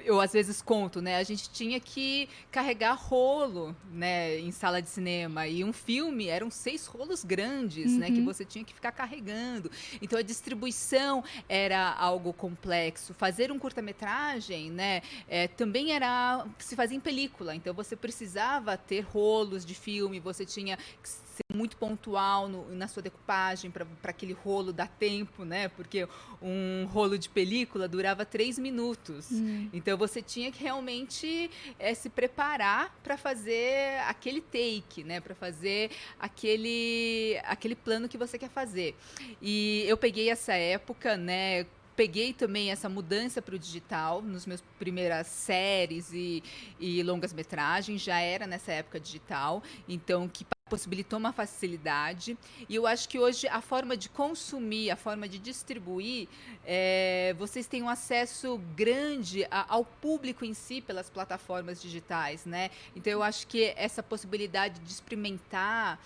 eu 0.03 0.21
às 0.21 0.33
vezes 0.33 0.61
conto, 0.61 1.01
né? 1.01 1.17
A 1.17 1.23
gente 1.23 1.49
tinha 1.49 1.79
que 1.79 2.29
carregar 2.51 2.93
rolo, 2.93 3.75
né, 3.91 4.39
em 4.39 4.51
sala 4.51 4.81
de 4.81 4.89
cinema. 4.89 5.47
E 5.47 5.63
um 5.63 5.73
filme 5.73 6.27
eram 6.27 6.49
seis 6.49 6.85
rolos 6.85 7.23
grandes, 7.23 7.91
uhum. 7.91 7.99
né, 7.99 8.07
que 8.07 8.19
uhum. 8.19 8.25
você 8.25 8.45
tinha 8.45 8.63
que 8.63 8.73
ficar 8.73 8.91
carregando. 8.91 9.69
Então 10.01 10.17
a 10.17 10.21
distribuição 10.21 11.23
era 11.47 11.93
algo 11.93 12.33
complexo. 12.33 13.13
Fazer 13.13 13.51
um 13.51 13.59
curta-metragem, 13.59 14.71
né, 14.71 15.01
é, 15.27 15.47
também 15.47 15.91
era 15.91 16.45
se 16.57 16.75
fazia 16.75 16.97
em 16.97 17.01
película. 17.01 17.55
Então 17.55 17.73
você 17.73 17.95
precisava 17.95 18.77
ter 18.77 19.01
rolos 19.01 19.65
de 19.65 19.75
filme, 19.75 20.19
você 20.19 20.45
tinha 20.45 20.77
que 20.77 21.26
ser 21.37 21.55
muito 21.55 21.77
pontual 21.77 22.49
no, 22.49 22.69
na 22.75 22.87
sua 22.87 23.01
decupagem 23.01 23.69
para 23.71 23.85
aquele 24.03 24.33
rolo 24.33 24.73
dar 24.73 24.87
tempo, 24.87 25.45
né? 25.45 25.67
Porque 25.69 26.07
um 26.41 26.85
rolo 26.85 27.17
de 27.17 27.29
película 27.29 27.87
durava 27.87 28.25
três 28.25 28.57
minutos. 28.57 29.31
Hum. 29.31 29.69
Então 29.71 29.97
você 29.97 30.21
tinha 30.21 30.51
que 30.51 30.63
realmente 30.63 31.49
é, 31.77 31.93
se 31.93 32.09
preparar 32.09 32.95
para 33.03 33.17
fazer 33.17 33.99
aquele 34.07 34.41
take, 34.41 35.03
né? 35.03 35.19
Para 35.19 35.35
fazer 35.35 35.91
aquele, 36.19 37.39
aquele 37.43 37.75
plano 37.75 38.09
que 38.09 38.17
você 38.17 38.37
quer 38.37 38.49
fazer. 38.49 38.95
E 39.41 39.83
eu 39.87 39.97
peguei 39.97 40.29
essa 40.29 40.53
época, 40.53 41.15
né? 41.17 41.65
Peguei 41.97 42.31
também 42.31 42.71
essa 42.71 42.87
mudança 42.87 43.41
para 43.41 43.55
o 43.55 43.59
digital 43.59 44.21
nos 44.21 44.45
meus 44.45 44.61
primeiras 44.77 45.25
séries 45.25 46.13
e, 46.13 46.43
e 46.79 47.01
longas 47.01 47.33
metragens 47.33 48.01
já 48.01 48.19
era 48.19 48.45
nessa 48.45 48.71
época 48.71 48.99
digital 48.99 49.63
então 49.89 50.29
que 50.29 50.45
possibilitou 50.69 51.17
uma 51.17 51.31
facilidade 51.33 52.37
e 52.69 52.75
eu 52.75 52.85
acho 52.85 53.09
que 53.09 53.17
hoje 53.17 53.47
a 53.47 53.61
forma 53.61 53.97
de 53.97 54.09
consumir, 54.09 54.91
a 54.91 54.95
forma 54.95 55.27
de 55.27 55.39
distribuir, 55.39 56.27
é, 56.65 57.33
vocês 57.37 57.65
têm 57.67 57.81
um 57.81 57.89
acesso 57.89 58.57
grande 58.75 59.47
a, 59.49 59.73
ao 59.73 59.83
público 59.85 60.45
em 60.45 60.53
si 60.53 60.81
pelas 60.81 61.09
plataformas 61.09 61.81
digitais, 61.81 62.45
né? 62.45 62.69
Então 62.95 63.11
eu 63.11 63.23
acho 63.23 63.47
que 63.47 63.73
essa 63.77 64.03
possibilidade 64.03 64.79
de 64.81 64.91
experimentar 64.91 65.99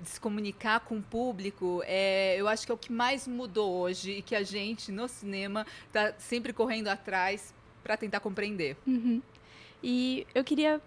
de 0.00 0.08
se 0.08 0.20
comunicar 0.20 0.80
com 0.80 0.98
o 0.98 1.02
público, 1.02 1.82
é, 1.86 2.36
eu 2.38 2.48
acho 2.48 2.64
que 2.66 2.72
é 2.72 2.74
o 2.74 2.78
que 2.78 2.92
mais 2.92 3.26
mudou 3.26 3.72
hoje 3.72 4.12
e 4.12 4.22
que 4.22 4.34
a 4.34 4.42
gente 4.42 4.90
no 4.92 5.08
cinema 5.08 5.66
está 5.86 6.12
sempre 6.18 6.52
correndo 6.52 6.88
atrás 6.88 7.54
para 7.82 7.96
tentar 7.96 8.20
compreender. 8.20 8.76
Uhum. 8.86 9.20
E 9.82 10.26
eu 10.34 10.44
queria 10.44 10.80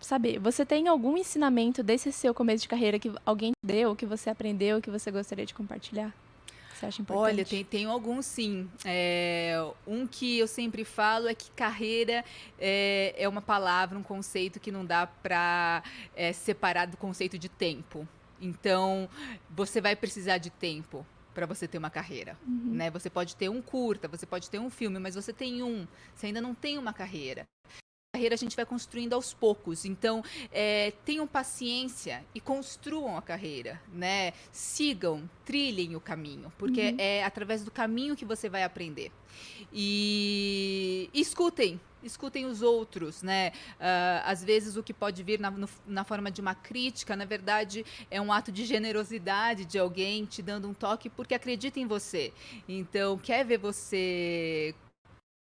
saber, 0.00 0.38
você 0.38 0.64
tem 0.64 0.88
algum 0.88 1.16
ensinamento 1.16 1.82
desse 1.82 2.10
seu 2.12 2.32
começo 2.32 2.62
de 2.62 2.68
carreira 2.68 2.98
que 2.98 3.12
alguém 3.24 3.52
te 3.52 3.66
deu, 3.66 3.94
que 3.94 4.06
você 4.06 4.30
aprendeu, 4.30 4.80
que 4.80 4.90
você 4.90 5.10
gostaria 5.10 5.44
de 5.44 5.54
compartilhar? 5.54 6.14
Você 6.78 6.86
acha 6.86 7.02
importante? 7.02 7.34
Olha, 7.34 7.44
tem, 7.44 7.64
tenho 7.64 7.90
alguns 7.90 8.24
sim. 8.24 8.70
É, 8.84 9.60
um 9.86 10.06
que 10.06 10.38
eu 10.38 10.46
sempre 10.46 10.84
falo 10.84 11.26
é 11.26 11.34
que 11.34 11.50
carreira 11.50 12.24
é, 12.58 13.14
é 13.18 13.28
uma 13.28 13.42
palavra, 13.42 13.98
um 13.98 14.02
conceito 14.02 14.60
que 14.60 14.70
não 14.70 14.84
dá 14.84 15.06
para 15.06 15.82
é, 16.14 16.32
separar 16.32 16.86
do 16.86 16.96
conceito 16.96 17.36
de 17.36 17.48
tempo. 17.48 18.06
Então, 18.40 19.08
você 19.50 19.80
vai 19.80 19.96
precisar 19.96 20.38
de 20.38 20.50
tempo 20.50 21.06
para 21.34 21.46
você 21.46 21.68
ter 21.68 21.78
uma 21.78 21.90
carreira, 21.90 22.36
uhum. 22.46 22.72
né? 22.74 22.90
Você 22.90 23.08
pode 23.08 23.36
ter 23.36 23.48
um 23.48 23.62
curta, 23.62 24.08
você 24.08 24.26
pode 24.26 24.50
ter 24.50 24.58
um 24.58 24.70
filme, 24.70 24.98
mas 24.98 25.14
você 25.14 25.32
tem 25.32 25.62
um, 25.62 25.86
você 26.14 26.26
ainda 26.26 26.40
não 26.40 26.54
tem 26.54 26.78
uma 26.78 26.92
carreira 26.92 27.46
carreira 28.18 28.34
a 28.34 28.38
gente 28.38 28.56
vai 28.56 28.66
construindo 28.66 29.12
aos 29.12 29.32
poucos. 29.32 29.84
Então, 29.84 30.24
é, 30.50 30.92
tenham 31.04 31.26
paciência 31.26 32.24
e 32.34 32.40
construam 32.40 33.16
a 33.16 33.22
carreira, 33.22 33.80
né? 33.92 34.32
Sigam, 34.50 35.30
trilhem 35.44 35.94
o 35.94 36.00
caminho, 36.00 36.52
porque 36.58 36.90
uhum. 36.90 36.96
é 36.98 37.22
através 37.22 37.62
do 37.64 37.70
caminho 37.70 38.16
que 38.16 38.24
você 38.24 38.48
vai 38.48 38.64
aprender. 38.64 39.12
E, 39.72 41.08
e 41.14 41.20
escutem, 41.20 41.80
escutem 42.02 42.44
os 42.44 42.60
outros, 42.60 43.22
né? 43.22 43.52
Uh, 43.78 44.24
às 44.24 44.42
vezes 44.42 44.76
o 44.76 44.82
que 44.82 44.92
pode 44.92 45.22
vir 45.22 45.38
na, 45.38 45.48
no, 45.48 45.68
na, 45.86 46.02
forma 46.02 46.28
de 46.28 46.40
uma 46.40 46.56
crítica, 46.56 47.14
na 47.14 47.24
verdade, 47.24 47.86
é 48.10 48.20
um 48.20 48.32
ato 48.32 48.50
de 48.50 48.64
generosidade 48.64 49.64
de 49.64 49.78
alguém 49.78 50.24
te 50.24 50.42
dando 50.42 50.68
um 50.68 50.74
toque 50.74 51.08
porque 51.08 51.34
acredita 51.34 51.78
em 51.78 51.86
você. 51.86 52.32
Então, 52.68 53.16
quer 53.16 53.44
ver 53.44 53.58
você 53.58 54.74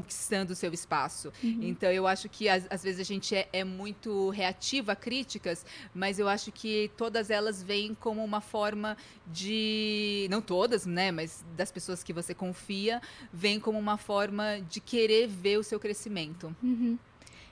conquistando 0.06 0.54
o 0.54 0.56
seu 0.56 0.72
espaço. 0.72 1.34
Uhum. 1.44 1.60
Então, 1.64 1.92
eu 1.92 2.06
acho 2.06 2.30
que 2.30 2.48
às, 2.48 2.68
às 2.70 2.84
vezes 2.84 3.00
a 3.00 3.04
gente 3.04 3.36
é, 3.36 3.50
é, 3.52 3.64
muito 3.64 4.30
reativa 4.30 4.92
a 4.92 4.96
críticas, 4.96 5.66
mas 5.94 6.20
eu 6.20 6.30
acho 6.30 6.52
que 6.52 6.92
todas 6.96 7.30
elas 7.30 7.64
vêm 7.64 7.96
como 7.96 8.24
uma 8.24 8.40
forma 8.40 8.96
de. 9.28 10.28
Não 10.30 10.42
todas, 10.42 10.86
né? 10.86 11.12
Mas 11.12 11.44
das 11.58 11.72
pessoas 11.72 12.04
que 12.04 12.14
você 12.14 12.34
confia, 12.34 13.02
vem 13.34 13.60
como 13.60 13.80
uma 13.80 13.98
forma 13.98 14.60
de 14.70 14.80
querer 14.80 15.28
ver 15.28 15.58
o 15.58 15.64
seu 15.64 15.80
crescimento. 15.80 16.56
Uhum. 16.62 16.98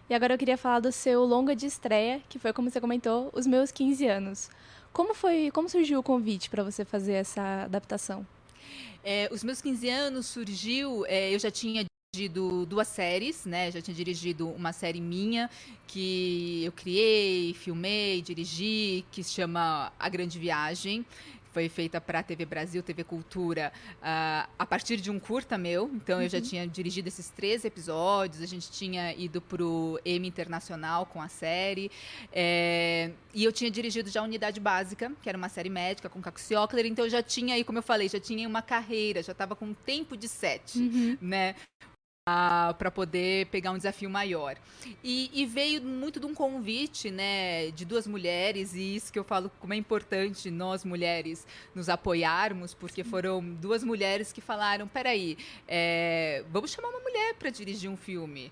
E 0.09 0.13
agora 0.13 0.33
eu 0.33 0.37
queria 0.37 0.57
falar 0.57 0.81
do 0.81 0.91
seu 0.91 1.23
longa 1.23 1.55
de 1.55 1.65
estreia, 1.65 2.21
que 2.29 2.37
foi, 2.37 2.53
como 2.53 2.69
você 2.69 2.79
comentou, 2.79 3.31
os 3.33 3.47
meus 3.47 3.71
15 3.71 4.05
anos. 4.05 4.49
Como 4.91 5.15
foi, 5.15 5.49
como 5.51 5.67
surgiu 5.67 5.99
o 5.99 6.03
convite 6.03 6.49
para 6.49 6.61
você 6.63 6.85
fazer 6.85 7.13
essa 7.13 7.63
adaptação? 7.63 8.27
É, 9.03 9.27
os 9.31 9.43
meus 9.43 9.61
15 9.61 9.89
anos 9.89 10.27
surgiu, 10.27 11.05
é, 11.07 11.33
eu 11.33 11.39
já 11.39 11.49
tinha 11.49 11.83
dirigido 12.13 12.63
duas 12.67 12.87
séries, 12.87 13.43
né? 13.43 13.71
Já 13.71 13.81
tinha 13.81 13.95
dirigido 13.95 14.47
uma 14.47 14.71
série 14.71 15.01
minha 15.01 15.49
que 15.87 16.63
eu 16.63 16.71
criei, 16.71 17.55
filmei, 17.55 18.21
dirigi, 18.21 19.03
que 19.11 19.23
se 19.23 19.31
chama 19.31 19.91
A 19.97 20.09
Grande 20.09 20.37
Viagem. 20.37 21.03
Foi 21.51 21.67
feita 21.69 21.99
para 21.99 22.19
a 22.19 22.23
TV 22.23 22.45
Brasil, 22.45 22.83
TV 22.83 23.03
Cultura, 23.03 23.71
uh, 23.97 24.49
a 24.57 24.65
partir 24.65 24.97
de 24.97 25.09
um 25.09 25.19
curta 25.19 25.57
meu. 25.57 25.89
Então, 25.91 26.17
uhum. 26.17 26.23
eu 26.23 26.29
já 26.29 26.37
uhum. 26.37 26.43
tinha 26.43 26.67
dirigido 26.67 27.07
esses 27.07 27.29
três 27.29 27.65
episódios. 27.65 28.43
A 28.43 28.47
gente 28.47 28.69
tinha 28.69 29.11
ido 29.15 29.41
para 29.41 29.63
o 29.63 29.99
Emmy 30.05 30.27
Internacional 30.27 31.07
com 31.07 31.19
a 31.19 31.27
série. 31.27 31.89
É, 32.31 33.11
e 33.33 33.43
eu 33.43 33.51
tinha 33.51 33.71
dirigido 33.71 34.09
já 34.11 34.21
a 34.21 34.23
Unidade 34.23 34.59
Básica, 34.59 35.11
que 35.21 35.29
era 35.29 35.37
uma 35.37 35.49
série 35.49 35.69
médica 35.69 36.09
com 36.09 36.21
Caco 36.21 36.39
Ockler. 36.57 36.85
Então, 36.85 37.05
eu 37.05 37.09
já 37.09 37.23
tinha 37.23 37.55
aí, 37.55 37.63
como 37.63 37.79
eu 37.79 37.83
falei, 37.83 38.07
já 38.07 38.19
tinha 38.19 38.47
uma 38.47 38.61
carreira, 38.61 39.23
já 39.23 39.31
estava 39.31 39.55
com 39.55 39.65
um 39.65 39.73
tempo 39.73 40.15
de 40.15 40.27
sete, 40.27 40.77
uhum. 40.79 41.17
né? 41.19 41.55
Para 42.25 42.89
poder 42.89 43.47
pegar 43.47 43.71
um 43.71 43.77
desafio 43.77 44.09
maior. 44.09 44.55
E, 45.03 45.29
e, 45.33 45.45
veio 45.45 45.81
muito 45.81 46.21
de 46.21 46.25
um 46.25 46.33
convite, 46.33 47.11
né, 47.11 47.69
de 47.71 47.83
duas 47.83 48.07
mulheres, 48.07 48.73
e 48.73 48.95
isso 48.95 49.11
que 49.11 49.19
eu 49.19 49.25
falo 49.25 49.51
como 49.59 49.73
é 49.73 49.75
importante 49.75 50.49
nós 50.49 50.85
mulheres 50.85 51.45
nos 51.75 51.89
apoiarmos, 51.89 52.73
porque 52.73 53.03
foram 53.03 53.43
duas 53.43 53.83
mulheres 53.83 54.31
que 54.31 54.39
falaram: 54.39 54.87
peraí, 54.87 55.37
é, 55.67 56.45
vamos 56.49 56.71
chamar 56.71 56.89
uma 56.89 57.01
mulher 57.01 57.33
para 57.33 57.49
dirigir 57.49 57.89
um 57.89 57.97
filme 57.97 58.51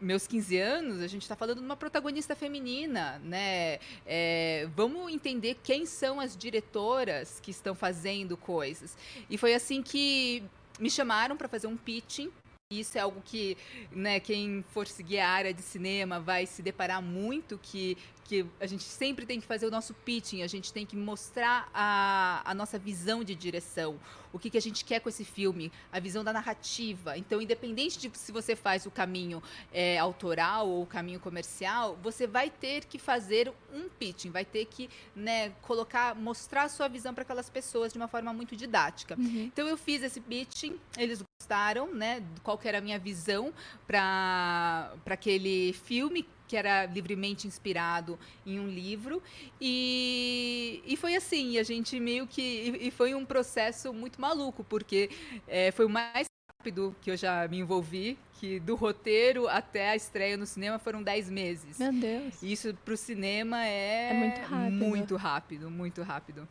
meus 0.00 0.26
15 0.26 0.56
anos, 0.56 1.02
a 1.02 1.06
gente 1.06 1.20
está 1.20 1.36
falando 1.36 1.58
de 1.58 1.64
uma 1.64 1.76
protagonista 1.76 2.34
feminina, 2.34 3.20
né? 3.22 3.78
É, 4.06 4.66
vamos 4.74 5.12
entender 5.12 5.58
quem 5.62 5.84
são 5.84 6.18
as 6.18 6.34
diretoras 6.34 7.38
que 7.42 7.50
estão 7.50 7.74
fazendo 7.74 8.34
coisas. 8.34 8.96
E 9.28 9.36
foi 9.36 9.52
assim 9.52 9.82
que 9.82 10.42
me 10.78 10.88
chamaram 10.88 11.36
para 11.36 11.48
fazer 11.48 11.66
um 11.66 11.76
pitching 11.76 12.32
isso 12.70 12.96
é 12.96 13.00
algo 13.00 13.20
que, 13.24 13.56
né, 13.90 14.20
quem 14.20 14.64
for 14.68 14.86
seguir 14.86 15.18
a 15.18 15.28
área 15.28 15.52
de 15.52 15.60
cinema 15.60 16.20
vai 16.20 16.46
se 16.46 16.62
deparar 16.62 17.02
muito, 17.02 17.58
que 17.60 17.98
que 18.30 18.46
a 18.60 18.66
gente 18.66 18.84
sempre 18.84 19.26
tem 19.26 19.40
que 19.40 19.46
fazer 19.46 19.66
o 19.66 19.72
nosso 19.72 19.92
pitching, 19.92 20.42
a 20.42 20.46
gente 20.46 20.72
tem 20.72 20.86
que 20.86 20.94
mostrar 20.94 21.68
a, 21.74 22.40
a 22.44 22.54
nossa 22.54 22.78
visão 22.78 23.24
de 23.24 23.34
direção, 23.34 23.98
o 24.32 24.38
que, 24.38 24.48
que 24.48 24.56
a 24.56 24.60
gente 24.60 24.84
quer 24.84 25.00
com 25.00 25.08
esse 25.08 25.24
filme, 25.24 25.72
a 25.90 25.98
visão 25.98 26.22
da 26.22 26.32
narrativa. 26.32 27.18
Então, 27.18 27.42
independente 27.42 27.98
de 27.98 28.16
se 28.16 28.30
você 28.30 28.54
faz 28.54 28.86
o 28.86 28.90
caminho 28.90 29.42
é, 29.72 29.98
autoral 29.98 30.68
ou 30.68 30.84
o 30.84 30.86
caminho 30.86 31.18
comercial, 31.18 31.98
você 32.00 32.24
vai 32.24 32.50
ter 32.50 32.84
que 32.84 33.00
fazer 33.00 33.52
um 33.74 33.88
pitching, 33.88 34.30
vai 34.30 34.44
ter 34.44 34.64
que 34.66 34.88
né, 35.16 35.50
colocar, 35.62 36.14
mostrar 36.14 36.62
a 36.62 36.68
sua 36.68 36.86
visão 36.86 37.12
para 37.12 37.22
aquelas 37.22 37.50
pessoas 37.50 37.92
de 37.92 37.98
uma 37.98 38.06
forma 38.06 38.32
muito 38.32 38.54
didática. 38.54 39.16
Uhum. 39.18 39.50
Então, 39.52 39.66
eu 39.66 39.76
fiz 39.76 40.04
esse 40.04 40.20
pitching, 40.20 40.78
eles 40.96 41.20
gostaram, 41.50 41.92
né? 41.94 42.22
Qual 42.42 42.60
era 42.62 42.78
a 42.78 42.80
minha 42.80 42.98
visão 42.98 43.52
para 43.86 44.92
aquele 45.06 45.72
filme 45.72 46.26
que 46.46 46.56
era 46.56 46.84
livremente 46.86 47.46
inspirado 47.46 48.18
em 48.44 48.58
um 48.58 48.68
livro. 48.68 49.22
E, 49.60 50.82
e 50.84 50.96
foi 50.96 51.14
assim, 51.14 51.58
a 51.58 51.62
gente 51.62 51.98
meio 51.98 52.26
que. 52.26 52.42
E, 52.42 52.88
e 52.88 52.90
foi 52.90 53.14
um 53.14 53.24
processo 53.24 53.92
muito 53.92 54.20
maluco, 54.20 54.64
porque 54.64 55.10
é, 55.46 55.70
foi 55.70 55.86
o 55.86 55.88
mais 55.88 56.26
rápido 56.58 56.94
que 57.00 57.10
eu 57.10 57.16
já 57.16 57.46
me 57.48 57.58
envolvi, 57.58 58.18
que 58.34 58.60
do 58.60 58.74
roteiro 58.74 59.48
até 59.48 59.90
a 59.90 59.96
estreia 59.96 60.36
no 60.36 60.44
cinema 60.44 60.78
foram 60.78 61.02
10 61.02 61.30
meses. 61.30 61.78
Meu 61.78 61.92
Deus. 61.92 62.42
Isso 62.42 62.74
para 62.84 62.94
o 62.94 62.96
cinema 62.96 63.64
é, 63.64 64.10
é 64.10 64.14
muito 64.14 64.40
rápido. 64.40 64.72
Muito 64.72 65.16
rápido, 65.16 65.70
muito 65.70 66.02
rápido. 66.02 66.48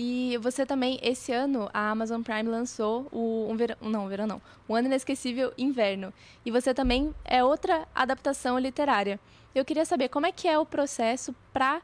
E 0.00 0.38
você 0.38 0.64
também, 0.64 1.00
esse 1.02 1.32
ano, 1.32 1.68
a 1.74 1.90
Amazon 1.90 2.22
Prime 2.22 2.44
lançou 2.48 3.08
o 3.10 3.48
um 3.50 3.56
verão, 3.56 3.76
não, 3.80 4.04
um 4.04 4.08
verão 4.08 4.28
não, 4.28 4.40
o 4.68 4.76
Ano 4.76 4.86
Inesquecível 4.86 5.52
Inverno. 5.58 6.14
E 6.46 6.52
você 6.52 6.72
também 6.72 7.12
é 7.24 7.42
outra 7.42 7.84
adaptação 7.92 8.56
literária. 8.60 9.18
Eu 9.52 9.64
queria 9.64 9.84
saber 9.84 10.08
como 10.08 10.24
é 10.24 10.30
que 10.30 10.46
é 10.46 10.56
o 10.56 10.64
processo 10.64 11.34
para 11.52 11.82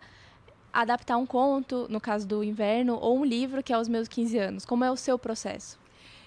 adaptar 0.72 1.16
um 1.16 1.26
conto, 1.26 1.88
no 1.90 2.00
caso 2.00 2.24
do 2.24 2.44
Inverno, 2.44 3.00
ou 3.00 3.18
um 3.18 3.24
livro 3.24 3.64
que 3.64 3.72
é 3.72 3.78
os 3.78 3.88
meus 3.88 4.06
15 4.06 4.38
anos. 4.38 4.64
Como 4.64 4.84
é 4.84 4.92
o 4.92 4.96
seu 4.96 5.18
processo? 5.18 5.76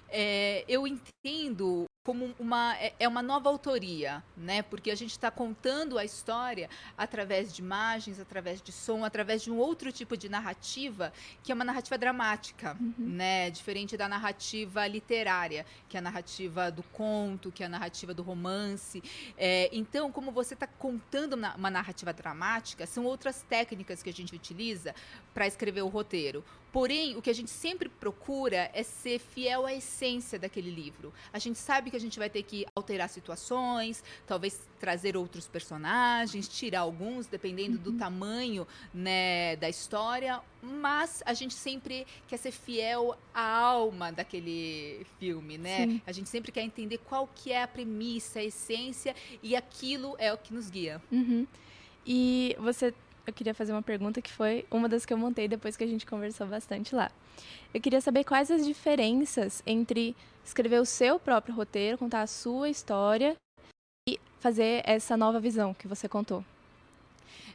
É, 0.10 0.66
eu 0.68 0.86
entendo 0.86 1.87
como 2.08 2.34
uma 2.40 2.74
é, 2.78 2.94
é 3.02 3.06
uma 3.06 3.22
nova 3.22 3.50
autoria, 3.50 4.24
né? 4.38 4.62
Porque 4.62 4.90
a 4.90 4.96
gente 4.96 5.12
está 5.12 5.30
contando 5.30 6.00
a 6.00 6.06
história 6.06 6.70
através 6.98 7.54
de 7.54 7.62
imagens, 7.62 8.18
através 8.18 8.62
de 8.62 8.72
som, 8.72 9.04
através 9.04 9.42
de 9.42 9.52
um 9.52 9.58
outro 9.58 9.92
tipo 9.92 10.16
de 10.16 10.30
narrativa 10.30 11.12
que 11.44 11.52
é 11.52 11.56
uma 11.56 11.66
narrativa 11.66 11.98
dramática, 11.98 12.78
uhum. 12.80 12.94
né? 12.98 13.50
Diferente 13.50 13.98
da 13.98 14.08
narrativa 14.08 14.88
literária, 14.88 15.66
que 15.90 15.98
é 15.98 16.00
a 16.00 16.02
narrativa 16.02 16.72
do 16.72 16.82
conto, 16.82 17.52
que 17.52 17.62
é 17.62 17.66
a 17.66 17.70
narrativa 17.70 18.14
do 18.14 18.24
romance. 18.24 19.04
É, 19.38 19.70
então, 19.74 20.10
como 20.10 20.32
você 20.32 20.54
está 20.54 20.66
contando 20.66 21.34
uma 21.34 21.70
narrativa 21.70 22.14
dramática, 22.14 22.86
são 22.88 23.04
outras 23.04 23.42
técnicas 23.42 24.02
que 24.02 24.10
a 24.10 24.14
gente 24.14 24.34
utiliza 24.34 24.96
para 25.34 25.46
escrever 25.46 25.82
o 25.82 25.90
roteiro. 25.90 26.42
Porém, 26.72 27.16
o 27.16 27.22
que 27.22 27.30
a 27.30 27.34
gente 27.34 27.50
sempre 27.50 27.90
procura 27.90 28.70
é 28.74 28.84
ser 28.84 29.20
fiel 29.20 29.66
à 29.66 29.74
essência 29.74 30.38
daquele 30.38 30.70
livro. 30.70 31.14
A 31.32 31.40
gente 31.40 31.58
sabe 31.58 31.90
que 31.90 31.96
a 31.96 32.00
gente 32.00 32.20
vai 32.20 32.30
ter 32.30 32.44
que 32.44 32.66
alterar 32.76 33.10
situações, 33.10 34.04
talvez 34.26 34.60
trazer 34.80 35.16
outros 35.16 35.48
personagens, 35.48 36.48
tirar 36.48 36.82
alguns, 36.82 37.26
dependendo 37.26 37.78
uhum. 37.78 37.84
do 37.84 37.94
tamanho 37.94 38.68
né, 38.94 39.56
da 39.56 39.70
história, 39.70 40.42
mas 40.62 41.24
a 41.26 41.34
gente 41.34 41.54
sempre 41.54 42.06
quer 42.28 42.38
ser 42.38 42.52
fiel 42.52 43.18
à 43.34 43.60
alma 43.60 44.12
daquele 44.12 45.06
filme, 45.20 45.58
né? 45.58 45.88
Sim. 45.88 46.02
A 46.06 46.12
gente 46.12 46.30
sempre 46.30 46.52
quer 46.52 46.62
entender 46.62 46.98
qual 47.00 47.30
que 47.34 47.52
é 47.52 47.64
a 47.64 47.68
premissa, 47.68 48.40
a 48.40 48.44
essência, 48.44 49.16
e 49.42 49.56
aquilo 49.56 50.16
é 50.20 50.34
o 50.34 50.38
que 50.38 50.54
nos 50.54 50.70
guia. 50.70 51.02
Uhum. 51.12 51.48
E 52.06 52.56
você 52.60 52.94
eu 53.28 53.34
queria 53.34 53.54
fazer 53.54 53.74
uma 53.74 53.82
pergunta 53.82 54.22
que 54.22 54.32
foi 54.32 54.66
uma 54.72 54.88
das 54.88 55.06
que 55.06 55.14
eu 55.14 55.18
montei 55.18 55.50
depois 55.50 55.76
que 55.76 55.84
a 55.84 55.88
gente 55.88 56.06
conversou 56.06 56.48
bastante 56.48 56.96
lá. 56.96 57.12
Eu 57.74 57.82
queria 57.82 58.00
saber 58.00 58.24
quais 58.24 58.50
as 58.50 58.66
diferenças 58.66 59.62
entre 59.68 60.16
escrever 60.46 60.80
o 60.80 60.86
seu 60.86 61.20
próprio 61.20 61.54
roteiro, 61.54 61.98
contar 61.98 62.22
a 62.22 62.28
sua 62.28 62.70
história 62.70 63.36
e 64.08 64.18
fazer 64.40 64.82
essa 64.86 65.18
nova 65.18 65.42
visão 65.42 65.74
que 65.74 65.90
você 65.90 66.08
contou. 66.08 66.40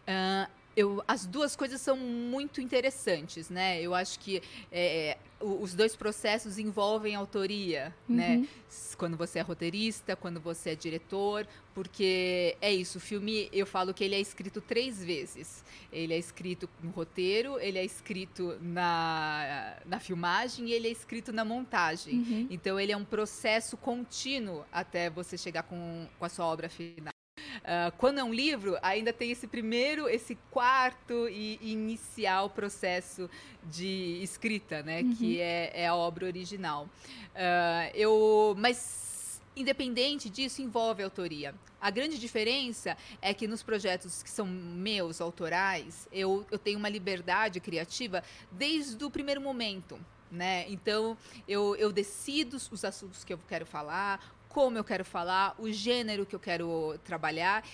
Uh, 0.02 0.61
eu, 0.76 1.02
as 1.06 1.26
duas 1.26 1.54
coisas 1.54 1.80
são 1.80 1.96
muito 1.96 2.60
interessantes, 2.60 3.50
né? 3.50 3.80
Eu 3.80 3.94
acho 3.94 4.18
que 4.18 4.42
é, 4.70 5.18
os 5.40 5.74
dois 5.74 5.94
processos 5.94 6.58
envolvem 6.58 7.14
autoria, 7.14 7.94
né? 8.08 8.36
uhum. 8.36 8.40
né? 8.42 8.48
Quando 8.96 9.16
você 9.16 9.40
é 9.40 9.42
roteirista, 9.42 10.16
quando 10.16 10.40
você 10.40 10.70
é 10.70 10.74
diretor, 10.74 11.46
porque 11.74 12.56
é 12.60 12.72
isso. 12.72 12.98
O 12.98 13.00
filme, 13.00 13.48
eu 13.52 13.66
falo 13.66 13.92
que 13.92 14.04
ele 14.04 14.14
é 14.14 14.20
escrito 14.20 14.60
três 14.60 15.04
vezes. 15.04 15.64
Ele 15.92 16.14
é 16.14 16.18
escrito 16.18 16.68
no 16.82 16.90
roteiro, 16.90 17.58
ele 17.58 17.78
é 17.78 17.84
escrito 17.84 18.56
na, 18.62 19.76
na 19.84 19.98
filmagem 19.98 20.68
e 20.68 20.72
ele 20.72 20.88
é 20.88 20.90
escrito 20.90 21.32
na 21.32 21.44
montagem. 21.44 22.14
Uhum. 22.14 22.46
Então, 22.50 22.78
ele 22.78 22.92
é 22.92 22.96
um 22.96 23.04
processo 23.04 23.76
contínuo 23.76 24.64
até 24.72 25.10
você 25.10 25.36
chegar 25.36 25.64
com, 25.64 26.06
com 26.18 26.24
a 26.24 26.28
sua 26.28 26.46
obra 26.46 26.68
final. 26.68 27.11
Uh, 27.58 27.92
quando 27.98 28.18
é 28.18 28.24
um 28.24 28.32
livro, 28.32 28.76
ainda 28.82 29.12
tem 29.12 29.30
esse 29.30 29.46
primeiro, 29.46 30.08
esse 30.08 30.36
quarto 30.50 31.28
e 31.28 31.58
inicial 31.62 32.50
processo 32.50 33.28
de 33.64 34.20
escrita, 34.22 34.82
né? 34.82 35.02
Uhum. 35.02 35.14
Que 35.14 35.40
é, 35.40 35.72
é, 35.74 35.86
a 35.86 35.94
obra 35.94 36.26
original. 36.26 36.88
Uh, 37.34 37.90
eu, 37.94 38.54
mas 38.58 39.40
independente 39.56 40.30
disso, 40.30 40.62
envolve 40.62 41.02
autoria. 41.02 41.54
A 41.80 41.90
grande 41.90 42.18
diferença 42.18 42.96
é 43.20 43.34
que 43.34 43.46
nos 43.46 43.62
projetos 43.62 44.22
que 44.22 44.30
são 44.30 44.46
meus, 44.46 45.20
autorais, 45.20 46.08
eu, 46.12 46.46
eu 46.50 46.58
tenho 46.58 46.78
uma 46.78 46.88
liberdade 46.88 47.60
criativa 47.60 48.22
desde 48.50 49.04
o 49.04 49.10
primeiro 49.10 49.40
momento. 49.40 49.98
Né? 50.30 50.64
Então, 50.70 51.16
eu, 51.46 51.76
eu 51.76 51.92
decido 51.92 52.56
os 52.56 52.84
assuntos 52.84 53.22
que 53.22 53.34
eu 53.34 53.38
quero 53.46 53.66
falar, 53.66 54.34
como 54.52 54.76
eu 54.76 54.84
quero 54.84 55.04
falar, 55.04 55.54
o 55.58 55.72
gênero 55.72 56.26
que 56.26 56.36
eu 56.36 56.40
quero 56.40 56.98
trabalhar. 57.04 57.64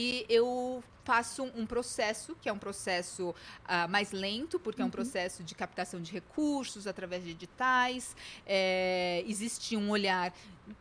E 0.00 0.24
eu 0.30 0.82
faço 1.04 1.42
um 1.54 1.66
processo, 1.66 2.34
que 2.40 2.48
é 2.48 2.52
um 2.52 2.58
processo 2.58 3.30
uh, 3.30 3.86
mais 3.90 4.12
lento, 4.12 4.58
porque 4.58 4.80
uhum. 4.80 4.84
é 4.84 4.86
um 4.86 4.88
uhum. 4.88 4.92
processo 4.92 5.44
de 5.44 5.54
captação 5.54 6.00
de 6.00 6.10
recursos 6.10 6.86
através 6.86 7.22
de 7.22 7.32
editais. 7.32 8.16
É, 8.46 9.22
existe 9.26 9.76
um 9.76 9.90
olhar 9.90 10.32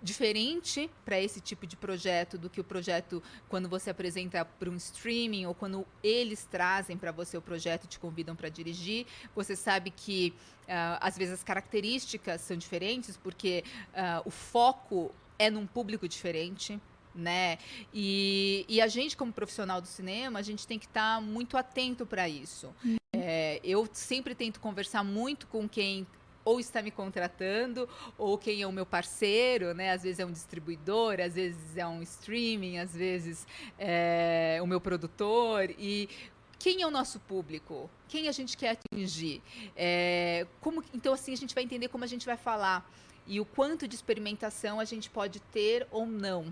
diferente 0.02 0.90
para 1.04 1.20
esse 1.20 1.42
tipo 1.42 1.68
de 1.68 1.76
projeto 1.76 2.38
do 2.38 2.50
que 2.50 2.62
o 2.62 2.64
projeto 2.64 3.22
quando 3.50 3.68
você 3.68 3.90
apresenta 3.90 4.46
para 4.46 4.70
um 4.70 4.78
streaming 4.78 5.48
ou 5.48 5.54
quando 5.54 5.86
eles 6.02 6.48
trazem 6.50 6.98
para 6.98 7.12
você 7.12 7.36
o 7.36 7.42
projeto 7.42 7.84
e 7.84 7.88
te 7.88 8.00
convidam 8.00 8.38
para 8.38 8.48
dirigir. 8.48 9.06
Você 9.36 9.54
sabe 9.54 9.92
que 9.92 10.34
uh, 10.62 10.98
às 11.02 11.18
vezes 11.18 11.34
as 11.34 11.44
características 11.44 12.40
são 12.40 12.56
diferentes 12.56 13.18
porque 13.18 13.66
uh, 13.90 14.22
o 14.24 14.32
foco 14.32 15.14
é 15.38 15.50
num 15.50 15.68
público 15.68 16.08
diferente 16.08 16.80
né? 17.14 17.58
E, 17.94 18.66
e 18.68 18.82
a 18.82 18.88
gente, 18.88 19.18
como 19.18 19.32
profissional 19.32 19.82
do 19.82 19.88
cinema, 19.88 20.40
a 20.40 20.42
gente 20.42 20.66
tem 20.66 20.80
que 20.80 20.86
estar 20.86 21.16
tá 21.16 21.22
muito 21.22 21.58
atento 21.58 22.06
para 22.06 22.28
isso. 22.28 22.74
Uhum. 22.84 22.98
É, 23.14 23.60
eu 23.64 23.88
sempre 23.92 24.36
tento 24.36 24.60
conversar 24.60 25.04
muito 25.04 25.48
com 25.48 25.68
quem 25.68 26.06
ou 26.46 26.60
está 26.60 26.82
me 26.82 26.90
contratando, 26.90 27.88
ou 28.18 28.38
quem 28.38 28.62
é 28.62 28.68
o 28.68 28.72
meu 28.72 28.86
parceiro, 28.86 29.74
né? 29.74 29.92
Às 29.92 30.04
vezes 30.04 30.20
é 30.20 30.26
um 30.26 30.32
distribuidor, 30.32 31.20
às 31.20 31.36
vezes 31.36 31.78
é 31.78 31.86
um 31.86 32.02
streaming, 32.02 32.80
às 32.80 32.96
vezes 32.96 33.46
é 33.78 34.60
o 34.62 34.66
meu 34.66 34.82
produtor. 34.82 35.70
E 35.78 36.10
quem 36.58 36.82
é 36.82 36.88
o 36.88 36.92
nosso 36.92 37.20
público? 37.20 37.90
Quem 38.08 38.28
a 38.28 38.32
gente 38.32 38.58
quer 38.58 38.78
atingir? 38.92 39.44
É, 39.76 40.48
como, 40.60 40.84
então, 40.94 41.14
assim, 41.14 41.34
a 41.34 41.38
gente 41.38 41.54
vai 41.54 41.64
entender 41.64 41.88
como 41.88 42.04
a 42.04 42.08
gente 42.08 42.26
vai 42.26 42.38
falar 42.38 42.90
e 43.28 43.40
o 43.40 43.46
quanto 43.46 43.88
de 43.88 43.96
experimentação 43.96 44.80
a 44.80 44.86
gente 44.86 45.08
pode 45.10 45.40
ter 45.40 45.88
ou 45.92 46.08
não 46.08 46.52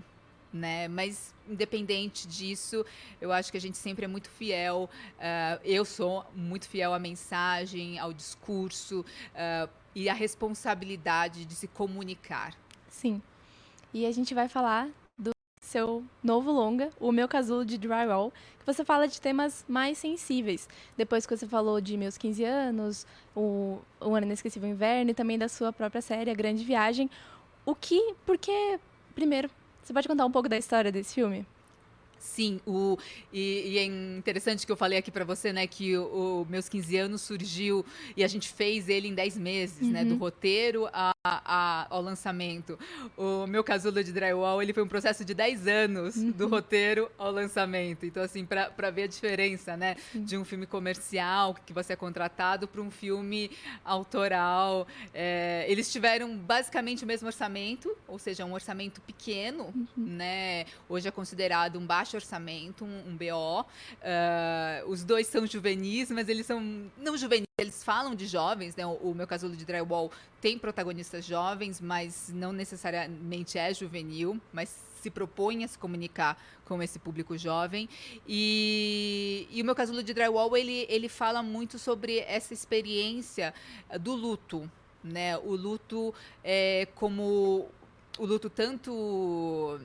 né? 0.52 0.88
Mas 0.88 1.34
independente 1.48 2.26
disso, 2.26 2.84
eu 3.20 3.32
acho 3.32 3.50
que 3.50 3.56
a 3.56 3.60
gente 3.60 3.76
sempre 3.76 4.04
é 4.04 4.08
muito 4.08 4.30
fiel. 4.30 4.88
Uh, 5.16 5.60
eu 5.64 5.84
sou 5.84 6.24
muito 6.34 6.68
fiel 6.68 6.92
à 6.92 6.98
mensagem, 6.98 7.98
ao 7.98 8.12
discurso 8.12 9.00
uh, 9.00 9.68
e 9.94 10.08
à 10.08 10.14
responsabilidade 10.14 11.44
de 11.44 11.54
se 11.54 11.66
comunicar. 11.68 12.54
Sim. 12.88 13.22
E 13.92 14.04
a 14.06 14.12
gente 14.12 14.34
vai 14.34 14.48
falar 14.48 14.88
do 15.16 15.30
seu 15.60 16.04
novo 16.22 16.50
longa, 16.52 16.90
o 17.00 17.10
meu 17.10 17.26
casulo 17.26 17.64
de 17.64 17.78
drywall, 17.78 18.32
que 18.58 18.66
você 18.66 18.84
fala 18.84 19.08
de 19.08 19.20
temas 19.20 19.64
mais 19.68 19.98
sensíveis. 19.98 20.68
Depois 20.96 21.26
que 21.26 21.36
você 21.36 21.46
falou 21.46 21.80
de 21.80 21.96
meus 21.96 22.18
15 22.18 22.44
anos, 22.44 23.06
o, 23.34 23.78
o 24.00 24.14
ano 24.14 24.26
inesquecível 24.26 24.68
inverno 24.68 25.10
e 25.10 25.14
também 25.14 25.38
da 25.38 25.48
sua 25.48 25.72
própria 25.72 26.02
série, 26.02 26.30
A 26.30 26.34
Grande 26.34 26.64
Viagem. 26.64 27.10
O 27.64 27.74
que, 27.74 28.14
porque 28.24 28.78
primeiro 29.14 29.50
você 29.88 29.94
pode 29.94 30.06
contar 30.06 30.26
um 30.26 30.30
pouco 30.30 30.50
da 30.50 30.58
história 30.58 30.92
desse 30.92 31.14
filme? 31.14 31.46
Sim, 32.18 32.60
o, 32.66 32.98
e, 33.32 33.72
e, 33.72 33.78
é 33.78 33.84
interessante 33.84 34.66
que 34.66 34.70
eu 34.70 34.76
falei 34.76 34.98
aqui 34.98 35.10
para 35.10 35.24
você, 35.24 35.50
né, 35.50 35.66
que 35.66 35.96
o, 35.96 36.42
o, 36.42 36.46
Meus 36.50 36.68
15 36.68 36.96
Anos 36.98 37.22
surgiu 37.22 37.86
e 38.14 38.22
a 38.22 38.28
gente 38.28 38.50
fez 38.50 38.88
ele 38.88 39.08
em 39.08 39.14
10 39.14 39.38
meses, 39.38 39.80
uhum. 39.80 39.92
né, 39.92 40.04
do 40.04 40.12
uhum. 40.12 40.18
roteiro 40.18 40.86
a, 40.92 41.12
a, 41.44 41.86
ao 41.90 42.02
lançamento. 42.02 42.78
O 43.16 43.46
Meu 43.46 43.62
Casulo 43.64 44.02
de 44.02 44.12
Drywall, 44.12 44.62
ele 44.62 44.72
foi 44.72 44.82
um 44.82 44.88
processo 44.88 45.24
de 45.24 45.34
10 45.34 45.66
anos 45.66 46.16
uhum. 46.16 46.30
do 46.30 46.48
roteiro 46.48 47.10
ao 47.18 47.30
lançamento. 47.30 48.06
Então, 48.06 48.22
assim, 48.22 48.44
para 48.44 48.90
ver 48.90 49.04
a 49.04 49.06
diferença, 49.06 49.76
né, 49.76 49.96
uhum. 50.14 50.24
de 50.24 50.36
um 50.36 50.44
filme 50.44 50.66
comercial 50.66 51.54
que 51.66 51.72
você 51.72 51.92
é 51.92 51.96
contratado 51.96 52.66
para 52.66 52.80
um 52.80 52.90
filme 52.90 53.50
autoral. 53.84 54.86
É, 55.12 55.66
eles 55.68 55.90
tiveram 55.90 56.36
basicamente 56.36 57.04
o 57.04 57.06
mesmo 57.06 57.26
orçamento, 57.26 57.94
ou 58.06 58.18
seja, 58.18 58.44
um 58.44 58.52
orçamento 58.52 59.00
pequeno, 59.00 59.64
uhum. 59.64 59.88
né, 59.96 60.64
hoje 60.88 61.08
é 61.08 61.10
considerado 61.10 61.78
um 61.78 61.86
baixo 61.86 62.16
orçamento, 62.16 62.84
um, 62.84 63.10
um 63.10 63.16
BO. 63.16 63.60
Uh, 63.60 63.64
ah, 64.02 64.82
os 64.86 65.04
dois 65.04 65.26
são 65.26 65.46
juvenis, 65.46 66.10
mas 66.10 66.28
eles 66.28 66.46
são 66.46 66.60
não 66.96 67.16
juvenis, 67.16 67.46
eles 67.58 67.82
falam 67.82 68.14
de 68.14 68.26
jovens, 68.26 68.76
né? 68.76 68.86
O, 68.86 69.10
o 69.10 69.14
meu 69.14 69.26
casulo 69.26 69.56
de 69.56 69.64
drywall 69.64 70.10
tem 70.40 70.58
protagonistas 70.58 71.17
jovens, 71.24 71.80
mas 71.80 72.30
não 72.34 72.52
necessariamente 72.52 73.58
é 73.58 73.72
juvenil, 73.72 74.40
mas 74.52 74.88
se 75.00 75.10
propõe 75.10 75.64
a 75.64 75.68
se 75.68 75.78
comunicar 75.78 76.36
com 76.64 76.82
esse 76.82 76.98
público 76.98 77.36
jovem. 77.38 77.88
E, 78.26 79.46
e 79.50 79.62
o 79.62 79.64
meu 79.64 79.74
casulo 79.74 80.02
de 80.02 80.12
drywall, 80.12 80.56
ele, 80.56 80.86
ele 80.88 81.08
fala 81.08 81.42
muito 81.42 81.78
sobre 81.78 82.18
essa 82.20 82.52
experiência 82.52 83.54
do 84.00 84.14
luto, 84.14 84.70
né? 85.02 85.38
O 85.38 85.54
luto 85.54 86.14
é 86.42 86.86
como 86.94 87.68
o 88.18 88.26
luto 88.26 88.50
tanto 88.50 89.80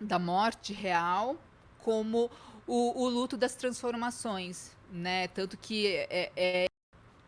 da 0.00 0.18
morte 0.18 0.72
real, 0.72 1.36
como 1.78 2.30
o, 2.66 3.02
o 3.02 3.08
luto 3.08 3.36
das 3.36 3.54
transformações, 3.54 4.76
né? 4.90 5.28
Tanto 5.28 5.56
que 5.56 5.86
é, 5.86 6.32
é 6.36 6.66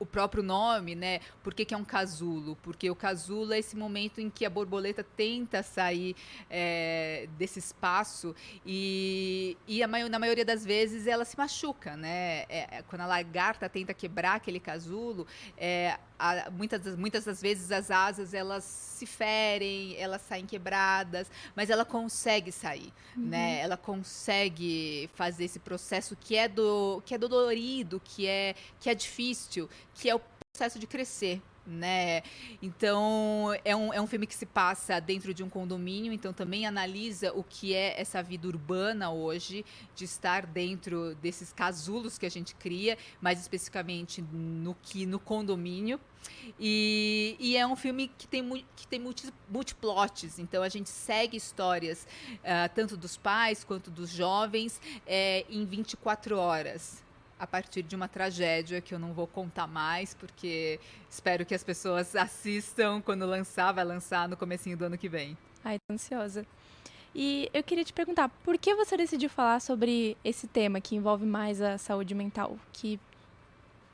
o 0.02 0.06
próprio 0.06 0.42
nome, 0.42 0.96
né? 0.96 1.20
Por 1.44 1.54
que, 1.54 1.64
que, 1.64 1.72
é 1.72 1.76
um 1.76 1.84
casulo? 1.84 2.56
Porque 2.56 2.90
o 2.90 2.94
casulo 2.94 3.52
é 3.52 3.58
esse 3.60 3.76
momento 3.76 4.20
em 4.20 4.28
que 4.28 4.44
a 4.44 4.50
borboleta 4.50 5.04
tenta 5.04 5.62
sair 5.62 6.16
é, 6.50 7.28
desse 7.38 7.60
espaço 7.60 8.34
e, 8.66 9.56
e 9.66 9.80
a, 9.80 9.86
na 9.86 10.18
maioria 10.18 10.44
das 10.44 10.64
vezes 10.64 11.06
ela 11.06 11.24
se 11.24 11.38
machuca, 11.38 11.96
né? 11.96 12.44
É, 12.48 12.78
é, 12.78 12.82
quando 12.88 13.02
a 13.02 13.06
lagarta 13.06 13.68
tenta 13.68 13.94
quebrar 13.94 14.34
aquele 14.34 14.58
casulo, 14.58 15.24
é, 15.56 15.96
a- 16.30 16.50
muitas, 16.50 16.80
das- 16.80 16.96
muitas 16.96 17.24
das 17.24 17.40
vezes 17.42 17.72
as 17.72 17.90
asas 17.90 18.32
elas 18.32 18.62
se 18.64 19.04
ferem, 19.06 19.96
elas 19.96 20.22
saem 20.22 20.46
quebradas, 20.46 21.28
mas 21.56 21.68
ela 21.70 21.84
consegue 21.84 22.52
sair, 22.52 22.92
Uhum. 23.16 23.24
né? 23.26 23.58
Ela 23.60 23.76
consegue 23.76 25.10
fazer 25.14 25.44
esse 25.44 25.58
processo 25.58 26.16
que 26.16 26.36
é 26.36 26.46
do 26.48 27.02
que 27.04 27.14
é 27.14 27.18
dolorido, 27.18 28.00
que 28.04 28.26
é 28.26 28.54
que 28.80 28.88
é 28.88 28.94
difícil, 28.94 29.68
que 29.94 30.08
é 30.08 30.14
o 30.14 30.20
processo 30.54 30.78
de 30.78 30.86
crescer. 30.86 31.40
Né? 31.64 32.22
Então 32.60 33.56
é 33.64 33.74
um, 33.76 33.94
é 33.94 34.00
um 34.00 34.06
filme 34.06 34.26
que 34.26 34.34
se 34.34 34.44
passa 34.44 35.00
dentro 35.00 35.32
de 35.32 35.44
um 35.44 35.48
condomínio, 35.48 36.12
então 36.12 36.32
também 36.32 36.66
analisa 36.66 37.32
o 37.32 37.44
que 37.44 37.72
é 37.72 38.00
essa 38.00 38.20
vida 38.20 38.48
urbana 38.48 39.12
hoje, 39.12 39.64
de 39.94 40.04
estar 40.04 40.44
dentro 40.44 41.14
desses 41.16 41.52
casulos 41.52 42.18
que 42.18 42.26
a 42.26 42.30
gente 42.30 42.54
cria, 42.56 42.98
mais 43.20 43.40
especificamente 43.40 44.20
no 44.20 44.76
que 44.82 45.06
no 45.06 45.20
condomínio. 45.20 46.00
E, 46.58 47.36
e 47.38 47.56
é 47.56 47.66
um 47.66 47.76
filme 47.76 48.10
que 48.18 48.26
tem, 48.26 48.64
que 48.76 48.86
tem 48.86 49.00
multi, 49.00 49.32
multiplotes, 49.48 50.38
então 50.38 50.62
a 50.62 50.68
gente 50.68 50.88
segue 50.88 51.36
histórias 51.36 52.06
ah, 52.44 52.68
tanto 52.68 52.96
dos 52.96 53.16
pais 53.16 53.64
quanto 53.64 53.90
dos 53.90 54.10
jovens 54.10 54.80
eh, 55.06 55.44
em 55.48 55.64
24 55.64 56.36
horas. 56.36 57.02
A 57.42 57.46
partir 57.48 57.82
de 57.82 57.96
uma 57.96 58.06
tragédia 58.06 58.80
que 58.80 58.94
eu 58.94 59.00
não 59.00 59.12
vou 59.12 59.26
contar 59.26 59.66
mais, 59.66 60.14
porque 60.14 60.78
espero 61.10 61.44
que 61.44 61.52
as 61.52 61.64
pessoas 61.64 62.14
assistam 62.14 63.02
quando 63.02 63.26
lançar, 63.26 63.72
vai 63.72 63.84
lançar 63.84 64.28
no 64.28 64.36
comecinho 64.36 64.76
do 64.76 64.84
ano 64.84 64.96
que 64.96 65.08
vem. 65.08 65.36
Ai, 65.64 65.76
tô 65.80 65.92
ansiosa. 65.92 66.46
E 67.12 67.50
eu 67.52 67.64
queria 67.64 67.82
te 67.82 67.92
perguntar, 67.92 68.28
por 68.44 68.56
que 68.56 68.76
você 68.76 68.96
decidiu 68.96 69.28
falar 69.28 69.58
sobre 69.58 70.16
esse 70.24 70.46
tema 70.46 70.80
que 70.80 70.94
envolve 70.94 71.26
mais 71.26 71.60
a 71.60 71.78
saúde 71.78 72.14
mental 72.14 72.56
que 72.72 73.00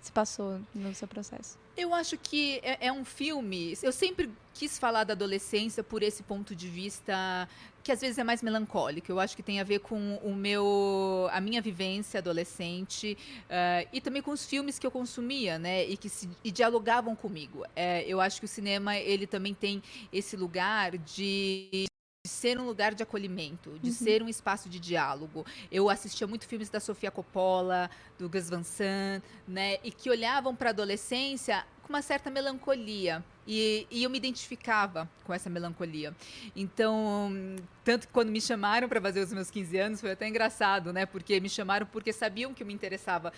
se 0.02 0.12
passou 0.12 0.60
no 0.74 0.94
seu 0.94 1.08
processo? 1.08 1.56
Eu 1.74 1.94
acho 1.94 2.18
que 2.18 2.60
é, 2.62 2.88
é 2.88 2.92
um 2.92 3.04
filme. 3.04 3.78
Eu 3.82 3.92
sempre 3.92 4.30
quis 4.52 4.78
falar 4.78 5.04
da 5.04 5.14
adolescência 5.14 5.82
por 5.82 6.02
esse 6.02 6.22
ponto 6.22 6.54
de 6.54 6.68
vista 6.68 7.48
que 7.88 7.92
às 7.92 8.02
vezes 8.02 8.18
é 8.18 8.22
mais 8.24 8.42
melancólico. 8.42 9.10
Eu 9.10 9.18
acho 9.18 9.34
que 9.34 9.42
tem 9.42 9.60
a 9.60 9.64
ver 9.64 9.78
com 9.78 10.16
o 10.16 10.34
meu, 10.34 11.26
a 11.32 11.40
minha 11.40 11.62
vivência 11.62 12.18
adolescente 12.18 13.16
eh, 13.48 13.88
e 13.90 13.98
também 13.98 14.20
com 14.20 14.30
os 14.30 14.44
filmes 14.44 14.78
que 14.78 14.86
eu 14.86 14.90
consumia, 14.90 15.58
né? 15.58 15.86
E 15.86 15.96
que 15.96 16.10
se, 16.10 16.28
e 16.44 16.50
dialogavam 16.50 17.16
comigo. 17.16 17.64
Eh, 17.74 18.04
eu 18.06 18.20
acho 18.20 18.40
que 18.40 18.44
o 18.44 18.48
cinema 18.48 18.94
ele 18.94 19.26
também 19.26 19.54
tem 19.54 19.82
esse 20.12 20.36
lugar 20.36 20.98
de 20.98 21.86
de 22.26 22.30
ser 22.32 22.58
um 22.58 22.66
lugar 22.66 22.94
de 22.94 23.02
acolhimento, 23.02 23.78
de 23.78 23.88
Uhum. 23.88 23.94
ser 23.94 24.22
um 24.22 24.28
espaço 24.28 24.68
de 24.68 24.78
diálogo. 24.80 25.46
Eu 25.72 25.88
assistia 25.88 26.26
muito 26.26 26.46
filmes 26.46 26.68
da 26.68 26.80
Sofia 26.80 27.10
Coppola, 27.10 27.88
do 28.18 28.28
Gus 28.28 28.50
Van 28.50 28.62
Sant, 28.64 29.22
né, 29.46 29.78
e 29.84 29.90
que 29.90 30.10
olhavam 30.10 30.54
para 30.54 30.70
a 30.70 30.72
adolescência 30.72 31.64
com 31.88 31.94
uma 31.94 32.02
certa 32.02 32.30
melancolia. 32.30 33.24
E, 33.46 33.86
e 33.90 34.04
eu 34.04 34.10
me 34.10 34.18
identificava 34.18 35.08
com 35.24 35.32
essa 35.32 35.48
melancolia. 35.48 36.14
Então, 36.54 37.32
tanto 37.82 38.06
que 38.06 38.12
quando 38.12 38.28
me 38.30 38.42
chamaram 38.42 38.86
para 38.86 39.00
fazer 39.00 39.20
os 39.20 39.32
meus 39.32 39.50
15 39.50 39.78
anos, 39.78 40.00
foi 40.02 40.12
até 40.12 40.28
engraçado, 40.28 40.92
né? 40.92 41.06
Porque 41.06 41.40
me 41.40 41.48
chamaram 41.48 41.86
porque 41.86 42.12
sabiam 42.12 42.52
que 42.52 42.62
eu 42.62 42.66
me 42.66 42.74
interessava 42.74 43.32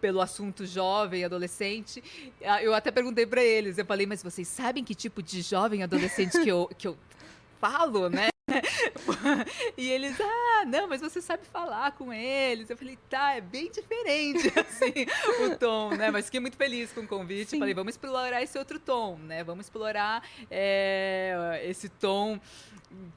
pelo 0.00 0.20
assunto 0.20 0.66
jovem, 0.66 1.24
adolescente. 1.24 2.02
Ah, 2.44 2.60
Eu 2.60 2.74
até 2.74 2.90
perguntei 2.90 3.24
para 3.24 3.42
eles, 3.42 3.78
eu 3.78 3.86
falei, 3.86 4.04
mas 4.04 4.20
vocês 4.20 4.48
sabem 4.48 4.82
que 4.82 4.94
tipo 4.94 5.22
de 5.22 5.40
jovem 5.40 5.84
adolescente 5.84 6.42
que 6.42 6.48
eu, 6.48 6.68
que 6.76 6.88
eu 6.88 6.98
falo, 7.60 8.08
né? 8.08 8.28
e 9.76 9.90
eles, 9.90 10.16
ah, 10.20 10.64
não, 10.66 10.88
mas 10.88 11.00
você 11.00 11.20
sabe 11.20 11.44
falar 11.46 11.92
com 11.92 12.12
eles. 12.12 12.70
Eu 12.70 12.76
falei, 12.76 12.98
tá, 13.08 13.34
é 13.34 13.40
bem 13.40 13.70
diferente, 13.70 14.52
assim, 14.58 15.06
o 15.44 15.56
tom, 15.56 15.90
né? 15.90 16.10
Mas 16.10 16.26
fiquei 16.26 16.40
muito 16.40 16.56
feliz 16.56 16.92
com 16.92 17.00
o 17.00 17.06
convite. 17.06 17.58
Falei, 17.58 17.74
vamos 17.74 17.94
explorar 17.94 18.42
esse 18.42 18.58
outro 18.58 18.78
tom, 18.78 19.16
né? 19.18 19.42
Vamos 19.42 19.66
explorar 19.66 20.22
é, 20.50 21.62
esse 21.64 21.88
tom 21.88 22.40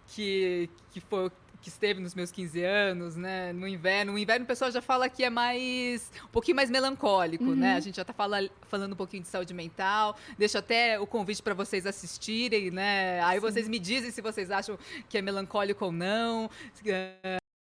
que, 0.07 0.69
que 0.91 0.99
foi 0.99 1.31
que 1.61 1.67
esteve 1.69 1.99
nos 2.01 2.15
meus 2.15 2.31
15 2.31 2.63
anos, 2.63 3.15
né? 3.15 3.51
No 3.51 3.67
inverno. 3.67 4.13
No 4.13 4.17
inverno 4.17 4.45
o 4.45 4.47
pessoal 4.47 4.71
já 4.71 4.81
fala 4.81 5.09
que 5.09 5.23
é 5.23 5.29
mais 5.29 6.09
um 6.23 6.27
pouquinho 6.29 6.55
mais 6.55 6.69
melancólico, 6.69 7.43
Uhum. 7.43 7.55
né? 7.55 7.75
A 7.75 7.79
gente 7.79 7.95
já 7.97 8.01
está 8.03 8.13
fala, 8.13 8.49
falando 8.67 8.93
um 8.93 8.95
pouquinho 8.95 9.23
de 9.23 9.29
saúde 9.29 9.53
mental. 9.53 10.15
Deixo 10.37 10.57
até 10.57 10.99
o 10.99 11.05
convite 11.05 11.43
para 11.43 11.53
vocês 11.53 11.85
assistirem, 11.85 12.71
né? 12.71 13.21
Aí 13.23 13.39
vocês 13.39 13.67
me 13.67 13.77
dizem 13.79 14.09
se 14.11 14.21
vocês 14.21 14.49
acham 14.51 14.77
que 15.09 15.17
é 15.17 15.21
melancólico 15.21 15.85
ou 15.85 15.91
não. 15.91 16.49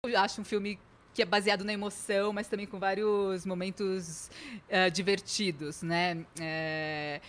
Eu 0.06 0.20
acho 0.20 0.42
um 0.42 0.46
filme 0.46 0.80
que 1.14 1.22
é 1.22 1.26
baseado 1.26 1.64
na 1.66 1.74
emoção, 1.74 2.32
mas 2.32 2.48
também 2.48 2.68
com 2.68 2.78
vários 2.78 3.44
momentos 3.46 4.30
eh, 4.70 4.90
divertidos, 4.92 5.82
né? 5.82 6.24
Eh, 6.40 7.20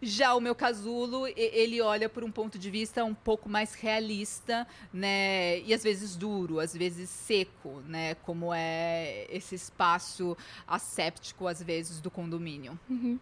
já 0.00 0.34
o 0.34 0.40
meu 0.40 0.54
casulo, 0.54 1.26
ele 1.36 1.80
olha 1.80 2.08
por 2.08 2.22
um 2.22 2.30
ponto 2.30 2.58
de 2.58 2.70
vista 2.70 3.04
um 3.04 3.14
pouco 3.14 3.48
mais 3.48 3.74
realista, 3.74 4.66
né? 4.92 5.60
E 5.60 5.72
às 5.72 5.82
vezes 5.82 6.16
duro, 6.16 6.60
às 6.60 6.74
vezes 6.74 7.08
seco, 7.08 7.80
né? 7.86 8.14
Como 8.16 8.52
é 8.52 9.26
esse 9.30 9.54
espaço 9.54 10.36
asséptico, 10.66 11.46
às 11.46 11.62
vezes, 11.62 12.00
do 12.00 12.10
condomínio. 12.10 12.78
Uhum. 12.88 13.18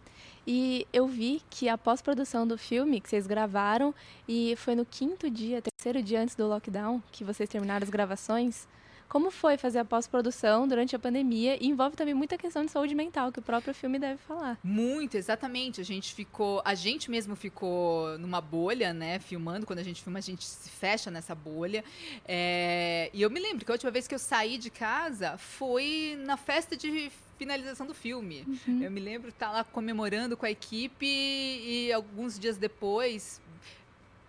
E 0.47 0.85
eu 0.93 1.07
vi 1.07 1.41
que 1.49 1.67
a 1.67 1.77
pós-produção 1.77 2.45
do 2.45 2.57
filme 2.57 3.01
que 3.01 3.09
vocês 3.09 3.25
gravaram 3.25 3.95
e 4.27 4.55
foi 4.57 4.75
no 4.75 4.85
quinto 4.85 5.29
dia, 5.29 5.61
terceiro 5.61 6.03
dia 6.03 6.21
antes 6.21 6.35
do 6.35 6.45
lockdown, 6.47 7.01
que 7.11 7.23
vocês 7.23 7.49
terminaram 7.49 7.83
as 7.83 7.89
gravações. 7.89 8.67
Como 9.07 9.31
foi 9.31 9.57
fazer 9.57 9.79
a 9.79 9.85
pós-produção 9.85 10.67
durante 10.67 10.95
a 10.95 10.99
pandemia? 10.99 11.57
E 11.61 11.67
envolve 11.67 11.95
também 11.95 12.13
muita 12.13 12.37
questão 12.37 12.65
de 12.65 12.71
saúde 12.71 12.95
mental, 12.95 13.31
que 13.31 13.39
o 13.39 13.41
próprio 13.41 13.73
filme 13.73 13.99
deve 13.99 14.17
falar. 14.17 14.57
Muito, 14.63 15.15
exatamente. 15.15 15.79
A 15.79 15.83
gente 15.83 16.13
ficou, 16.13 16.61
a 16.65 16.75
gente 16.75 17.09
mesmo 17.09 17.35
ficou 17.35 18.17
numa 18.17 18.41
bolha, 18.41 18.93
né? 18.93 19.19
Filmando. 19.19 19.65
Quando 19.65 19.79
a 19.79 19.83
gente 19.83 20.01
filma, 20.01 20.19
a 20.19 20.21
gente 20.21 20.43
se 20.43 20.69
fecha 20.69 21.11
nessa 21.11 21.35
bolha. 21.35 21.83
É, 22.27 23.09
e 23.13 23.21
eu 23.21 23.29
me 23.29 23.39
lembro 23.39 23.63
que 23.63 23.71
a 23.71 23.75
última 23.75 23.91
vez 23.91 24.07
que 24.07 24.15
eu 24.15 24.19
saí 24.19 24.57
de 24.57 24.69
casa 24.69 25.37
foi 25.37 26.17
na 26.25 26.35
festa 26.35 26.75
de 26.75 27.11
finalização 27.37 27.85
do 27.85 27.93
filme. 27.93 28.45
Uhum. 28.67 28.81
Eu 28.81 28.91
me 28.91 28.99
lembro 28.99 29.29
estar 29.29 29.51
lá 29.51 29.63
comemorando 29.63 30.35
com 30.35 30.45
a 30.45 30.51
equipe 30.51 31.05
e 31.05 31.91
alguns 31.93 32.39
dias 32.39 32.57
depois 32.57 33.41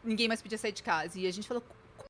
ninguém 0.07 0.29
mais 0.29 0.41
podia 0.41 0.57
sair 0.57 0.73
de 0.73 0.83
casa. 0.83 1.19
E 1.19 1.27
a 1.27 1.33
gente 1.33 1.47
falou, 1.49 1.63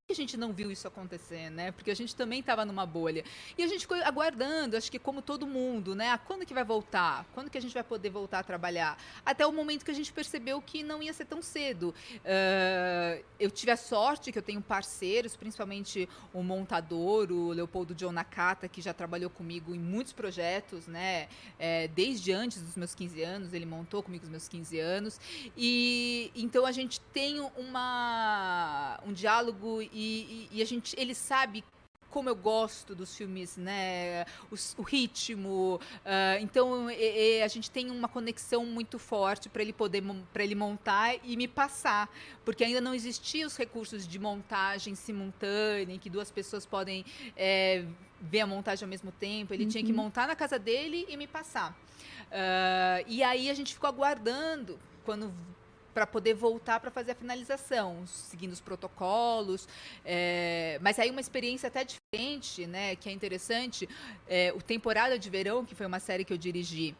que 0.06 0.12
a 0.12 0.14
gente 0.14 0.36
não 0.36 0.52
viu 0.52 0.70
isso 0.70 0.86
acontecer, 0.86 1.50
né? 1.50 1.72
Porque 1.72 1.90
a 1.90 1.94
gente 1.94 2.14
também 2.14 2.38
estava 2.38 2.64
numa 2.64 2.86
bolha. 2.86 3.24
E 3.58 3.62
a 3.64 3.66
gente 3.66 3.80
ficou 3.80 3.96
aguardando, 4.04 4.76
acho 4.76 4.88
que 4.88 5.00
como 5.00 5.20
todo 5.20 5.48
mundo, 5.48 5.96
né? 5.96 6.10
Ah, 6.10 6.18
quando 6.18 6.46
que 6.46 6.54
vai 6.54 6.62
voltar? 6.62 7.26
Quando 7.34 7.50
que 7.50 7.58
a 7.58 7.60
gente 7.60 7.74
vai 7.74 7.82
poder 7.82 8.10
voltar 8.10 8.38
a 8.38 8.42
trabalhar? 8.44 8.96
Até 9.24 9.44
o 9.44 9.52
momento 9.52 9.84
que 9.84 9.90
a 9.90 9.94
gente 9.94 10.12
percebeu 10.12 10.62
que 10.62 10.84
não 10.84 11.02
ia 11.02 11.12
ser 11.12 11.24
tão 11.24 11.42
cedo. 11.42 11.92
Ah, 12.24 13.20
eu 13.40 13.50
tive 13.50 13.72
a 13.72 13.76
sorte 13.76 14.30
que 14.30 14.38
eu 14.38 14.42
tenho 14.42 14.62
parceiros, 14.62 15.36
principalmente 15.36 16.08
o 16.32 16.40
montador, 16.40 17.32
o 17.32 17.48
Leopoldo 17.48 17.92
John 17.92 18.12
Nakata, 18.12 18.68
que 18.68 18.80
já 18.80 18.94
trabalhou 18.94 19.28
comigo 19.28 19.74
em 19.74 19.80
muitos 19.80 20.12
projetos, 20.12 20.86
né? 20.86 21.28
É, 21.58 21.88
desde 21.88 22.30
antes 22.32 22.62
dos 22.62 22.76
meus 22.76 22.94
15 22.94 23.22
anos, 23.24 23.52
ele 23.52 23.66
montou 23.66 24.04
comigo 24.04 24.22
os 24.22 24.30
meus 24.30 24.46
15 24.46 24.78
anos. 24.78 25.20
E 25.56 26.30
então 26.36 26.64
a 26.64 26.70
gente 26.70 27.00
tem 27.00 27.40
uma, 27.56 29.00
um 29.04 29.12
diálogo 29.12 29.82
e, 29.96 30.48
e- 30.52 30.58
e 30.58 30.62
a 30.62 30.66
gente, 30.66 30.94
ele 30.98 31.14
sabe 31.14 31.64
como 32.10 32.28
eu 32.30 32.36
gosto 32.36 32.94
dos 32.94 33.14
filmes, 33.14 33.56
né? 33.58 34.24
Os- 34.50 34.74
o 34.78 34.82
ritmo. 34.82 35.78
ah, 36.04 36.38
então 36.40 36.90
e- 36.90 37.38
e 37.38 37.42
a 37.42 37.48
gente 37.48 37.70
tem 37.70 37.90
uma 37.90 38.08
conexão 38.08 38.64
muito 38.64 38.98
forte 38.98 39.48
para 39.48 39.60
ele 39.62 39.72
poder 39.72 40.02
para 40.32 40.42
ele 40.44 40.54
montar 40.54 41.16
e 41.22 41.36
me 41.36 41.46
passar, 41.48 42.08
porque 42.44 42.64
ainda 42.64 42.80
não 42.80 42.94
existiam 42.94 43.46
os 43.46 43.56
recursos 43.56 44.06
de 44.08 44.18
montagem 44.18 44.94
simultânea, 44.94 45.94
em 45.94 45.98
que 45.98 46.08
duas 46.08 46.30
pessoas 46.30 46.64
podem 46.64 47.04
é, 47.36 47.84
ver 48.20 48.40
a 48.40 48.46
montagem 48.46 48.84
ao 48.86 48.90
mesmo 48.90 49.12
tempo. 49.12 49.52
Ele 49.52 49.66
tinha 49.66 49.84
que 49.84 49.90
Uhum. 49.90 49.96
montar 50.04 50.26
na 50.26 50.36
casa 50.36 50.58
dele 50.58 51.04
e 51.08 51.16
me 51.18 51.26
passar. 51.26 51.76
Ah, 52.32 53.02
e 53.06 53.22
aí 53.22 53.50
a 53.50 53.54
gente 53.54 53.74
ficou 53.74 53.88
aguardando 53.88 54.78
quando 55.04 55.32
para 55.96 56.06
poder 56.06 56.34
voltar 56.34 56.78
para 56.78 56.90
fazer 56.90 57.12
a 57.12 57.14
finalização, 57.14 58.06
seguindo 58.06 58.52
os 58.52 58.60
protocolos. 58.60 59.66
é, 60.04 60.78
mas 60.82 60.98
aí 60.98 61.10
uma 61.10 61.22
experiência 61.22 61.68
até 61.68 61.86
diferente, 61.86 62.66
né? 62.66 62.94
Que 62.96 63.08
é 63.08 63.12
interessante. 63.12 63.88
é, 64.28 64.52
o 64.54 64.60
Temporada 64.60 65.18
de 65.18 65.30
Verão, 65.30 65.64
que 65.64 65.74
foi 65.74 65.86
uma 65.86 65.98
série 65.98 66.22
que 66.22 66.34
eu 66.34 66.36
dirigi 66.36 66.94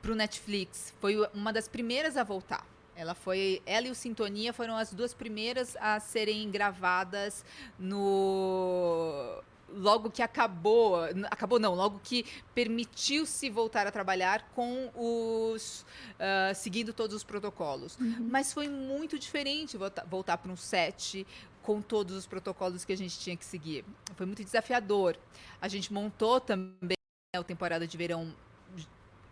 para 0.00 0.12
o 0.12 0.14
Netflix, 0.14 0.94
foi 1.00 1.16
uma 1.34 1.52
das 1.52 1.66
primeiras 1.66 2.16
a 2.16 2.22
voltar. 2.22 2.64
Ela 2.94 3.12
foi, 3.12 3.60
ela 3.66 3.88
e 3.88 3.90
o 3.90 3.94
Sintonia 3.94 4.52
foram 4.52 4.76
as 4.76 4.92
duas 4.94 5.12
primeiras 5.12 5.76
a 5.80 5.98
serem 5.98 6.48
gravadas 6.48 7.44
no 7.76 9.42
logo 9.70 10.10
que 10.10 10.22
acabou, 10.22 10.96
acabou 11.30 11.58
não, 11.58 11.74
logo 11.74 12.00
que 12.02 12.24
permitiu-se 12.54 13.50
voltar 13.50 13.86
a 13.86 13.90
trabalhar 13.90 14.50
com 14.54 14.90
os 14.94 15.84
ah, 16.18 16.52
seguindo 16.54 16.92
todos 16.92 17.14
os 17.16 17.24
protocolos. 17.24 17.96
Mas 18.20 18.52
foi 18.52 18.68
muito 18.68 19.18
diferente 19.18 19.76
volta- 19.76 20.04
voltar 20.08 20.38
para 20.38 20.50
um 20.50 20.56
set 20.56 21.26
com 21.62 21.82
todos 21.82 22.16
os 22.16 22.26
protocolos 22.26 22.84
que 22.84 22.92
a 22.92 22.96
gente 22.96 23.18
tinha 23.18 23.36
que 23.36 23.44
seguir. 23.44 23.84
Foi 24.16 24.24
muito 24.24 24.42
desafiador. 24.42 25.16
A 25.60 25.68
gente 25.68 25.92
montou 25.92 26.40
também 26.40 26.96
né, 27.34 27.40
o 27.40 27.44
temporada 27.44 27.86
de 27.86 27.96
verão 27.96 28.34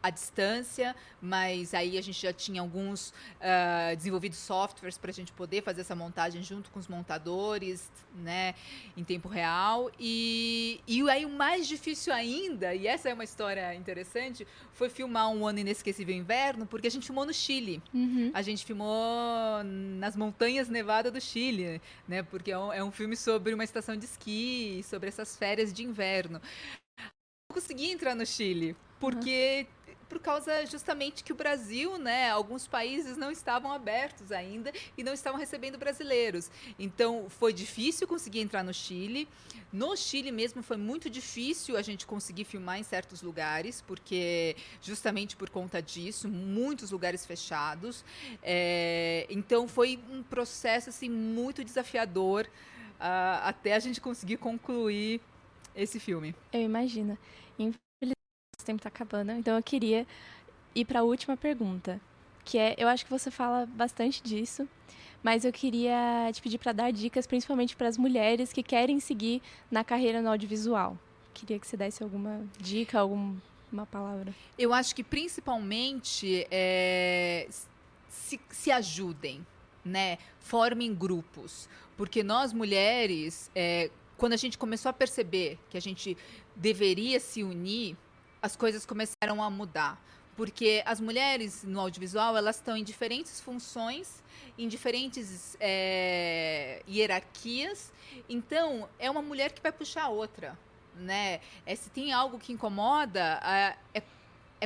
à 0.02 0.10
distância, 0.10 0.94
mas 1.20 1.74
aí 1.74 1.98
a 1.98 2.02
gente 2.02 2.20
já 2.20 2.32
tinha 2.32 2.60
alguns 2.60 3.10
uh, 3.10 3.96
desenvolvidos 3.96 4.38
softwares 4.38 4.96
para 4.96 5.10
a 5.10 5.14
gente 5.14 5.32
poder 5.32 5.62
fazer 5.62 5.80
essa 5.80 5.96
montagem 5.96 6.42
junto 6.42 6.70
com 6.70 6.78
os 6.78 6.86
montadores, 6.86 7.90
né, 8.14 8.54
em 8.96 9.02
tempo 9.02 9.28
real. 9.28 9.90
E, 9.98 10.80
e 10.86 11.08
aí 11.10 11.24
o 11.24 11.30
mais 11.30 11.66
difícil 11.66 12.12
ainda, 12.12 12.74
e 12.74 12.86
essa 12.86 13.08
é 13.08 13.14
uma 13.14 13.24
história 13.24 13.74
interessante, 13.74 14.46
foi 14.72 14.88
filmar 14.88 15.28
um 15.30 15.46
ano 15.46 15.58
inesquecível 15.58 16.14
inverno, 16.14 16.66
porque 16.66 16.86
a 16.86 16.90
gente 16.90 17.06
filmou 17.06 17.26
no 17.26 17.34
Chile. 17.34 17.82
Uhum. 17.92 18.30
A 18.32 18.42
gente 18.42 18.64
filmou 18.64 19.64
nas 19.64 20.16
montanhas 20.16 20.68
nevadas 20.68 21.12
do 21.12 21.20
Chile, 21.20 21.80
né, 22.06 22.22
porque 22.22 22.52
é 22.52 22.58
um, 22.58 22.72
é 22.72 22.84
um 22.84 22.92
filme 22.92 23.16
sobre 23.16 23.54
uma 23.54 23.64
estação 23.64 23.96
de 23.96 24.04
esqui, 24.04 24.84
sobre 24.84 25.08
essas 25.08 25.36
férias 25.36 25.72
de 25.72 25.82
inverno. 25.82 26.40
Consegui 27.52 27.90
entrar 27.90 28.14
no 28.14 28.26
Chile, 28.26 28.76
porque 29.00 29.66
uhum 29.68 29.75
por 30.08 30.18
causa 30.18 30.64
justamente 30.66 31.24
que 31.24 31.32
o 31.32 31.36
Brasil, 31.36 31.98
né, 31.98 32.30
alguns 32.30 32.66
países 32.66 33.16
não 33.16 33.30
estavam 33.30 33.72
abertos 33.72 34.32
ainda 34.32 34.72
e 34.96 35.02
não 35.02 35.12
estavam 35.12 35.38
recebendo 35.38 35.78
brasileiros. 35.78 36.50
Então 36.78 37.26
foi 37.28 37.52
difícil 37.52 38.06
conseguir 38.06 38.40
entrar 38.40 38.62
no 38.62 38.72
Chile. 38.72 39.28
No 39.72 39.96
Chile 39.96 40.30
mesmo 40.30 40.62
foi 40.62 40.76
muito 40.76 41.10
difícil 41.10 41.76
a 41.76 41.82
gente 41.82 42.06
conseguir 42.06 42.44
filmar 42.44 42.78
em 42.78 42.82
certos 42.82 43.22
lugares, 43.22 43.82
porque 43.82 44.56
justamente 44.80 45.36
por 45.36 45.50
conta 45.50 45.82
disso, 45.82 46.28
muitos 46.28 46.90
lugares 46.90 47.26
fechados. 47.26 48.04
É, 48.42 49.26
então 49.28 49.66
foi 49.68 49.98
um 50.10 50.22
processo 50.22 50.90
assim 50.90 51.08
muito 51.08 51.64
desafiador 51.64 52.48
uh, 52.96 53.42
até 53.42 53.74
a 53.74 53.78
gente 53.78 54.00
conseguir 54.00 54.36
concluir 54.36 55.20
esse 55.74 56.00
filme. 56.00 56.34
Eu 56.52 56.62
imagino 56.62 57.18
tempo 58.66 58.78
está 58.78 58.88
acabando, 58.88 59.32
então 59.32 59.56
eu 59.56 59.62
queria 59.62 60.06
ir 60.74 60.84
para 60.84 61.00
a 61.00 61.02
última 61.02 61.36
pergunta, 61.36 62.00
que 62.44 62.58
é, 62.58 62.74
eu 62.78 62.88
acho 62.88 63.04
que 63.04 63.10
você 63.10 63.30
fala 63.30 63.66
bastante 63.66 64.22
disso, 64.22 64.68
mas 65.22 65.44
eu 65.44 65.52
queria 65.52 66.30
te 66.32 66.40
pedir 66.40 66.58
para 66.58 66.72
dar 66.72 66.92
dicas, 66.92 67.26
principalmente 67.26 67.74
para 67.74 67.88
as 67.88 67.96
mulheres 67.96 68.52
que 68.52 68.62
querem 68.62 69.00
seguir 69.00 69.42
na 69.70 69.82
carreira 69.82 70.22
no 70.22 70.28
audiovisual. 70.28 70.96
Queria 71.34 71.58
que 71.58 71.66
você 71.66 71.76
desse 71.76 72.02
alguma 72.02 72.44
dica, 72.58 73.00
alguma 73.00 73.86
palavra. 73.90 74.34
Eu 74.58 74.72
acho 74.72 74.94
que 74.94 75.02
principalmente 75.02 76.46
é, 76.50 77.48
se, 78.08 78.40
se 78.50 78.70
ajudem, 78.70 79.44
né? 79.84 80.18
Formem 80.38 80.94
grupos, 80.94 81.68
porque 81.96 82.22
nós 82.22 82.52
mulheres, 82.52 83.50
é, 83.54 83.90
quando 84.16 84.34
a 84.34 84.36
gente 84.36 84.56
começou 84.56 84.90
a 84.90 84.92
perceber 84.92 85.58
que 85.68 85.76
a 85.76 85.80
gente 85.80 86.16
deveria 86.54 87.18
se 87.20 87.42
unir, 87.42 87.96
as 88.46 88.56
coisas 88.56 88.86
começaram 88.86 89.42
a 89.42 89.50
mudar. 89.50 90.00
Porque 90.36 90.82
as 90.84 91.00
mulheres 91.00 91.64
no 91.64 91.80
audiovisual, 91.80 92.36
elas 92.36 92.56
estão 92.56 92.76
em 92.76 92.84
diferentes 92.84 93.40
funções, 93.40 94.22
em 94.56 94.68
diferentes 94.68 95.56
é, 95.58 96.82
hierarquias. 96.88 97.92
Então, 98.28 98.88
é 98.98 99.10
uma 99.10 99.22
mulher 99.22 99.52
que 99.52 99.62
vai 99.62 99.72
puxar 99.72 100.04
a 100.04 100.08
outra, 100.08 100.56
né? 100.94 101.40
É, 101.64 101.74
se 101.74 101.90
tem 101.90 102.12
algo 102.12 102.38
que 102.38 102.52
incomoda, 102.52 103.40
é, 103.94 104.02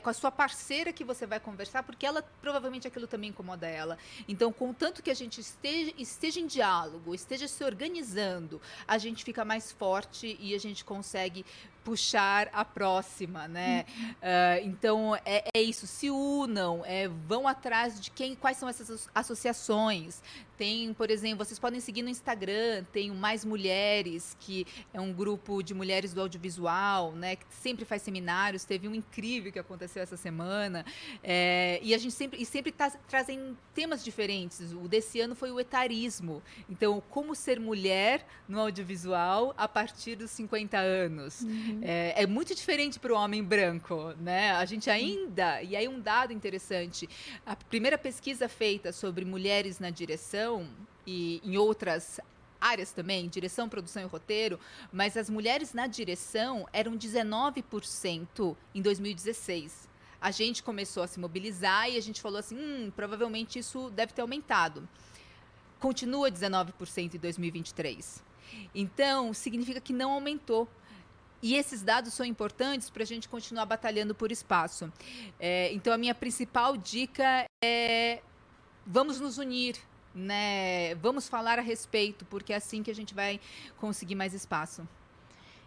é 0.01 0.03
com 0.03 0.11
a 0.11 0.15
sua 0.15 0.31
parceira 0.31 0.93
que 0.93 1.05
você 1.05 1.27
vai 1.27 1.39
conversar, 1.39 1.83
porque 1.83 2.07
ela 2.07 2.23
provavelmente 2.41 2.89
aquilo 2.89 3.07
também 3.07 3.31
incomoda 3.31 3.69
ela. 3.69 3.99
Então, 4.27 4.51
contanto 4.53 5.03
que 5.03 5.11
a 5.11 5.15
gente 5.15 5.41
esteja, 5.41 5.93
esteja 5.99 6.41
em 6.41 6.47
diálogo, 6.47 7.15
esteja 7.15 7.47
se 7.47 7.63
organizando, 7.63 8.61
a 8.89 8.97
gente 8.99 9.23
fica 9.23 9.45
mais 9.45 9.71
forte 9.71 10.37
e 10.41 10.55
a 10.55 10.59
gente 10.59 10.85
consegue 10.85 11.45
puxar 11.85 12.49
a 12.53 12.65
próxima, 12.65 13.49
né? 13.49 13.85
Uhum. 13.89 14.11
Uh, 14.11 14.15
então 14.65 15.17
é, 15.25 15.45
é, 15.55 15.63
isso, 15.63 15.87
se 15.87 16.11
unam, 16.11 16.83
é, 16.85 17.09
vão 17.09 17.49
atrás 17.49 18.01
de 18.01 18.11
quem, 18.11 18.35
quais 18.35 18.57
são 18.57 18.69
essas 18.69 19.09
associações. 19.15 20.23
Tem, 20.61 20.93
por 20.93 21.11
exemplo, 21.11 21.43
vocês 21.43 21.59
podem 21.59 21.81
seguir 21.81 22.03
no 22.03 22.11
Instagram, 22.11 22.85
tem 22.93 23.11
o 23.11 23.15
Mais 23.15 23.47
Mulheres, 23.47 24.37
que 24.39 24.67
é 24.93 25.01
um 25.01 25.11
grupo 25.11 25.63
de 25.63 25.73
mulheres 25.73 26.13
do 26.13 26.21
audiovisual, 26.21 27.13
né? 27.13 27.37
Que 27.37 27.47
sempre 27.49 27.87
faz 27.87 28.03
seminários, 28.03 28.63
teve 28.63 28.87
um 28.87 28.95
incrível 28.95 29.51
que 29.51 29.59
aconteceu 29.59 30.03
essa 30.03 30.19
semana. 30.19 30.85
É, 31.25 31.81
e 31.83 31.95
a 31.95 31.99
gente 31.99 32.13
sempre, 32.13 32.43
e 32.43 32.45
sempre 32.45 32.73
tá, 32.73 32.91
trazem 33.09 33.57
temas 33.75 34.05
diferentes. 34.05 34.73
O 34.73 34.87
desse 34.87 35.19
ano 35.19 35.35
foi 35.35 35.51
o 35.51 35.59
etarismo. 35.59 36.43
Então, 36.69 37.03
como 37.09 37.35
ser 37.35 37.59
mulher 37.59 38.27
no 38.47 38.61
audiovisual 38.61 39.55
a 39.57 39.67
partir 39.67 40.15
dos 40.15 40.31
50 40.31 40.77
anos. 40.77 41.41
Uhum. 41.41 41.81
É, 41.81 42.23
é, 42.23 42.27
muito 42.27 42.55
diferente 42.55 43.01
para 43.01 43.15
o 43.15 43.17
homem 43.17 43.43
branco, 43.43 44.13
né? 44.21 44.53
A 44.53 44.67
gente 44.67 44.91
ainda, 44.91 45.63
e 45.63 45.75
aí 45.75 45.89
um 45.89 45.99
dado 45.99 46.35
interessante, 46.35 47.09
a 47.47 47.57
primeira 47.57 47.97
pesquisa 47.97 48.47
feita 48.47 48.93
sobre 48.93 49.25
mulheres 49.25 49.79
na 49.79 49.89
direção 49.89 50.50
e 51.07 51.41
em 51.45 51.57
outras 51.57 52.21
áreas 52.61 52.93
também, 52.93 53.29
direção, 53.29 53.69
produção 53.69 54.03
e 54.03 54.07
roteiro, 54.07 54.61
mas 54.93 55.17
as 55.17 55.31
mulheres 55.31 55.73
na 55.73 55.87
direção 55.87 56.69
eram 56.73 56.97
19% 56.97 58.57
em 58.75 58.83
2016. 58.83 59.89
A 60.21 60.31
gente 60.31 60.63
começou 60.63 61.03
a 61.03 61.07
se 61.07 61.19
mobilizar 61.19 61.89
e 61.89 61.97
a 61.97 62.03
gente 62.03 62.21
falou 62.21 62.39
assim, 62.39 62.57
hum, 62.57 62.93
provavelmente 62.95 63.59
isso 63.59 63.91
deve 63.91 64.13
ter 64.13 64.21
aumentado. 64.21 64.87
Continua 65.79 66.31
19% 66.31 67.15
em 67.15 67.19
2023. 67.19 68.23
Então, 68.75 69.33
significa 69.33 69.81
que 69.81 69.95
não 69.95 70.13
aumentou. 70.13 70.69
E 71.43 71.55
esses 71.55 71.83
dados 71.83 72.13
são 72.13 72.27
importantes 72.27 72.91
para 72.91 73.03
a 73.03 73.07
gente 73.07 73.27
continuar 73.27 73.65
batalhando 73.65 74.15
por 74.15 74.31
espaço. 74.31 74.93
É, 75.39 75.73
então, 75.73 75.91
a 75.91 75.97
minha 75.97 76.15
principal 76.15 76.77
dica 76.77 77.47
é: 77.65 78.21
vamos 78.87 79.19
nos 79.19 79.39
unir, 79.39 79.77
né? 80.15 80.95
Vamos 80.97 81.29
falar 81.29 81.59
a 81.59 81.63
respeito, 81.63 82.25
porque 82.27 82.53
é 82.53 82.57
assim 82.57 82.83
que 82.83 82.91
a 82.91 82.95
gente 82.95 83.15
vai 83.15 83.41
conseguir 83.79 84.15
mais 84.15 84.35
espaço. 84.35 84.87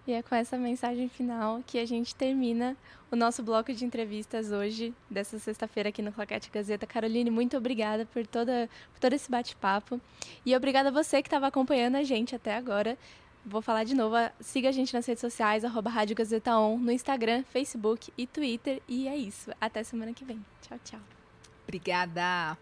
E 0.05 0.11
é 0.11 0.21
com 0.21 0.35
essa 0.35 0.57
mensagem 0.57 1.07
final 1.07 1.61
que 1.65 1.79
a 1.79 1.85
gente 1.85 2.13
termina 2.13 2.75
o 3.09 3.15
nosso 3.15 3.41
bloco 3.41 3.71
de 3.71 3.85
entrevistas 3.85 4.51
hoje, 4.51 4.93
dessa 5.09 5.39
sexta-feira 5.39 5.89
aqui 5.89 6.01
no 6.01 6.11
Claquete 6.11 6.49
Gazeta. 6.51 6.85
Caroline, 6.85 7.31
muito 7.31 7.55
obrigada 7.55 8.05
por, 8.05 8.27
toda, 8.27 8.69
por 8.91 8.99
todo 8.99 9.13
esse 9.13 9.31
bate-papo. 9.31 10.01
E 10.45 10.53
obrigada 10.55 10.89
a 10.89 10.91
você 10.91 11.21
que 11.21 11.27
estava 11.27 11.47
acompanhando 11.47 11.95
a 11.95 12.03
gente 12.03 12.35
até 12.35 12.55
agora. 12.55 12.97
Vou 13.45 13.61
falar 13.61 13.83
de 13.85 13.93
novo. 13.93 14.15
Siga 14.41 14.69
a 14.69 14.71
gente 14.71 14.93
nas 14.93 15.05
redes 15.05 15.21
sociais, 15.21 15.63
arroba 15.63 15.89
Rádio 15.89 16.15
Gazeta 16.15 16.57
On, 16.57 16.77
no 16.77 16.91
Instagram, 16.91 17.43
Facebook 17.43 18.11
e 18.17 18.27
Twitter. 18.27 18.81
E 18.87 19.07
é 19.07 19.15
isso. 19.15 19.51
Até 19.59 19.83
semana 19.83 20.13
que 20.13 20.25
vem. 20.25 20.43
Tchau, 20.61 20.79
tchau. 20.83 20.99
Obrigada. 21.63 22.57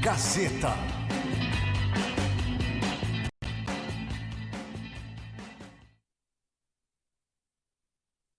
Gazeta. 0.00 0.89